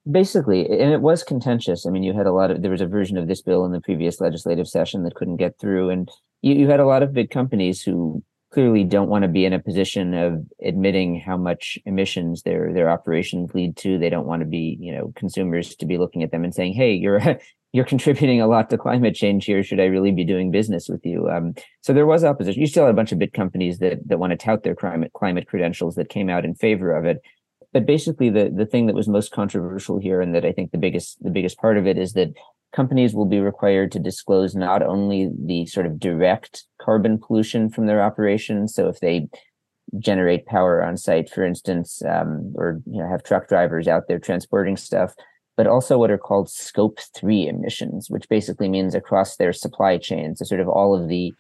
Basically, 0.10 0.65
and 0.65 0.91
it 0.91 1.01
was 1.01 1.23
contentious. 1.23 1.86
I 1.86 1.91
mean, 1.91 2.01
you 2.01 2.13
had 2.13 2.25
a 2.25 2.32
lot 2.32 2.49
of 2.49 2.63
there 2.63 2.71
was 2.71 2.82
a 2.82 2.88
version 2.88 3.17
of 3.17 3.27
this 3.27 3.41
bill 3.41 3.65
in 3.65 3.71
the 3.71 3.82
previous 3.82 4.19
legislative 4.19 4.67
session 4.67 5.04
that 5.04 5.13
couldn't 5.13 5.38
get 5.38 5.60
through, 5.60 5.91
and 5.91 6.10
you, 6.41 6.56
you 6.56 6.67
had 6.67 6.80
a 6.80 6.88
lot 6.88 7.04
of 7.04 7.13
big 7.13 7.30
companies 7.30 7.84
who 7.84 8.23
clearly 8.51 8.84
don't 8.84 9.10
want 9.10 9.23
to 9.23 9.27
be 9.27 9.45
in 9.45 9.54
a 9.54 9.60
position 9.60 10.15
of 10.15 10.43
admitting 10.63 11.19
how 11.19 11.38
much 11.38 11.77
emissions 11.86 12.41
their 12.41 12.73
their 12.73 12.89
operations 12.89 13.54
lead 13.54 13.77
to. 13.77 13.99
They 13.99 14.10
don't 14.10 14.25
want 14.25 14.41
to 14.41 14.47
be, 14.47 14.75
you 14.80 14.91
know, 14.91 15.13
consumers 15.15 15.75
to 15.75 15.86
be 15.86 15.99
looking 15.99 16.23
at 16.23 16.32
them 16.32 16.43
and 16.43 16.54
saying, 16.54 16.73
"Hey, 16.73 16.93
you're 16.93 17.19
you're 17.74 17.86
contributing 17.86 18.42
a 18.42 18.48
lot 18.48 18.70
to 18.70 18.78
climate 18.78 19.16
change 19.16 19.46
here. 19.46 19.64
Should 19.64 19.80
I 19.80 19.86
really 19.86 20.12
be 20.12 20.26
doing 20.26 20.52
business 20.52 20.88
with 20.90 21.06
you?" 21.06 21.30
Um, 21.30 21.54
so 21.82 21.94
there 21.94 22.06
was 22.06 22.24
opposition. 22.24 22.62
You 22.62 22.68
still 22.68 22.86
had 22.86 22.94
a 22.94 22.96
bunch 22.96 23.12
of 23.12 23.20
big 23.20 23.34
companies 23.34 23.80
that 23.80 24.08
that 24.08 24.20
want 24.20 24.32
to 24.32 24.38
tout 24.38 24.64
their 24.64 24.76
climate 24.76 25.12
climate 25.14 25.48
credentials 25.48 25.96
that 25.96 26.10
came 26.10 26.30
out 26.30 26.46
in 26.46 26.56
favor 26.56 26.96
of 26.96 27.06
it 27.06 27.22
but 27.74 27.86
basically 27.86 28.30
the 28.30 28.52
the 28.56 28.66
thing 28.66 28.88
that 28.88 28.96
was 28.96 29.08
most 29.08 29.32
controversial 29.32 30.00
here 30.00 30.22
and 30.22 30.36
that 30.36 30.46
I 30.46 30.52
think 30.52 30.72
the 30.72 30.78
biggest 30.78 31.22
the 31.24 31.30
biggest 31.30 31.58
part 31.58 31.78
of 31.78 31.88
it 31.88 31.98
is 31.98 32.14
that 32.14 32.34
companies 32.74 33.14
will 33.14 33.26
be 33.26 33.40
required 33.40 33.92
to 33.92 34.00
disclose 34.00 34.56
not 34.56 34.82
only 34.82 35.30
the 35.38 35.66
sort 35.66 35.86
of 35.86 36.00
direct 36.00 36.66
carbon 36.82 37.18
pollution 37.18 37.70
from 37.70 37.86
their 37.86 38.02
operations 38.02 38.74
so 38.74 38.88
if 38.88 39.00
they 39.00 39.28
generate 40.00 40.46
power 40.46 40.84
on 40.84 40.96
site 40.96 41.30
for 41.30 41.44
instance 41.44 42.02
um, 42.04 42.54
or 42.56 42.82
you 42.86 43.02
know 43.02 43.10
have 43.10 43.24
truck 43.24 43.48
drivers 43.48 43.88
out 43.88 44.04
there 44.08 44.20
transporting 44.20 44.78
stuff 44.78 45.14
but 45.58 45.68
also 45.68 45.98
what 45.98 46.12
are 46.12 46.18
called 46.18 46.50
scope 46.50 47.00
3 47.16 47.48
emissions 47.48 48.10
which 48.10 48.28
basically 48.30 48.70
means 48.70 48.96
across 48.96 49.38
their 49.38 49.54
supply 49.54 49.98
chain 49.98 50.36
so 50.36 50.46
sort 50.46 50.62
of 50.62 50.68
all 50.68 50.96
of 50.96 51.08
the 51.08 51.34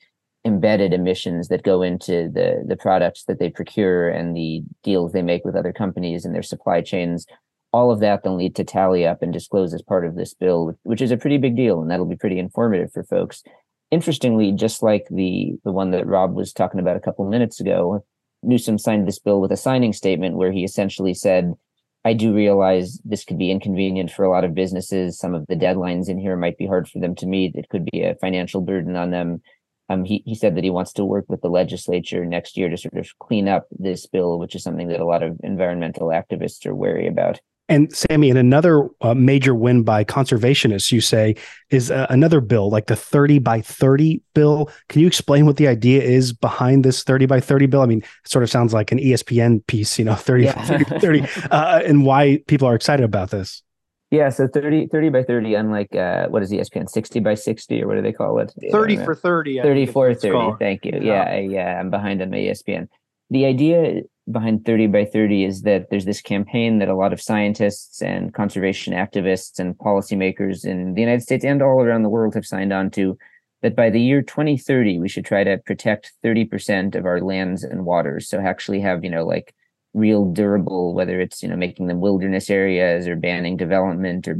embedded 0.43 0.93
emissions 0.93 1.49
that 1.49 1.63
go 1.63 1.81
into 1.81 2.29
the 2.29 2.63
the 2.67 2.75
products 2.75 3.25
that 3.25 3.39
they 3.39 3.49
procure 3.49 4.09
and 4.09 4.35
the 4.35 4.63
deals 4.83 5.11
they 5.11 5.21
make 5.21 5.45
with 5.45 5.55
other 5.55 5.73
companies 5.73 6.25
and 6.25 6.33
their 6.33 6.43
supply 6.43 6.81
chains. 6.81 7.25
All 7.73 7.91
of 7.91 7.99
that 7.99 8.23
they'll 8.23 8.35
need 8.35 8.55
to 8.55 8.63
tally 8.63 9.05
up 9.05 9.21
and 9.21 9.31
disclose 9.31 9.73
as 9.73 9.81
part 9.81 10.05
of 10.05 10.15
this 10.15 10.33
bill 10.33 10.77
which 10.83 11.01
is 11.01 11.11
a 11.11 11.17
pretty 11.17 11.37
big 11.37 11.55
deal 11.55 11.81
and 11.81 11.89
that'll 11.89 12.05
be 12.05 12.15
pretty 12.15 12.39
informative 12.39 12.91
for 12.91 13.03
folks. 13.03 13.43
Interestingly 13.91 14.51
just 14.51 14.81
like 14.81 15.07
the 15.11 15.53
the 15.63 15.71
one 15.71 15.91
that 15.91 16.07
rob 16.07 16.33
was 16.33 16.53
talking 16.53 16.79
about 16.79 16.97
a 16.97 17.01
couple 17.01 17.27
minutes 17.29 17.59
ago 17.59 18.03
newsom 18.43 18.79
signed 18.79 19.07
this 19.07 19.19
bill 19.19 19.39
with 19.39 19.51
a 19.51 19.57
signing 19.57 19.93
statement 19.93 20.35
where 20.35 20.51
he 20.51 20.63
essentially 20.63 21.13
said 21.13 21.53
I 22.03 22.13
do 22.13 22.33
realize 22.33 22.99
this 23.05 23.23
could 23.23 23.37
be 23.37 23.51
inconvenient 23.51 24.11
for 24.11 24.25
a 24.25 24.29
lot 24.29 24.43
of 24.43 24.55
businesses. 24.55 25.19
Some 25.19 25.35
of 25.35 25.45
the 25.47 25.55
deadlines 25.55 26.09
in 26.09 26.17
here 26.17 26.35
might 26.35 26.57
be 26.57 26.65
hard 26.65 26.89
for 26.89 26.99
them 26.99 27.15
to 27.15 27.27
meet. 27.27 27.55
It 27.55 27.69
could 27.69 27.85
be 27.91 28.01
a 28.01 28.15
financial 28.15 28.61
burden 28.61 28.95
on 28.95 29.11
them. 29.11 29.41
Um, 29.87 30.03
he, 30.03 30.23
he 30.25 30.33
said 30.33 30.55
that 30.55 30.63
he 30.63 30.69
wants 30.69 30.93
to 30.93 31.05
work 31.05 31.25
with 31.27 31.41
the 31.41 31.49
legislature 31.49 32.25
next 32.25 32.57
year 32.57 32.69
to 32.69 32.77
sort 32.77 32.97
of 32.97 33.07
clean 33.19 33.47
up 33.47 33.67
this 33.71 34.07
bill, 34.07 34.39
which 34.39 34.55
is 34.55 34.63
something 34.63 34.87
that 34.87 34.99
a 34.99 35.05
lot 35.05 35.21
of 35.21 35.37
environmental 35.43 36.07
activists 36.07 36.65
are 36.65 36.73
wary 36.73 37.07
about. 37.07 37.39
And 37.71 37.95
Sammy, 37.95 38.29
and 38.29 38.37
another 38.37 38.89
uh, 38.99 39.13
major 39.13 39.55
win 39.55 39.83
by 39.83 40.03
conservationists, 40.03 40.91
you 40.91 40.99
say, 40.99 41.35
is 41.69 41.89
uh, 41.89 42.05
another 42.09 42.41
bill, 42.41 42.69
like 42.69 42.87
the 42.87 42.97
30 42.97 43.39
by 43.39 43.61
30 43.61 44.21
bill. 44.35 44.69
Can 44.89 44.99
you 44.99 45.07
explain 45.07 45.45
what 45.45 45.55
the 45.55 45.69
idea 45.69 46.01
is 46.01 46.33
behind 46.33 46.83
this 46.83 47.03
30 47.03 47.27
by 47.27 47.39
30 47.39 47.67
bill? 47.67 47.81
I 47.81 47.85
mean, 47.85 47.99
it 47.99 48.07
sort 48.25 48.43
of 48.43 48.49
sounds 48.49 48.73
like 48.73 48.91
an 48.91 48.99
ESPN 48.99 49.65
piece, 49.67 49.97
you 49.97 50.03
know, 50.03 50.15
30 50.15 50.43
yeah. 50.43 50.65
30, 50.65 50.99
30 50.99 51.27
uh, 51.49 51.81
and 51.85 52.05
why 52.05 52.43
people 52.47 52.67
are 52.67 52.75
excited 52.75 53.05
about 53.05 53.29
this. 53.29 53.63
Yeah, 54.09 54.27
so 54.27 54.45
30, 54.45 54.87
30 54.87 55.07
by 55.07 55.23
30, 55.23 55.55
unlike 55.55 55.95
uh, 55.95 56.27
what 56.27 56.43
is 56.43 56.51
ESPN, 56.51 56.89
60 56.89 57.21
by 57.21 57.33
60, 57.33 57.81
or 57.81 57.87
what 57.87 57.95
do 57.95 58.01
they 58.01 58.11
call 58.11 58.37
it? 58.39 58.51
30 58.69 58.97
for 58.97 59.15
30. 59.15 59.61
30 59.61 59.85
for 59.85 60.13
30. 60.13 60.57
Thank 60.59 60.83
you. 60.83 60.99
Yeah, 61.01 61.37
yeah, 61.37 61.79
I'm 61.79 61.89
behind 61.89 62.21
on 62.21 62.29
my 62.29 62.37
ESPN. 62.37 62.89
The 63.29 63.45
idea 63.45 64.01
behind 64.31 64.65
30 64.65 64.87
by 64.87 65.05
30 65.05 65.45
is 65.45 65.61
that 65.63 65.89
there's 65.89 66.05
this 66.05 66.21
campaign 66.21 66.79
that 66.79 66.89
a 66.89 66.95
lot 66.95 67.13
of 67.13 67.21
scientists 67.21 68.01
and 68.01 68.33
conservation 68.33 68.93
activists 68.93 69.59
and 69.59 69.77
policymakers 69.77 70.65
in 70.65 70.93
the 70.93 71.01
United 71.01 71.21
States 71.21 71.45
and 71.45 71.61
all 71.61 71.81
around 71.81 72.03
the 72.03 72.09
world 72.09 72.33
have 72.33 72.45
signed 72.45 72.73
on 72.73 72.89
to 72.91 73.17
that 73.61 73.75
by 73.75 73.89
the 73.89 74.01
year 74.01 74.21
2030 74.21 74.99
we 74.99 75.09
should 75.09 75.25
try 75.25 75.43
to 75.43 75.57
protect 75.59 76.13
30% 76.23 76.95
of 76.95 77.05
our 77.05 77.21
lands 77.21 77.63
and 77.63 77.85
waters. 77.85 78.27
So 78.27 78.39
actually 78.39 78.81
have 78.81 79.03
you 79.03 79.09
know 79.09 79.25
like 79.25 79.53
real 79.93 80.25
durable 80.25 80.93
whether 80.93 81.19
it's 81.19 81.43
you 81.43 81.49
know 81.49 81.57
making 81.57 81.87
them 81.87 81.99
wilderness 81.99 82.49
areas 82.49 83.07
or 83.07 83.15
banning 83.15 83.57
development 83.57 84.27
or 84.27 84.39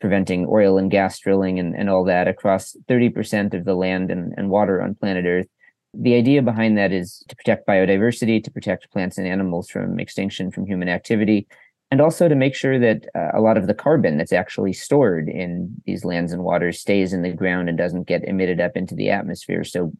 preventing 0.00 0.46
oil 0.48 0.78
and 0.78 0.90
gas 0.90 1.18
drilling 1.18 1.58
and, 1.58 1.74
and 1.74 1.90
all 1.90 2.04
that 2.04 2.28
across 2.28 2.76
30% 2.88 3.52
of 3.54 3.64
the 3.64 3.74
land 3.74 4.10
and, 4.12 4.32
and 4.36 4.48
water 4.48 4.80
on 4.80 4.94
planet 4.94 5.24
earth 5.26 5.48
the 5.94 6.14
idea 6.14 6.42
behind 6.42 6.76
that 6.76 6.92
is 6.92 7.24
to 7.28 7.36
protect 7.36 7.66
biodiversity 7.66 8.42
to 8.44 8.50
protect 8.50 8.90
plants 8.90 9.18
and 9.18 9.26
animals 9.26 9.68
from 9.70 9.98
extinction 9.98 10.50
from 10.50 10.66
human 10.66 10.88
activity 10.88 11.46
and 11.90 12.00
also 12.00 12.28
to 12.28 12.34
make 12.34 12.54
sure 12.54 12.78
that 12.78 13.06
uh, 13.14 13.30
a 13.32 13.40
lot 13.40 13.56
of 13.56 13.66
the 13.66 13.74
carbon 13.74 14.18
that's 14.18 14.32
actually 14.32 14.72
stored 14.72 15.28
in 15.28 15.74
these 15.86 16.04
lands 16.04 16.32
and 16.32 16.44
waters 16.44 16.78
stays 16.80 17.12
in 17.12 17.22
the 17.22 17.32
ground 17.32 17.68
and 17.68 17.78
doesn't 17.78 18.06
get 18.06 18.24
emitted 18.24 18.60
up 18.60 18.76
into 18.76 18.94
the 18.94 19.08
atmosphere. 19.08 19.64
So 19.64 19.92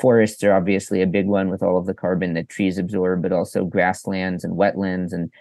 forests 0.00 0.44
are 0.44 0.54
obviously 0.54 1.02
a 1.02 1.06
big 1.06 1.26
one 1.26 1.48
with 1.48 1.62
all 1.62 1.76
of 1.76 1.86
the 1.86 1.94
carbon 1.94 2.34
that 2.34 2.48
trees 2.48 2.78
absorb, 2.78 3.22
but 3.22 3.32
also 3.32 3.64
grasslands 3.64 4.44
and 4.44 4.56
wetlands 4.56 5.12
and 5.12 5.32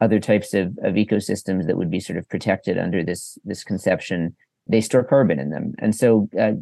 other 0.00 0.18
types 0.18 0.54
of, 0.54 0.76
of 0.82 0.94
ecosystems 0.94 1.66
that 1.66 1.76
would 1.76 1.90
be 1.90 2.00
sort 2.00 2.18
of 2.18 2.28
protected 2.28 2.76
under 2.76 3.04
this 3.04 3.38
this 3.44 3.62
conception. 3.62 4.34
They 4.66 4.80
store 4.80 5.04
carbon 5.04 5.38
in 5.38 5.50
them, 5.50 5.74
and 5.78 5.94
so 5.94 6.28
uh, 6.40 6.52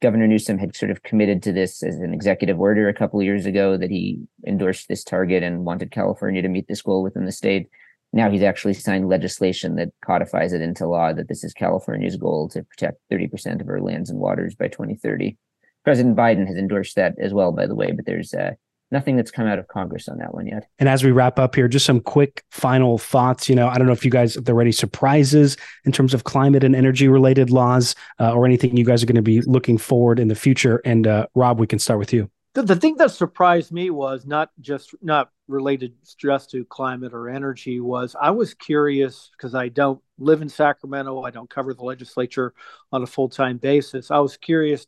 Governor 0.00 0.26
Newsom 0.26 0.58
had 0.58 0.74
sort 0.74 0.90
of 0.90 1.02
committed 1.02 1.42
to 1.42 1.52
this 1.52 1.82
as 1.82 1.96
an 1.96 2.14
executive 2.14 2.58
order 2.58 2.88
a 2.88 2.94
couple 2.94 3.20
of 3.20 3.26
years 3.26 3.44
ago 3.44 3.76
that 3.76 3.90
he 3.90 4.18
endorsed 4.46 4.88
this 4.88 5.04
target 5.04 5.42
and 5.42 5.66
wanted 5.66 5.90
California 5.90 6.40
to 6.40 6.48
meet 6.48 6.68
this 6.68 6.80
goal 6.80 7.02
within 7.02 7.26
the 7.26 7.32
state 7.32 7.68
now 8.12 8.30
he's 8.30 8.42
actually 8.42 8.74
signed 8.74 9.08
legislation 9.08 9.76
that 9.76 9.92
codifies 10.04 10.52
it 10.52 10.62
into 10.62 10.86
law 10.86 11.12
that 11.12 11.28
this 11.28 11.44
is 11.44 11.52
California's 11.52 12.16
goal 12.16 12.48
to 12.48 12.64
protect 12.64 12.98
30% 13.10 13.60
of 13.60 13.68
our 13.68 13.80
lands 13.80 14.10
and 14.10 14.18
waters 14.18 14.54
by 14.54 14.68
2030. 14.68 15.36
President 15.84 16.16
Biden 16.16 16.46
has 16.46 16.56
endorsed 16.56 16.96
that 16.96 17.14
as 17.20 17.32
well, 17.32 17.52
by 17.52 17.66
the 17.66 17.74
way, 17.74 17.92
but 17.92 18.06
there's 18.06 18.34
uh, 18.34 18.52
nothing 18.90 19.16
that's 19.16 19.30
come 19.30 19.46
out 19.46 19.58
of 19.58 19.68
Congress 19.68 20.08
on 20.08 20.18
that 20.18 20.34
one 20.34 20.46
yet. 20.46 20.66
And 20.78 20.88
as 20.88 21.04
we 21.04 21.10
wrap 21.10 21.38
up 21.38 21.54
here, 21.54 21.68
just 21.68 21.86
some 21.86 22.00
quick 22.00 22.44
final 22.50 22.98
thoughts. 22.98 23.48
You 23.48 23.54
know, 23.54 23.68
I 23.68 23.78
don't 23.78 23.86
know 23.86 23.92
if 23.92 24.04
you 24.04 24.10
guys, 24.10 24.36
if 24.36 24.44
there 24.44 24.56
are 24.56 24.60
any 24.60 24.72
surprises 24.72 25.56
in 25.84 25.92
terms 25.92 26.14
of 26.14 26.24
climate 26.24 26.64
and 26.64 26.74
energy 26.74 27.08
related 27.08 27.50
laws 27.50 27.94
uh, 28.18 28.32
or 28.32 28.46
anything 28.46 28.76
you 28.76 28.84
guys 28.84 29.02
are 29.02 29.06
going 29.06 29.16
to 29.16 29.22
be 29.22 29.40
looking 29.42 29.78
forward 29.78 30.18
in 30.18 30.28
the 30.28 30.34
future. 30.34 30.80
And 30.84 31.06
uh, 31.06 31.26
Rob, 31.34 31.60
we 31.60 31.66
can 31.66 31.78
start 31.78 31.98
with 31.98 32.12
you. 32.12 32.30
The, 32.54 32.62
the 32.62 32.76
thing 32.76 32.96
that 32.96 33.12
surprised 33.12 33.70
me 33.70 33.90
was 33.90 34.26
not 34.26 34.50
just 34.60 34.92
not 35.02 35.30
related 35.46 35.94
just 36.18 36.50
to 36.50 36.64
climate 36.64 37.12
or 37.12 37.28
energy 37.28 37.78
was 37.78 38.16
I 38.20 38.30
was 38.30 38.54
curious 38.54 39.30
because 39.36 39.54
I 39.54 39.68
don't 39.68 40.00
live 40.18 40.42
in 40.42 40.48
Sacramento, 40.48 41.22
I 41.22 41.30
don't 41.30 41.48
cover 41.48 41.74
the 41.74 41.84
legislature 41.84 42.52
on 42.90 43.02
a 43.04 43.06
full-time 43.06 43.58
basis. 43.58 44.10
I 44.10 44.18
was 44.18 44.36
curious 44.36 44.86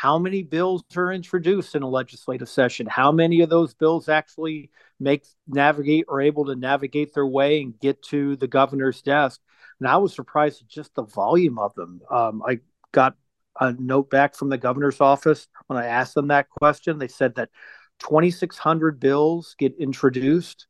how 0.00 0.18
many 0.18 0.42
bills 0.42 0.82
are 0.96 1.12
introduced 1.12 1.74
in 1.74 1.82
a 1.82 1.88
legislative 1.88 2.48
session, 2.48 2.86
how 2.86 3.12
many 3.12 3.42
of 3.42 3.50
those 3.50 3.74
bills 3.74 4.08
actually 4.08 4.70
make 4.98 5.26
navigate 5.46 6.06
or 6.08 6.22
able 6.22 6.46
to 6.46 6.56
navigate 6.56 7.12
their 7.12 7.26
way 7.26 7.60
and 7.60 7.78
get 7.80 8.02
to 8.02 8.34
the 8.36 8.48
governor's 8.48 9.02
desk. 9.02 9.42
And 9.78 9.86
I 9.86 9.98
was 9.98 10.14
surprised 10.14 10.62
at 10.62 10.68
just 10.68 10.94
the 10.94 11.02
volume 11.02 11.58
of 11.58 11.74
them. 11.74 12.00
Um, 12.10 12.42
I 12.48 12.60
got 12.92 13.14
a 13.60 13.72
note 13.72 14.08
back 14.08 14.34
from 14.34 14.48
the 14.48 14.56
governor's 14.56 15.02
office 15.02 15.48
when 15.66 15.78
I 15.78 15.84
asked 15.84 16.14
them 16.14 16.28
that 16.28 16.48
question. 16.48 16.98
They 16.98 17.08
said 17.08 17.34
that 17.34 17.50
2,600 17.98 19.00
bills 19.00 19.54
get 19.58 19.74
introduced 19.78 20.66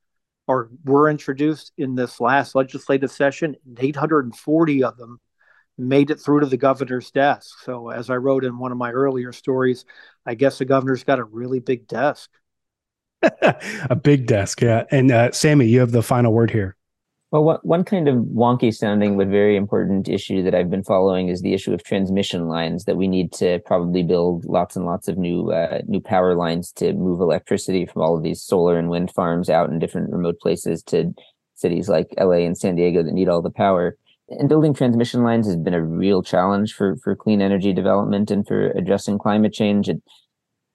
or 0.49 0.71
were 0.85 1.09
introduced 1.09 1.71
in 1.79 1.95
this 1.95 2.19
last 2.19 2.57
legislative 2.57 3.13
session, 3.13 3.55
and 3.65 3.79
840 3.79 4.83
of 4.83 4.97
them 4.97 5.21
made 5.81 6.11
it 6.11 6.21
through 6.21 6.41
to 6.41 6.47
the 6.47 6.57
governor's 6.57 7.11
desk. 7.11 7.59
So, 7.65 7.89
as 7.91 8.11
I 8.11 8.17
wrote 8.17 8.45
in 8.45 8.59
one 8.59 8.73
of 8.73 8.79
my 8.79 8.91
earlier 8.91 9.33
stories, 9.33 9.85
I 10.27 10.35
guess 10.35 10.59
the 10.59 10.65
governor's 10.65 11.05
got 11.05 11.19
a 11.19 11.25
really 11.25 11.61
big 11.61 11.87
desk. 11.89 12.31
a 13.23 13.97
big 13.97 14.27
desk, 14.27 14.63
yeah. 14.63 14.85
And 14.91 15.11
uh, 15.11 15.33
Sammy, 15.33 15.67
you 15.67 15.81
have 15.81 15.93
the 15.93 16.03
final 16.03 16.33
word 16.33 16.51
here. 16.51 16.77
Well, 17.31 17.45
one, 17.45 17.59
one 17.63 17.85
kind 17.85 18.09
of 18.09 18.17
wonky 18.17 18.75
sounding 18.75 19.17
but 19.17 19.29
very 19.29 19.55
important 19.55 20.09
issue 20.09 20.43
that 20.43 20.55
I've 20.55 20.71
been 20.71 20.83
following 20.83 21.29
is 21.29 21.43
the 21.43 21.55
issue 21.55 21.73
of 21.73 21.85
transmission 21.85 22.49
lines. 22.49 22.87
That 22.87 22.97
we 22.97 23.07
need 23.07 23.33
to 23.35 23.61
probably 23.67 24.03
build 24.03 24.45
lots 24.47 24.75
and 24.75 24.85
lots 24.85 25.07
of 25.07 25.17
new 25.17 25.53
uh, 25.53 25.81
new 25.87 26.01
power 26.01 26.35
lines 26.35 26.73
to 26.73 26.93
move 26.93 27.21
electricity 27.21 27.87
from 27.87 28.03
all 28.03 28.17
of 28.17 28.25
these 28.25 28.43
solar 28.43 28.79
and 28.79 28.89
wind 28.89 29.13
farms 29.13 29.49
out 29.49 29.71
in 29.71 29.79
different 29.79 30.11
remote 30.11 30.41
places 30.41 30.83
to 30.85 31.15
cities 31.55 31.89
like 31.89 32.09
LA 32.19 32.39
and 32.47 32.59
San 32.59 32.75
Diego 32.75 33.03
that 33.03 33.13
need 33.13 33.29
all 33.29 33.43
the 33.43 33.51
power. 33.51 33.97
And 34.31 34.49
building 34.49 34.75
transmission 34.75 35.23
lines 35.23 35.47
has 35.47 35.57
been 35.57 35.75
a 35.75 35.85
real 35.85 36.23
challenge 36.23 36.75
for 36.75 36.97
for 36.97 37.17
clean 37.17 37.43
energy 37.43 37.73
development 37.73 38.31
and 38.31 38.47
for 38.47 38.71
addressing 38.71 39.19
climate 39.19 39.53
change. 39.53 39.89
It, 39.89 40.03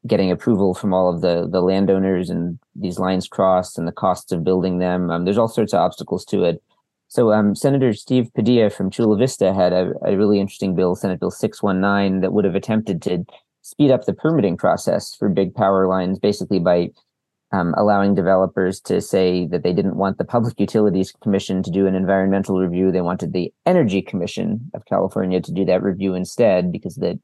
getting 0.07 0.29
approval 0.29 0.73
from 0.73 0.93
all 0.93 1.13
of 1.13 1.21
the 1.21 1.47
the 1.49 1.61
landowners 1.61 2.29
and 2.29 2.59
these 2.75 2.99
lines 2.99 3.27
crossed 3.27 3.77
and 3.77 3.87
the 3.87 3.91
costs 3.91 4.31
of 4.31 4.43
building 4.43 4.79
them. 4.79 5.09
Um, 5.09 5.25
there's 5.25 5.37
all 5.37 5.47
sorts 5.47 5.73
of 5.73 5.79
obstacles 5.79 6.25
to 6.25 6.43
it. 6.43 6.61
So 7.07 7.31
um, 7.31 7.55
Senator 7.55 7.93
Steve 7.93 8.29
Padilla 8.33 8.69
from 8.69 8.91
Chula 8.91 9.17
Vista 9.17 9.53
had 9.53 9.73
a, 9.73 9.91
a 10.03 10.17
really 10.17 10.39
interesting 10.39 10.75
bill, 10.75 10.95
Senate 10.95 11.19
Bill 11.19 11.31
619, 11.31 12.21
that 12.21 12.33
would 12.33 12.45
have 12.45 12.55
attempted 12.55 13.01
to 13.03 13.23
speed 13.61 13.91
up 13.91 14.05
the 14.05 14.13
permitting 14.13 14.57
process 14.57 15.15
for 15.15 15.29
big 15.29 15.53
power 15.53 15.87
lines, 15.87 16.19
basically 16.19 16.59
by 16.59 16.89
um, 17.51 17.73
allowing 17.77 18.15
developers 18.15 18.79
to 18.81 19.01
say 19.01 19.45
that 19.47 19.63
they 19.63 19.73
didn't 19.73 19.97
want 19.97 20.17
the 20.17 20.25
Public 20.25 20.59
Utilities 20.59 21.13
Commission 21.21 21.63
to 21.63 21.71
do 21.71 21.87
an 21.87 21.95
environmental 21.95 22.59
review. 22.59 22.91
They 22.91 23.01
wanted 23.01 23.33
the 23.33 23.53
Energy 23.65 24.01
Commission 24.01 24.71
of 24.73 24.85
California 24.85 25.41
to 25.41 25.51
do 25.51 25.65
that 25.65 25.83
review 25.83 26.13
instead 26.13 26.71
because 26.71 26.95
the 26.95 27.19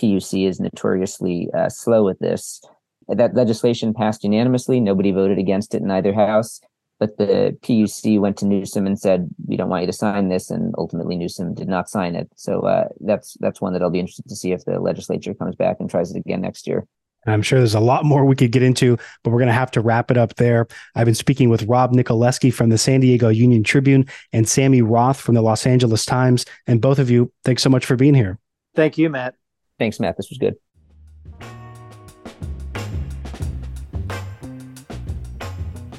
PUC 0.00 0.48
is 0.48 0.60
notoriously 0.60 1.48
uh, 1.54 1.68
slow 1.68 2.08
at 2.08 2.20
this. 2.20 2.60
That 3.08 3.34
legislation 3.34 3.94
passed 3.94 4.24
unanimously. 4.24 4.80
Nobody 4.80 5.12
voted 5.12 5.38
against 5.38 5.74
it 5.74 5.82
in 5.82 5.90
either 5.90 6.12
house. 6.12 6.60
But 6.98 7.18
the 7.18 7.56
PUC 7.62 8.18
went 8.18 8.38
to 8.38 8.46
Newsom 8.46 8.86
and 8.86 8.98
said, 8.98 9.28
"We 9.46 9.56
don't 9.58 9.68
want 9.68 9.82
you 9.82 9.86
to 9.86 9.92
sign 9.92 10.28
this," 10.28 10.50
and 10.50 10.74
ultimately 10.78 11.16
Newsom 11.16 11.52
did 11.52 11.68
not 11.68 11.90
sign 11.90 12.16
it. 12.16 12.30
So 12.36 12.60
uh, 12.60 12.88
that's 13.00 13.36
that's 13.38 13.60
one 13.60 13.74
that 13.74 13.82
I'll 13.82 13.90
be 13.90 14.00
interested 14.00 14.26
to 14.28 14.36
see 14.36 14.52
if 14.52 14.64
the 14.64 14.80
legislature 14.80 15.34
comes 15.34 15.56
back 15.56 15.76
and 15.78 15.90
tries 15.90 16.10
it 16.10 16.18
again 16.18 16.40
next 16.40 16.66
year. 16.66 16.86
I'm 17.26 17.42
sure 17.42 17.58
there's 17.58 17.74
a 17.74 17.80
lot 17.80 18.04
more 18.04 18.24
we 18.24 18.36
could 18.36 18.52
get 18.52 18.62
into, 18.62 18.96
but 19.22 19.30
we're 19.30 19.38
going 19.38 19.48
to 19.48 19.52
have 19.52 19.70
to 19.72 19.80
wrap 19.80 20.10
it 20.10 20.16
up 20.16 20.34
there. 20.36 20.66
I've 20.94 21.06
been 21.06 21.14
speaking 21.14 21.48
with 21.48 21.64
Rob 21.64 21.92
Nikolewski 21.92 22.52
from 22.52 22.70
the 22.70 22.78
San 22.78 23.00
Diego 23.00 23.28
Union 23.28 23.62
Tribune 23.62 24.06
and 24.32 24.48
Sammy 24.48 24.82
Roth 24.82 25.20
from 25.20 25.34
the 25.34 25.42
Los 25.42 25.66
Angeles 25.66 26.04
Times. 26.04 26.44
And 26.66 26.80
both 26.80 26.98
of 26.98 27.10
you, 27.10 27.32
thanks 27.44 27.62
so 27.62 27.70
much 27.70 27.84
for 27.84 27.96
being 27.96 28.14
here. 28.14 28.38
Thank 28.74 28.98
you, 28.98 29.08
Matt. 29.08 29.34
Thanks, 29.78 29.98
Matt. 30.00 30.16
This 30.16 30.30
was 30.30 30.38
good. 30.38 30.56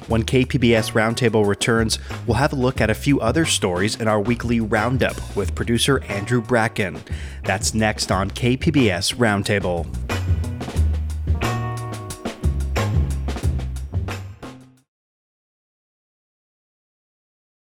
When 0.08 0.24
KPBS 0.24 0.92
Roundtable 0.92 1.46
returns, 1.46 1.98
we'll 2.26 2.38
have 2.38 2.54
a 2.54 2.56
look 2.56 2.80
at 2.80 2.88
a 2.88 2.94
few 2.94 3.20
other 3.20 3.44
stories 3.44 4.00
in 4.00 4.08
our 4.08 4.18
weekly 4.18 4.58
roundup 4.58 5.36
with 5.36 5.54
producer 5.54 6.02
Andrew 6.04 6.40
Bracken. 6.40 6.98
That's 7.44 7.74
next 7.74 8.10
on 8.10 8.30
KPBS 8.30 9.16
Roundtable. 9.16 9.86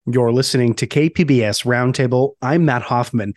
You're 0.09 0.31
listening 0.31 0.75
to 0.75 0.87
KPBS 0.87 1.65
Roundtable. 1.65 2.35
I'm 2.41 2.65
Matt 2.65 2.83
Hoffman. 2.83 3.35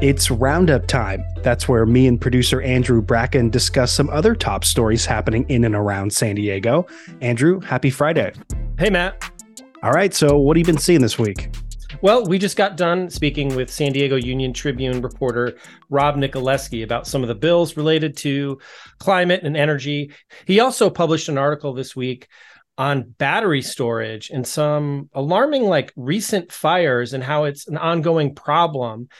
It's 0.00 0.30
roundup 0.30 0.86
time. 0.86 1.22
That's 1.42 1.68
where 1.68 1.84
me 1.84 2.06
and 2.06 2.18
producer 2.18 2.62
Andrew 2.62 3.02
Bracken 3.02 3.50
discuss 3.50 3.92
some 3.92 4.08
other 4.08 4.34
top 4.34 4.64
stories 4.64 5.04
happening 5.04 5.44
in 5.50 5.64
and 5.64 5.74
around 5.74 6.14
San 6.14 6.36
Diego. 6.36 6.86
Andrew, 7.20 7.60
happy 7.60 7.90
Friday. 7.90 8.32
Hey, 8.78 8.88
Matt. 8.88 9.30
All 9.82 9.92
right. 9.92 10.14
So, 10.14 10.38
what 10.38 10.56
have 10.56 10.66
you 10.66 10.72
been 10.72 10.80
seeing 10.80 11.02
this 11.02 11.18
week? 11.18 11.50
Well, 12.02 12.24
we 12.24 12.38
just 12.38 12.56
got 12.56 12.78
done 12.78 13.10
speaking 13.10 13.54
with 13.54 13.70
San 13.70 13.92
Diego 13.92 14.16
Union 14.16 14.54
Tribune 14.54 15.02
reporter 15.02 15.58
Rob 15.90 16.16
Nikolewski 16.16 16.82
about 16.82 17.06
some 17.06 17.20
of 17.20 17.28
the 17.28 17.34
bills 17.34 17.76
related 17.76 18.16
to 18.18 18.58
climate 18.98 19.42
and 19.42 19.54
energy. 19.54 20.12
He 20.46 20.60
also 20.60 20.88
published 20.88 21.28
an 21.28 21.36
article 21.36 21.74
this 21.74 21.94
week 21.94 22.28
on 22.78 23.02
battery 23.18 23.60
storage 23.60 24.30
and 24.30 24.46
some 24.46 25.10
alarming, 25.12 25.64
like 25.64 25.92
recent 25.94 26.50
fires 26.50 27.12
and 27.12 27.22
how 27.22 27.44
it's 27.44 27.68
an 27.68 27.76
ongoing 27.76 28.34
problem 28.34 29.10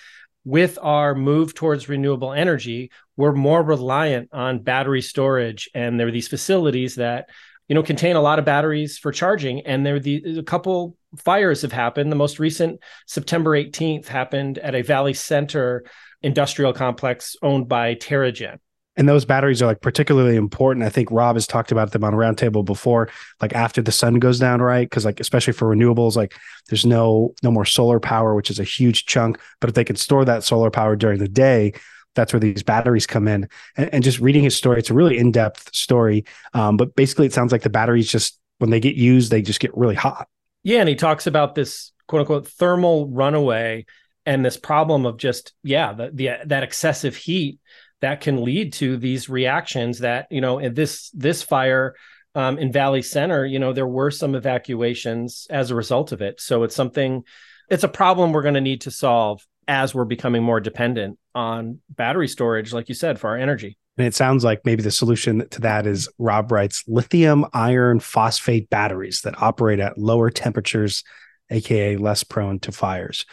with 0.47 0.79
our 0.81 1.15
move 1.15 1.55
towards 1.55 1.91
renewable 1.91 2.33
energy, 2.33 2.91
we're 3.15 3.33
more 3.33 3.63
reliant 3.63 4.31
on 4.33 4.63
battery 4.63 5.03
storage. 5.03 5.69
And 5.75 6.01
there 6.01 6.09
are 6.09 6.13
these 6.13 6.29
facilities 6.29 6.95
that 6.95 7.29
you 7.71 7.75
know, 7.75 7.85
contain 7.85 8.17
a 8.17 8.21
lot 8.21 8.41
of 8.41 8.45
batteries 8.45 8.99
for 8.99 9.13
charging. 9.13 9.61
And 9.65 9.87
there 9.87 9.95
are 9.95 10.01
the 10.01 10.39
a 10.39 10.43
couple 10.43 10.97
fires 11.19 11.63
have 11.63 11.73
happened. 11.73 12.11
The 12.11 12.17
most 12.17 12.39
recent 12.39 12.81
September 13.07 13.51
18th 13.51 14.07
happened 14.07 14.59
at 14.59 14.75
a 14.75 14.83
Valley 14.83 15.15
Center 15.15 15.85
industrial 16.23 16.73
complex 16.73 17.37
owned 17.43 17.69
by 17.69 17.95
TerraGen. 17.95 18.59
And 18.97 19.09
those 19.09 19.25
batteries 19.25 19.63
are 19.63 19.67
like 19.67 19.81
particularly 19.81 20.37
important. 20.37 20.85
I 20.85 20.91
think 20.91 21.11
Rob 21.11 21.37
has 21.37 21.47
talked 21.47 21.73
about 21.73 21.93
them 21.93 22.05
on 22.05 22.13
roundtable 22.13 22.65
before, 22.65 23.09
like 23.41 23.55
after 23.55 23.81
the 23.81 23.93
sun 23.93 24.19
goes 24.19 24.39
down, 24.39 24.61
right? 24.61 24.89
Because 24.89 25.05
like 25.05 25.21
especially 25.21 25.53
for 25.53 25.75
renewables, 25.75 26.17
like 26.17 26.35
there's 26.69 26.85
no 26.85 27.35
no 27.43 27.51
more 27.51 27.65
solar 27.65 28.01
power, 28.01 28.35
which 28.35 28.51
is 28.51 28.59
a 28.59 28.65
huge 28.65 29.07
chunk. 29.07 29.39
But 29.61 29.71
if 29.71 29.75
they 29.75 29.85
can 29.85 29.97
store 29.97 30.25
that 30.25 30.45
solar 30.45 30.71
power 30.71 30.97
during 30.97 31.19
the 31.19 31.29
day, 31.29 31.73
that's 32.15 32.33
where 32.33 32.41
these 32.41 32.63
batteries 32.63 33.07
come 33.07 33.29
in. 33.29 33.49
And, 33.77 33.95
and 33.95 34.05
just 34.05 34.19
reading 34.19 34.43
his 34.43 34.57
story, 34.57 34.79
it's 34.79 34.91
a 34.91 34.95
really 34.95 35.19
in 35.19 35.31
depth 35.31 35.75
story. 35.75 36.25
Um, 36.53 36.77
but 36.77 36.95
basically, 36.97 37.27
it 37.27 37.33
sounds 37.33 37.53
like 37.53 37.63
the 37.63 37.71
batteries 37.71 38.11
just 38.11 38.39
when 38.59 38.71
they 38.71 38.81
get 38.81 38.97
used, 38.97 39.31
they 39.31 39.41
just 39.41 39.61
get 39.61 39.75
really 39.77 39.95
hot. 39.95 40.29
Yeah, 40.63 40.81
and 40.81 40.89
he 40.89 40.95
talks 40.95 41.27
about 41.27 41.55
this 41.55 41.93
quote 42.07 42.21
unquote 42.21 42.49
thermal 42.49 43.09
runaway 43.09 43.87
and 44.27 44.45
this 44.45 44.57
problem 44.57 45.07
of 45.07 45.17
just 45.17 45.55
yeah, 45.63 45.93
the, 45.93 46.11
the 46.13 46.31
that 46.47 46.63
excessive 46.63 47.17
heat 47.17 47.59
that 48.01 48.21
can 48.21 48.45
lead 48.45 48.73
to 48.75 48.97
these 48.97 49.29
reactions 49.29 50.01
that 50.01 50.27
you 50.31 50.41
know 50.41 50.59
in 50.59 50.75
this 50.75 51.11
this 51.11 51.43
fire 51.43 51.95
um, 52.35 52.59
in 52.59 52.73
Valley 52.73 53.03
Center, 53.03 53.45
you 53.45 53.59
know 53.59 53.73
there 53.73 53.87
were 53.87 54.11
some 54.11 54.35
evacuations 54.35 55.47
as 55.51 55.71
a 55.71 55.75
result 55.75 56.13
of 56.13 56.21
it. 56.23 56.41
So 56.41 56.63
it's 56.63 56.77
something, 56.77 57.25
it's 57.69 57.85
a 57.85 57.89
problem 57.89 58.33
we're 58.33 58.43
going 58.43 58.55
to 58.55 58.61
need 58.61 58.83
to 58.83 58.91
solve 58.91 59.45
as 59.67 59.95
we're 59.95 60.05
becoming 60.05 60.43
more 60.43 60.61
dependent 60.61 61.19
on 61.35 61.81
battery 61.89 62.29
storage, 62.29 62.73
like 62.73 62.89
you 62.89 62.95
said, 62.95 63.21
for 63.21 63.31
our 63.31 63.37
energy. 63.37 63.79
And 63.99 64.07
it 64.07 64.15
sounds 64.15 64.45
like 64.45 64.65
maybe 64.65 64.83
the 64.83 64.91
solution 64.91 65.47
to 65.49 65.61
that 65.61 65.87
is 65.87 66.09
Rob 66.19 66.53
writes 66.53 66.85
lithium 66.87 67.45
iron 67.53 68.01
phosphate 68.01 68.71
batteries 68.71 69.23
that 69.23 69.43
operate 69.43 69.81
at 69.81 69.99
lower 69.99 70.31
temperatures, 70.31 71.05
aka 71.51 71.97
less 71.97 72.25
prone 72.25 72.61
to 72.61 72.73
fires. 72.73 73.27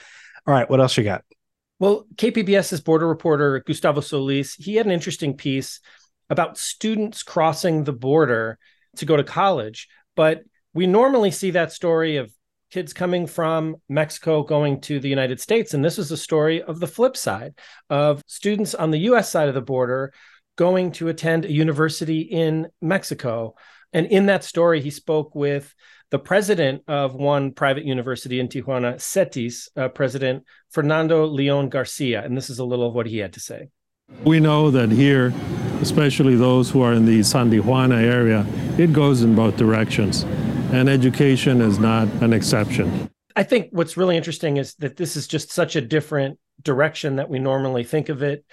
All 0.45 0.53
right, 0.53 0.69
what 0.69 0.81
else 0.81 0.97
you 0.97 1.03
got? 1.03 1.23
Well, 1.79 2.05
KPBS's 2.15 2.81
border 2.81 3.07
reporter 3.07 3.63
Gustavo 3.65 4.01
Solis, 4.01 4.55
he 4.55 4.75
had 4.75 4.85
an 4.85 4.91
interesting 4.91 5.35
piece 5.35 5.79
about 6.29 6.57
students 6.57 7.23
crossing 7.23 7.83
the 7.83 7.93
border 7.93 8.57
to 8.97 9.05
go 9.05 9.15
to 9.15 9.23
college, 9.23 9.87
but 10.15 10.41
we 10.73 10.87
normally 10.87 11.31
see 11.31 11.51
that 11.51 11.71
story 11.71 12.17
of 12.17 12.31
kids 12.71 12.93
coming 12.93 13.27
from 13.27 13.77
Mexico 13.87 14.43
going 14.43 14.81
to 14.81 14.99
the 14.99 15.07
United 15.07 15.39
States 15.39 15.73
and 15.73 15.83
this 15.83 15.97
is 15.97 16.11
a 16.11 16.17
story 16.17 16.61
of 16.61 16.79
the 16.79 16.87
flip 16.87 17.15
side 17.15 17.53
of 17.89 18.21
students 18.27 18.75
on 18.75 18.91
the 18.91 18.99
US 18.99 19.31
side 19.31 19.47
of 19.47 19.55
the 19.55 19.61
border 19.61 20.11
going 20.57 20.91
to 20.91 21.07
attend 21.07 21.45
a 21.45 21.51
university 21.51 22.21
in 22.21 22.67
Mexico. 22.81 23.55
And 23.93 24.05
in 24.07 24.25
that 24.25 24.43
story, 24.43 24.81
he 24.81 24.89
spoke 24.89 25.33
with 25.33 25.73
the 26.09 26.19
president 26.19 26.83
of 26.87 27.15
one 27.15 27.51
private 27.51 27.85
university 27.85 28.39
in 28.39 28.47
Tijuana, 28.49 28.95
CETYS, 28.95 29.69
uh, 29.77 29.89
President 29.89 30.43
Fernando 30.69 31.25
Leon 31.25 31.69
Garcia. 31.69 32.23
And 32.23 32.35
this 32.35 32.49
is 32.49 32.59
a 32.59 32.65
little 32.65 32.87
of 32.87 32.93
what 32.93 33.07
he 33.07 33.17
had 33.17 33.33
to 33.33 33.39
say. 33.39 33.69
We 34.23 34.39
know 34.39 34.71
that 34.71 34.89
here, 34.89 35.33
especially 35.81 36.35
those 36.35 36.69
who 36.69 36.81
are 36.81 36.93
in 36.93 37.05
the 37.05 37.23
San 37.23 37.51
Tijuana 37.51 38.01
area, 38.01 38.45
it 38.77 38.93
goes 38.93 39.21
in 39.21 39.35
both 39.35 39.57
directions. 39.57 40.23
And 40.71 40.89
education 40.89 41.61
is 41.61 41.79
not 41.79 42.07
an 42.21 42.33
exception. 42.33 43.09
I 43.35 43.43
think 43.43 43.69
what's 43.71 43.97
really 43.97 44.17
interesting 44.17 44.57
is 44.57 44.75
that 44.75 44.97
this 44.97 45.15
is 45.15 45.27
just 45.27 45.51
such 45.51 45.75
a 45.75 45.81
different 45.81 46.39
direction 46.61 47.17
that 47.17 47.29
we 47.29 47.37
normally 47.39 47.83
think 47.83 48.09
of 48.09 48.23
it. 48.23 48.45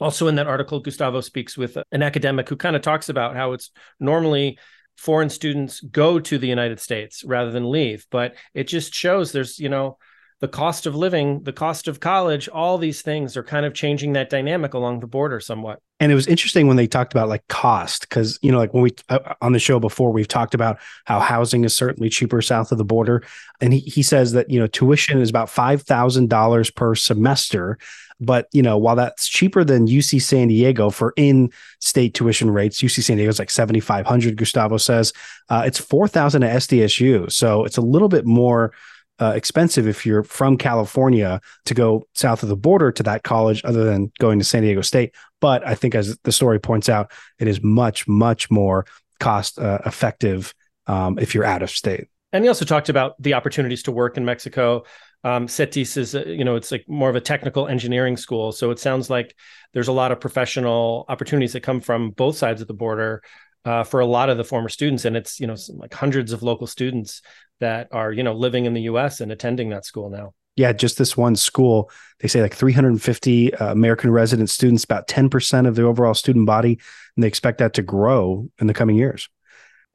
Also, 0.00 0.28
in 0.28 0.36
that 0.36 0.46
article, 0.46 0.80
Gustavo 0.80 1.20
speaks 1.20 1.58
with 1.58 1.76
an 1.92 2.02
academic 2.02 2.48
who 2.48 2.56
kind 2.56 2.76
of 2.76 2.82
talks 2.82 3.08
about 3.08 3.36
how 3.36 3.52
it's 3.52 3.70
normally 3.98 4.58
foreign 4.96 5.30
students 5.30 5.80
go 5.80 6.20
to 6.20 6.38
the 6.38 6.46
United 6.46 6.78
States 6.78 7.24
rather 7.24 7.50
than 7.50 7.70
leave. 7.70 8.06
But 8.10 8.34
it 8.54 8.64
just 8.64 8.94
shows 8.94 9.32
there's, 9.32 9.58
you 9.58 9.68
know, 9.68 9.98
the 10.40 10.48
cost 10.48 10.86
of 10.86 10.96
living, 10.96 11.42
the 11.42 11.52
cost 11.52 11.86
of 11.86 12.00
college, 12.00 12.48
all 12.48 12.78
these 12.78 13.02
things 13.02 13.36
are 13.36 13.42
kind 13.42 13.66
of 13.66 13.74
changing 13.74 14.14
that 14.14 14.30
dynamic 14.30 14.72
along 14.72 15.00
the 15.00 15.06
border 15.06 15.38
somewhat. 15.38 15.80
And 16.00 16.10
it 16.10 16.14
was 16.14 16.26
interesting 16.26 16.66
when 16.66 16.78
they 16.78 16.86
talked 16.86 17.12
about 17.12 17.28
like 17.28 17.46
cost, 17.48 18.08
because, 18.08 18.38
you 18.40 18.50
know, 18.50 18.56
like 18.56 18.72
when 18.72 18.82
we 18.82 18.90
uh, 19.10 19.34
on 19.42 19.52
the 19.52 19.58
show 19.58 19.78
before, 19.78 20.12
we've 20.12 20.28
talked 20.28 20.54
about 20.54 20.78
how 21.04 21.20
housing 21.20 21.64
is 21.64 21.76
certainly 21.76 22.08
cheaper 22.08 22.40
south 22.40 22.72
of 22.72 22.78
the 22.78 22.86
border. 22.86 23.22
And 23.60 23.74
he, 23.74 23.80
he 23.80 24.02
says 24.02 24.32
that, 24.32 24.48
you 24.48 24.58
know, 24.58 24.66
tuition 24.66 25.20
is 25.20 25.28
about 25.28 25.48
$5,000 25.48 26.74
per 26.74 26.94
semester. 26.94 27.78
But, 28.20 28.48
you 28.52 28.62
know, 28.62 28.76
while 28.76 28.96
that's 28.96 29.28
cheaper 29.28 29.64
than 29.64 29.86
UC 29.86 30.20
San 30.22 30.48
Diego 30.48 30.90
for 30.90 31.14
in 31.16 31.50
state 31.80 32.14
tuition 32.14 32.50
rates, 32.50 32.82
UC 32.82 33.02
San 33.02 33.16
Diego 33.16 33.30
is 33.30 33.38
like 33.38 33.50
7,500, 33.50 34.36
Gustavo 34.36 34.76
says, 34.76 35.12
uh, 35.48 35.62
it's 35.64 35.78
4,000 35.78 36.42
at 36.42 36.56
SDSU. 36.56 37.32
So 37.32 37.64
it's 37.64 37.78
a 37.78 37.82
little 37.82 38.08
bit 38.08 38.26
more 38.26 38.72
uh, 39.20 39.32
expensive 39.36 39.86
if 39.86 40.06
you're 40.06 40.22
from 40.22 40.56
California 40.56 41.40
to 41.66 41.74
go 41.74 42.06
south 42.14 42.42
of 42.42 42.48
the 42.48 42.56
border 42.56 42.90
to 42.90 43.02
that 43.02 43.22
college, 43.22 43.62
other 43.64 43.84
than 43.84 44.10
going 44.18 44.38
to 44.38 44.44
San 44.44 44.62
Diego 44.62 44.80
State. 44.80 45.14
But 45.40 45.66
I 45.66 45.74
think, 45.74 45.94
as 45.94 46.18
the 46.24 46.32
story 46.32 46.58
points 46.58 46.88
out, 46.88 47.12
it 47.38 47.46
is 47.46 47.62
much, 47.62 48.08
much 48.08 48.50
more 48.50 48.86
cost 49.18 49.58
uh, 49.58 49.78
effective 49.84 50.54
um, 50.86 51.18
if 51.18 51.34
you're 51.34 51.44
out 51.44 51.62
of 51.62 51.70
state. 51.70 52.08
And 52.32 52.44
he 52.44 52.48
also 52.48 52.64
talked 52.64 52.88
about 52.88 53.20
the 53.20 53.34
opportunities 53.34 53.82
to 53.84 53.92
work 53.92 54.16
in 54.16 54.24
Mexico. 54.24 54.84
Um, 55.22 55.48
CETYS 55.48 55.96
is, 55.96 56.14
uh, 56.14 56.24
you 56.24 56.44
know, 56.44 56.56
it's 56.56 56.72
like 56.72 56.84
more 56.88 57.10
of 57.10 57.16
a 57.16 57.20
technical 57.20 57.68
engineering 57.68 58.16
school. 58.16 58.52
So 58.52 58.70
it 58.70 58.78
sounds 58.78 59.10
like 59.10 59.34
there's 59.74 59.88
a 59.88 59.92
lot 59.92 60.12
of 60.12 60.20
professional 60.20 61.04
opportunities 61.08 61.52
that 61.52 61.62
come 61.62 61.80
from 61.80 62.10
both 62.10 62.36
sides 62.36 62.62
of 62.62 62.68
the 62.68 62.74
border 62.74 63.22
uh, 63.66 63.84
for 63.84 64.00
a 64.00 64.06
lot 64.06 64.30
of 64.30 64.38
the 64.38 64.44
former 64.44 64.70
students. 64.70 65.04
And 65.04 65.16
it's, 65.16 65.38
you 65.38 65.46
know, 65.46 65.56
like 65.76 65.92
hundreds 65.92 66.32
of 66.32 66.42
local 66.42 66.66
students 66.66 67.20
that 67.60 67.88
are 67.92 68.12
you 68.12 68.22
know 68.22 68.32
living 68.32 68.64
in 68.64 68.74
the 68.74 68.82
U.S. 68.82 69.20
and 69.20 69.30
attending 69.30 69.70
that 69.70 69.84
school 69.84 70.10
now. 70.10 70.34
Yeah, 70.56 70.72
just 70.72 70.98
this 70.98 71.16
one 71.16 71.36
school, 71.36 71.90
they 72.18 72.28
say 72.28 72.42
like 72.42 72.54
350 72.54 73.54
uh, 73.54 73.72
American 73.72 74.10
resident 74.10 74.50
students, 74.50 74.84
about 74.84 75.06
10% 75.06 75.66
of 75.66 75.76
the 75.76 75.84
overall 75.84 76.12
student 76.12 76.44
body, 76.44 76.78
and 77.16 77.22
they 77.22 77.28
expect 77.28 77.58
that 77.58 77.74
to 77.74 77.82
grow 77.82 78.50
in 78.58 78.66
the 78.66 78.74
coming 78.74 78.96
years. 78.96 79.28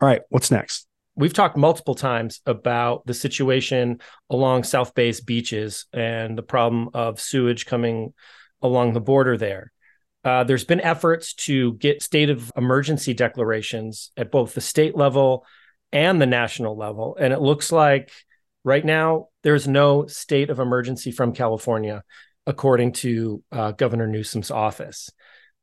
All 0.01 0.07
right, 0.07 0.21
what's 0.29 0.49
next? 0.49 0.84
We've 1.15 1.33
talked 1.33 1.55
multiple 1.55 1.95
times 1.95 2.41
about 2.45 3.05
the 3.05 3.13
situation 3.13 3.99
along 4.29 4.63
South 4.63 4.93
Bay's 4.93 5.21
beaches 5.21 5.85
and 5.93 6.37
the 6.37 6.43
problem 6.43 6.89
of 6.93 7.21
sewage 7.21 7.65
coming 7.65 8.13
along 8.61 8.93
the 8.93 9.01
border 9.01 9.37
there. 9.37 9.71
Uh, 10.25 10.43
there's 10.43 10.65
been 10.65 10.81
efforts 10.81 11.33
to 11.35 11.73
get 11.75 12.01
state 12.01 12.29
of 12.29 12.51
emergency 12.57 13.13
declarations 13.13 14.11
at 14.17 14.31
both 14.31 14.53
the 14.53 14.61
state 14.61 14.97
level 14.97 15.45
and 15.91 16.19
the 16.19 16.25
national 16.25 16.75
level. 16.75 17.15
And 17.19 17.31
it 17.31 17.39
looks 17.39 17.71
like 17.71 18.11
right 18.63 18.83
now 18.83 19.27
there's 19.43 19.67
no 19.67 20.07
state 20.07 20.49
of 20.49 20.59
emergency 20.59 21.11
from 21.11 21.33
California, 21.33 22.03
according 22.47 22.93
to 22.93 23.43
uh, 23.51 23.71
Governor 23.71 24.07
Newsom's 24.07 24.51
office. 24.51 25.11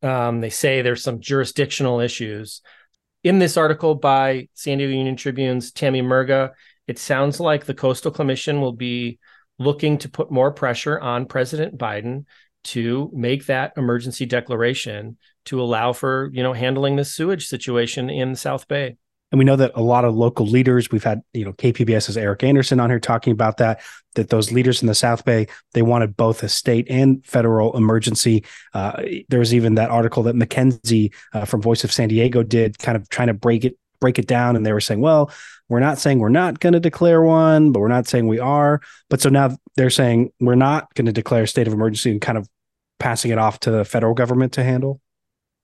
Um, 0.03 0.41
they 0.41 0.51
say 0.51 0.81
there's 0.81 1.03
some 1.03 1.21
jurisdictional 1.21 2.01
issues. 2.01 2.63
In 3.23 3.39
this 3.39 3.57
article 3.57 3.95
by 3.95 4.49
San 4.55 4.79
Diego 4.79 4.93
Union 4.93 5.17
Tribune's 5.17 5.71
Tammy 5.71 6.03
Murga, 6.03 6.51
it 6.89 6.99
sounds 6.99 7.39
like 7.39 7.65
the 7.65 7.75
Coastal 7.75 8.11
Commission 8.11 8.61
will 8.61 8.73
be 8.73 9.21
looking 9.59 9.99
to 9.99 10.09
put 10.09 10.33
more 10.33 10.51
pressure 10.51 10.99
on 10.99 11.27
President 11.27 11.79
Biden 11.79 12.25
to 12.65 13.11
make 13.15 13.47
that 13.47 13.73
emergency 13.77 14.27
declaration 14.27 15.17
to 15.45 15.61
allow 15.61 15.93
for 15.93 16.31
you 16.33 16.43
know 16.43 16.53
handling 16.53 16.97
this 16.97 17.15
sewage 17.15 17.47
situation 17.47 18.11
in 18.11 18.35
South 18.35 18.67
Bay. 18.67 18.97
And 19.33 19.39
we 19.39 19.47
know 19.47 19.57
that 19.57 19.73
a 19.75 19.81
lot 19.81 20.05
of 20.05 20.15
local 20.15 20.47
leaders, 20.47 20.91
we've 20.91 21.03
had, 21.03 21.23
you 21.33 21.45
know, 21.45 21.55
KPBS's 21.55 22.19
Eric 22.19 22.45
Anderson 22.45 22.79
on 22.79 22.91
here 22.91 23.01
talking 23.01 23.33
about 23.33 23.57
that, 23.57 23.81
that 24.15 24.29
those 24.29 24.53
leaders 24.53 24.83
in 24.83 24.89
the 24.89 24.95
South 24.95 25.25
Bay, 25.25 25.47
they 25.73 25.81
wanted 25.81 26.17
both 26.17 26.43
a 26.43 26.51
state 26.51 26.87
and 26.91 27.25
federal 27.25 27.75
emergency. 27.75 28.45
Uh, 28.75 29.03
there 29.31 29.39
was 29.39 29.55
even 29.55 29.75
that 29.77 29.89
article 29.91 30.23
that 30.25 30.37
McKenzie 30.37 31.15
uh, 31.33 31.47
from 31.47 31.63
Voice 31.63 31.83
of 31.83 31.91
San 31.91 32.11
Diego 32.11 32.43
did, 32.43 32.79
kind 32.79 32.95
of 32.95 33.09
trying 33.09 33.29
to 33.29 33.35
break 33.35 33.65
it 33.65 33.77
break 34.01 34.19
it 34.19 34.27
down. 34.27 34.57
And 34.57 34.67
they 34.67 34.73
were 34.73 34.81
saying 34.81 35.01
well 35.01 35.31
we're 35.69 35.79
not 35.79 35.97
saying 35.97 36.19
we're 36.19 36.29
not 36.29 36.59
going 36.59 36.73
to 36.73 36.81
declare 36.81 37.23
one 37.23 37.71
but 37.71 37.79
we're 37.79 37.87
not 37.87 38.09
saying 38.09 38.27
we 38.27 38.41
are. 38.41 38.81
But 39.09 39.21
so 39.21 39.29
now 39.29 39.57
they're 39.77 39.91
saying 39.91 40.33
we're 40.41 40.57
not 40.57 40.93
going 40.95 41.07
to 41.07 41.13
declare 41.13 41.45
a 41.45 41.49
state 41.49 41.69
of 41.69 41.73
emergency 41.73 42.11
and 42.11 42.21
kind 42.21 42.37
of 42.37 42.49
passing 42.99 43.31
it 43.31 43.39
off 43.39 43.61
to 43.61 43.71
the 43.71 43.85
federal 43.85 44.13
government 44.13 44.55
to 44.55 44.65
handle 44.65 45.01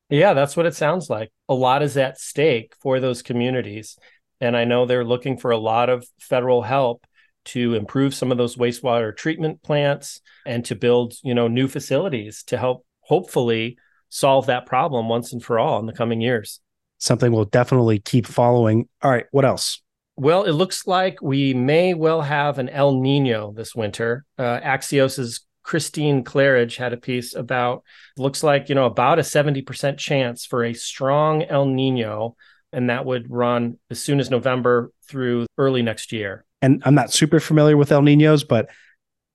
yeah, 0.09 0.35
that's 0.35 0.57
what 0.57 0.67
it 0.67 0.75
sounds 0.75 1.11
like. 1.11 1.31
A 1.49 1.55
lot 1.55 1.83
is 1.83 1.97
at 1.97 2.19
stake 2.19 2.75
for 2.81 3.01
those 3.01 3.23
communities. 3.23 3.97
And 4.41 4.57
I 4.57 4.65
know 4.65 4.87
they're 4.87 5.05
looking 5.05 5.37
for 5.37 5.51
a 5.51 5.59
lot 5.59 5.91
of 5.91 6.07
federal 6.21 6.63
help 6.63 7.05
to 7.47 7.75
improve 7.75 8.15
some 8.15 8.31
of 8.31 8.39
those 8.39 8.57
wastewater 8.57 9.17
treatment 9.17 9.63
plants 9.63 10.21
and 10.47 10.65
to 10.67 10.75
build, 10.75 11.15
you 11.23 11.35
know, 11.35 11.49
new 11.49 11.67
facilities 11.67 12.43
to 12.45 12.59
help 12.59 12.85
hopefully 13.01 13.77
solve 14.11 14.47
that 14.47 14.67
problem 14.67 15.09
once 15.09 15.33
and 15.33 15.43
for 15.43 15.59
all 15.59 15.79
in 15.79 15.87
the 15.87 15.93
coming 15.93 16.21
years. 16.21 16.61
Something 16.99 17.33
we'll 17.33 17.45
definitely 17.45 18.01
keep 18.01 18.27
following. 18.27 18.89
All 19.03 19.11
right, 19.11 19.27
what 19.31 19.45
else? 19.45 19.81
Well, 20.17 20.45
it 20.45 20.53
looks 20.53 20.87
like 20.87 21.23
we 21.23 21.55
may 21.55 21.95
well 21.95 22.23
have 22.23 22.59
an 22.59 22.69
El 22.69 23.01
Nino 23.01 23.53
this 23.53 23.75
winter. 23.75 24.25
Uh, 24.37 24.59
Axios's 24.63 25.47
Christine 25.69 26.25
Claridge 26.25 26.79
had 26.79 26.95
a 26.95 26.97
piece 26.97 27.35
about 27.35 27.85
looks 28.17 28.43
like, 28.43 28.71
you 28.71 28.75
know, 28.75 28.87
about 28.87 29.19
a 29.19 29.23
70% 29.23 29.99
chance 29.99 30.47
for 30.47 30.65
a 30.65 30.73
strong 30.73 31.43
El 31.43 31.67
Nino 31.67 32.37
and 32.73 32.89
that 32.89 33.05
would 33.05 33.31
run 33.31 33.77
as 33.91 34.01
soon 34.03 34.19
as 34.19 34.31
November 34.31 34.91
through 35.07 35.45
early 35.59 35.83
next 35.83 36.11
year. 36.11 36.47
And 36.63 36.83
I'm 36.87 36.95
not 36.95 37.13
super 37.13 37.39
familiar 37.39 37.77
with 37.77 37.93
El 37.93 38.01
Ninos, 38.01 38.45
but 38.45 38.71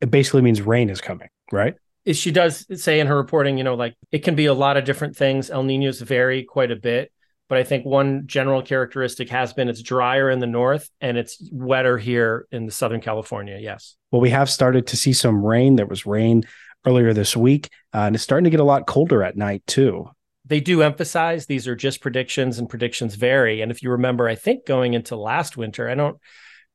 it 0.01 0.09
basically 0.09 0.41
means 0.41 0.59
rain 0.59 0.89
is 0.89 1.01
coming, 1.01 1.29
right? 1.51 1.75
She 2.11 2.31
does 2.31 2.65
say 2.81 2.99
in 2.99 3.05
her 3.05 3.15
reporting, 3.15 3.59
you 3.59 3.63
know, 3.63 3.75
like 3.75 3.93
it 4.11 4.23
can 4.23 4.34
be 4.34 4.47
a 4.47 4.55
lot 4.55 4.75
of 4.75 4.86
different 4.86 5.15
things. 5.15 5.51
El 5.51 5.61
Ninos 5.61 6.01
vary 6.01 6.45
quite 6.45 6.71
a 6.71 6.75
bit, 6.75 7.11
but 7.49 7.57
I 7.57 7.63
think 7.63 7.85
one 7.85 8.23
general 8.25 8.61
characteristic 8.61 9.29
has 9.29 9.53
been 9.53 9.69
it's 9.69 9.81
drier 9.81 10.29
in 10.29 10.39
the 10.39 10.47
north 10.47 10.89
and 11.01 11.17
it's 11.17 11.37
wetter 11.51 11.97
here 11.97 12.47
in 12.51 12.65
the 12.65 12.71
Southern 12.71 13.01
California. 13.01 13.57
Yes. 13.59 13.95
Well, 14.11 14.21
we 14.21 14.29
have 14.29 14.49
started 14.49 14.87
to 14.87 14.97
see 14.97 15.13
some 15.13 15.43
rain. 15.43 15.75
There 15.75 15.85
was 15.85 16.05
rain 16.05 16.43
earlier 16.85 17.13
this 17.13 17.35
week, 17.35 17.69
uh, 17.93 17.99
and 17.99 18.15
it's 18.15 18.23
starting 18.23 18.45
to 18.45 18.49
get 18.49 18.59
a 18.59 18.65
lot 18.65 18.87
colder 18.87 19.23
at 19.23 19.37
night 19.37 19.63
too 19.67 20.09
they 20.45 20.59
do 20.59 20.81
emphasize 20.81 21.45
these 21.45 21.67
are 21.67 21.75
just 21.75 22.01
predictions 22.01 22.59
and 22.59 22.69
predictions 22.69 23.15
vary. 23.15 23.61
And 23.61 23.71
if 23.71 23.81
you 23.81 23.91
remember, 23.91 24.27
I 24.27 24.35
think 24.35 24.65
going 24.65 24.93
into 24.93 25.15
last 25.15 25.55
winter, 25.55 25.89
I 25.89 25.95
don't 25.95 26.17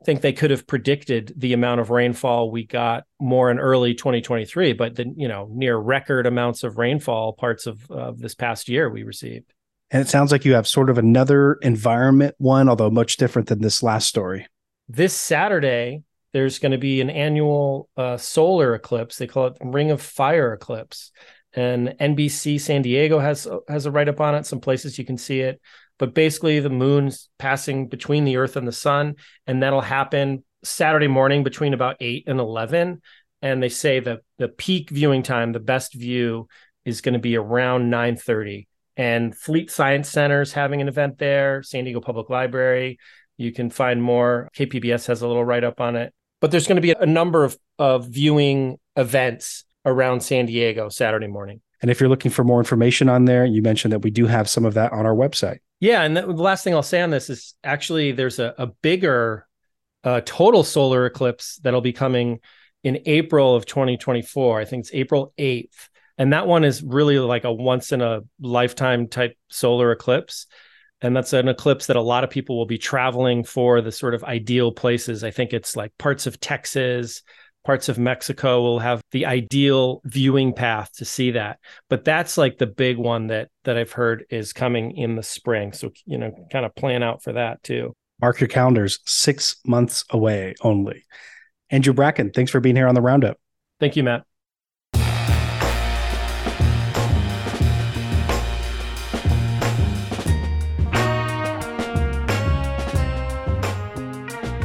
think 0.04 0.20
they 0.20 0.32
could 0.32 0.50
have 0.50 0.66
predicted 0.66 1.32
the 1.36 1.52
amount 1.52 1.80
of 1.80 1.90
rainfall 1.90 2.50
we 2.50 2.64
got 2.64 3.04
more 3.20 3.50
in 3.50 3.58
early 3.58 3.94
2023, 3.94 4.72
but 4.72 4.94
the 4.96 5.12
you 5.16 5.28
know 5.28 5.48
near 5.52 5.76
record 5.76 6.26
amounts 6.26 6.62
of 6.62 6.78
rainfall 6.78 7.32
parts 7.34 7.66
of, 7.66 7.90
of 7.90 8.18
this 8.18 8.34
past 8.34 8.68
year 8.68 8.88
we 8.88 9.02
received. 9.02 9.52
And 9.90 10.02
it 10.02 10.08
sounds 10.08 10.32
like 10.32 10.44
you 10.44 10.54
have 10.54 10.68
sort 10.68 10.90
of 10.90 10.98
another 10.98 11.54
environment 11.62 12.34
one, 12.38 12.68
although 12.68 12.90
much 12.90 13.16
different 13.16 13.48
than 13.48 13.60
this 13.60 13.82
last 13.82 14.08
story. 14.08 14.46
This 14.88 15.14
Saturday, 15.14 16.02
there's 16.32 16.58
going 16.58 16.72
to 16.72 16.78
be 16.78 17.00
an 17.00 17.10
annual 17.10 17.88
uh, 17.96 18.16
solar 18.18 18.74
eclipse. 18.74 19.16
They 19.16 19.26
call 19.26 19.46
it 19.48 19.58
Ring 19.60 19.90
of 19.90 20.02
Fire 20.02 20.52
eclipse 20.52 21.10
and 21.54 21.88
NBC 22.00 22.60
San 22.60 22.82
Diego 22.82 23.18
has 23.18 23.48
has 23.68 23.86
a 23.86 23.90
write 23.90 24.08
up 24.08 24.20
on 24.20 24.34
it. 24.34 24.46
Some 24.46 24.60
places 24.60 24.98
you 24.98 25.04
can 25.04 25.16
see 25.16 25.40
it, 25.40 25.60
but 25.98 26.14
basically 26.14 26.60
the 26.60 26.70
moon's 26.70 27.28
passing 27.38 27.88
between 27.88 28.24
the 28.24 28.36
Earth 28.36 28.56
and 28.56 28.66
the 28.66 28.72
Sun, 28.72 29.16
and 29.46 29.62
that'll 29.62 29.80
happen 29.80 30.44
Saturday 30.62 31.08
morning 31.08 31.44
between 31.44 31.74
about 31.74 31.96
eight 32.00 32.24
and 32.28 32.38
eleven. 32.38 33.02
And 33.40 33.62
they 33.62 33.68
say 33.68 34.00
that 34.00 34.20
the 34.38 34.48
peak 34.48 34.90
viewing 34.90 35.22
time, 35.22 35.52
the 35.52 35.60
best 35.60 35.94
view, 35.94 36.48
is 36.84 37.00
going 37.00 37.14
to 37.14 37.18
be 37.18 37.36
around 37.36 37.90
nine 37.90 38.16
thirty. 38.16 38.67
And 38.98 39.34
Fleet 39.34 39.70
Science 39.70 40.10
Center 40.10 40.42
is 40.42 40.52
having 40.52 40.82
an 40.82 40.88
event 40.88 41.18
there. 41.18 41.62
San 41.62 41.84
Diego 41.84 42.00
Public 42.00 42.28
Library. 42.28 42.98
You 43.36 43.52
can 43.52 43.70
find 43.70 44.02
more. 44.02 44.50
KPBS 44.56 45.06
has 45.06 45.22
a 45.22 45.28
little 45.28 45.44
write 45.44 45.62
up 45.62 45.80
on 45.80 45.94
it. 45.94 46.12
But 46.40 46.50
there's 46.50 46.66
going 46.66 46.76
to 46.76 46.82
be 46.82 46.90
a 46.90 47.06
number 47.06 47.44
of, 47.44 47.56
of 47.78 48.08
viewing 48.08 48.78
events 48.96 49.64
around 49.86 50.22
San 50.22 50.46
Diego 50.46 50.88
Saturday 50.88 51.28
morning. 51.28 51.60
And 51.80 51.92
if 51.92 52.00
you're 52.00 52.08
looking 52.08 52.32
for 52.32 52.42
more 52.42 52.58
information 52.58 53.08
on 53.08 53.24
there, 53.24 53.46
you 53.46 53.62
mentioned 53.62 53.92
that 53.92 54.00
we 54.00 54.10
do 54.10 54.26
have 54.26 54.48
some 54.48 54.64
of 54.64 54.74
that 54.74 54.92
on 54.92 55.06
our 55.06 55.14
website. 55.14 55.58
Yeah. 55.78 56.02
And 56.02 56.16
the 56.16 56.26
last 56.26 56.64
thing 56.64 56.74
I'll 56.74 56.82
say 56.82 57.00
on 57.00 57.10
this 57.10 57.30
is 57.30 57.54
actually 57.62 58.10
there's 58.10 58.40
a, 58.40 58.52
a 58.58 58.66
bigger 58.66 59.46
uh, 60.02 60.22
total 60.24 60.64
solar 60.64 61.06
eclipse 61.06 61.60
that'll 61.62 61.80
be 61.80 61.92
coming 61.92 62.40
in 62.82 63.00
April 63.06 63.54
of 63.54 63.64
2024. 63.64 64.60
I 64.60 64.64
think 64.64 64.80
it's 64.80 64.90
April 64.92 65.32
8th. 65.38 65.88
And 66.18 66.32
that 66.32 66.46
one 66.46 66.64
is 66.64 66.82
really 66.82 67.18
like 67.18 67.44
a 67.44 67.52
once 67.52 67.92
in 67.92 68.02
a 68.02 68.20
lifetime 68.40 69.08
type 69.08 69.36
solar 69.48 69.92
eclipse. 69.92 70.46
And 71.00 71.16
that's 71.16 71.32
an 71.32 71.46
eclipse 71.46 71.86
that 71.86 71.96
a 71.96 72.02
lot 72.02 72.24
of 72.24 72.30
people 72.30 72.58
will 72.58 72.66
be 72.66 72.78
traveling 72.78 73.44
for 73.44 73.80
the 73.80 73.92
sort 73.92 74.14
of 74.14 74.24
ideal 74.24 74.72
places. 74.72 75.22
I 75.22 75.30
think 75.30 75.52
it's 75.52 75.76
like 75.76 75.96
parts 75.96 76.26
of 76.26 76.40
Texas, 76.40 77.22
parts 77.64 77.88
of 77.88 77.98
Mexico 77.98 78.62
will 78.62 78.80
have 78.80 79.00
the 79.12 79.26
ideal 79.26 80.00
viewing 80.04 80.52
path 80.52 80.90
to 80.96 81.04
see 81.04 81.32
that. 81.32 81.58
But 81.88 82.04
that's 82.04 82.36
like 82.36 82.58
the 82.58 82.66
big 82.66 82.96
one 82.96 83.28
that 83.28 83.50
that 83.64 83.76
I've 83.76 83.92
heard 83.92 84.24
is 84.30 84.52
coming 84.52 84.96
in 84.96 85.14
the 85.14 85.22
spring. 85.22 85.72
So 85.72 85.92
you 86.04 86.18
know, 86.18 86.32
kind 86.50 86.66
of 86.66 86.74
plan 86.74 87.02
out 87.02 87.22
for 87.22 87.34
that 87.34 87.62
too. 87.62 87.94
Mark 88.20 88.40
your 88.40 88.48
calendars, 88.48 88.98
six 89.04 89.56
months 89.64 90.04
away 90.10 90.54
only. 90.62 91.04
Andrew 91.70 91.92
Bracken, 91.92 92.30
thanks 92.30 92.50
for 92.50 92.58
being 92.58 92.74
here 92.74 92.88
on 92.88 92.94
the 92.94 93.02
roundup. 93.02 93.38
Thank 93.78 93.94
you, 93.94 94.02
Matt. 94.02 94.24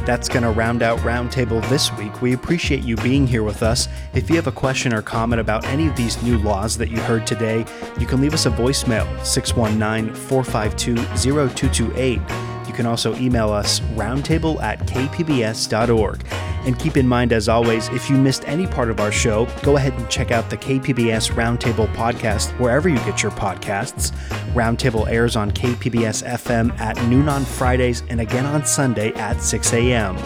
That's 0.06 0.28
going 0.28 0.42
to 0.42 0.50
round 0.50 0.82
out 0.82 0.98
Roundtable 1.00 1.66
this 1.68 1.92
week. 1.94 2.20
We 2.20 2.34
appreciate 2.34 2.82
you 2.82 2.96
being 2.96 3.26
here 3.26 3.42
with 3.42 3.62
us. 3.62 3.88
If 4.12 4.28
you 4.28 4.36
have 4.36 4.46
a 4.46 4.52
question 4.52 4.92
or 4.92 5.00
comment 5.00 5.40
about 5.40 5.64
any 5.64 5.88
of 5.88 5.96
these 5.96 6.22
new 6.22 6.38
laws 6.38 6.76
that 6.78 6.90
you 6.90 6.98
heard 7.00 7.26
today, 7.26 7.64
you 7.98 8.06
can 8.06 8.20
leave 8.20 8.34
us 8.34 8.46
a 8.46 8.50
voicemail 8.50 9.24
619 9.24 10.14
452 10.14 10.96
0228. 10.96 12.53
You 12.74 12.78
can 12.78 12.86
also 12.86 13.14
email 13.14 13.52
us 13.52 13.78
roundtable 13.94 14.60
at 14.60 14.80
kpbs.org. 14.80 16.26
And 16.66 16.76
keep 16.76 16.96
in 16.96 17.06
mind, 17.06 17.32
as 17.32 17.48
always, 17.48 17.86
if 17.90 18.10
you 18.10 18.16
missed 18.16 18.42
any 18.48 18.66
part 18.66 18.90
of 18.90 18.98
our 18.98 19.12
show, 19.12 19.46
go 19.62 19.76
ahead 19.76 19.92
and 19.92 20.10
check 20.10 20.32
out 20.32 20.50
the 20.50 20.56
KPBS 20.56 21.30
Roundtable 21.34 21.86
podcast 21.94 22.50
wherever 22.58 22.88
you 22.88 22.96
get 22.96 23.22
your 23.22 23.30
podcasts. 23.30 24.10
Roundtable 24.54 25.08
airs 25.08 25.36
on 25.36 25.52
KPBS 25.52 26.26
FM 26.26 26.76
at 26.80 27.00
noon 27.06 27.28
on 27.28 27.44
Fridays 27.44 28.02
and 28.08 28.20
again 28.20 28.44
on 28.44 28.66
Sunday 28.66 29.12
at 29.12 29.40
6 29.40 29.72
a.m. 29.72 30.16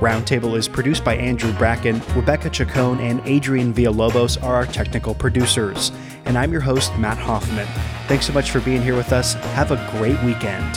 Roundtable 0.00 0.56
is 0.56 0.66
produced 0.66 1.04
by 1.04 1.14
Andrew 1.14 1.52
Bracken, 1.52 2.02
Rebecca 2.16 2.50
Chacon, 2.50 2.98
and 2.98 3.20
Adrian 3.28 3.72
Villalobos 3.72 4.42
are 4.42 4.56
our 4.56 4.66
technical 4.66 5.14
producers. 5.14 5.92
And 6.24 6.36
I'm 6.36 6.50
your 6.50 6.62
host, 6.62 6.98
Matt 6.98 7.18
Hoffman. 7.18 7.68
Thanks 8.08 8.26
so 8.26 8.32
much 8.32 8.50
for 8.50 8.58
being 8.58 8.82
here 8.82 8.96
with 8.96 9.12
us. 9.12 9.34
Have 9.34 9.70
a 9.70 9.88
great 9.96 10.20
weekend. 10.24 10.76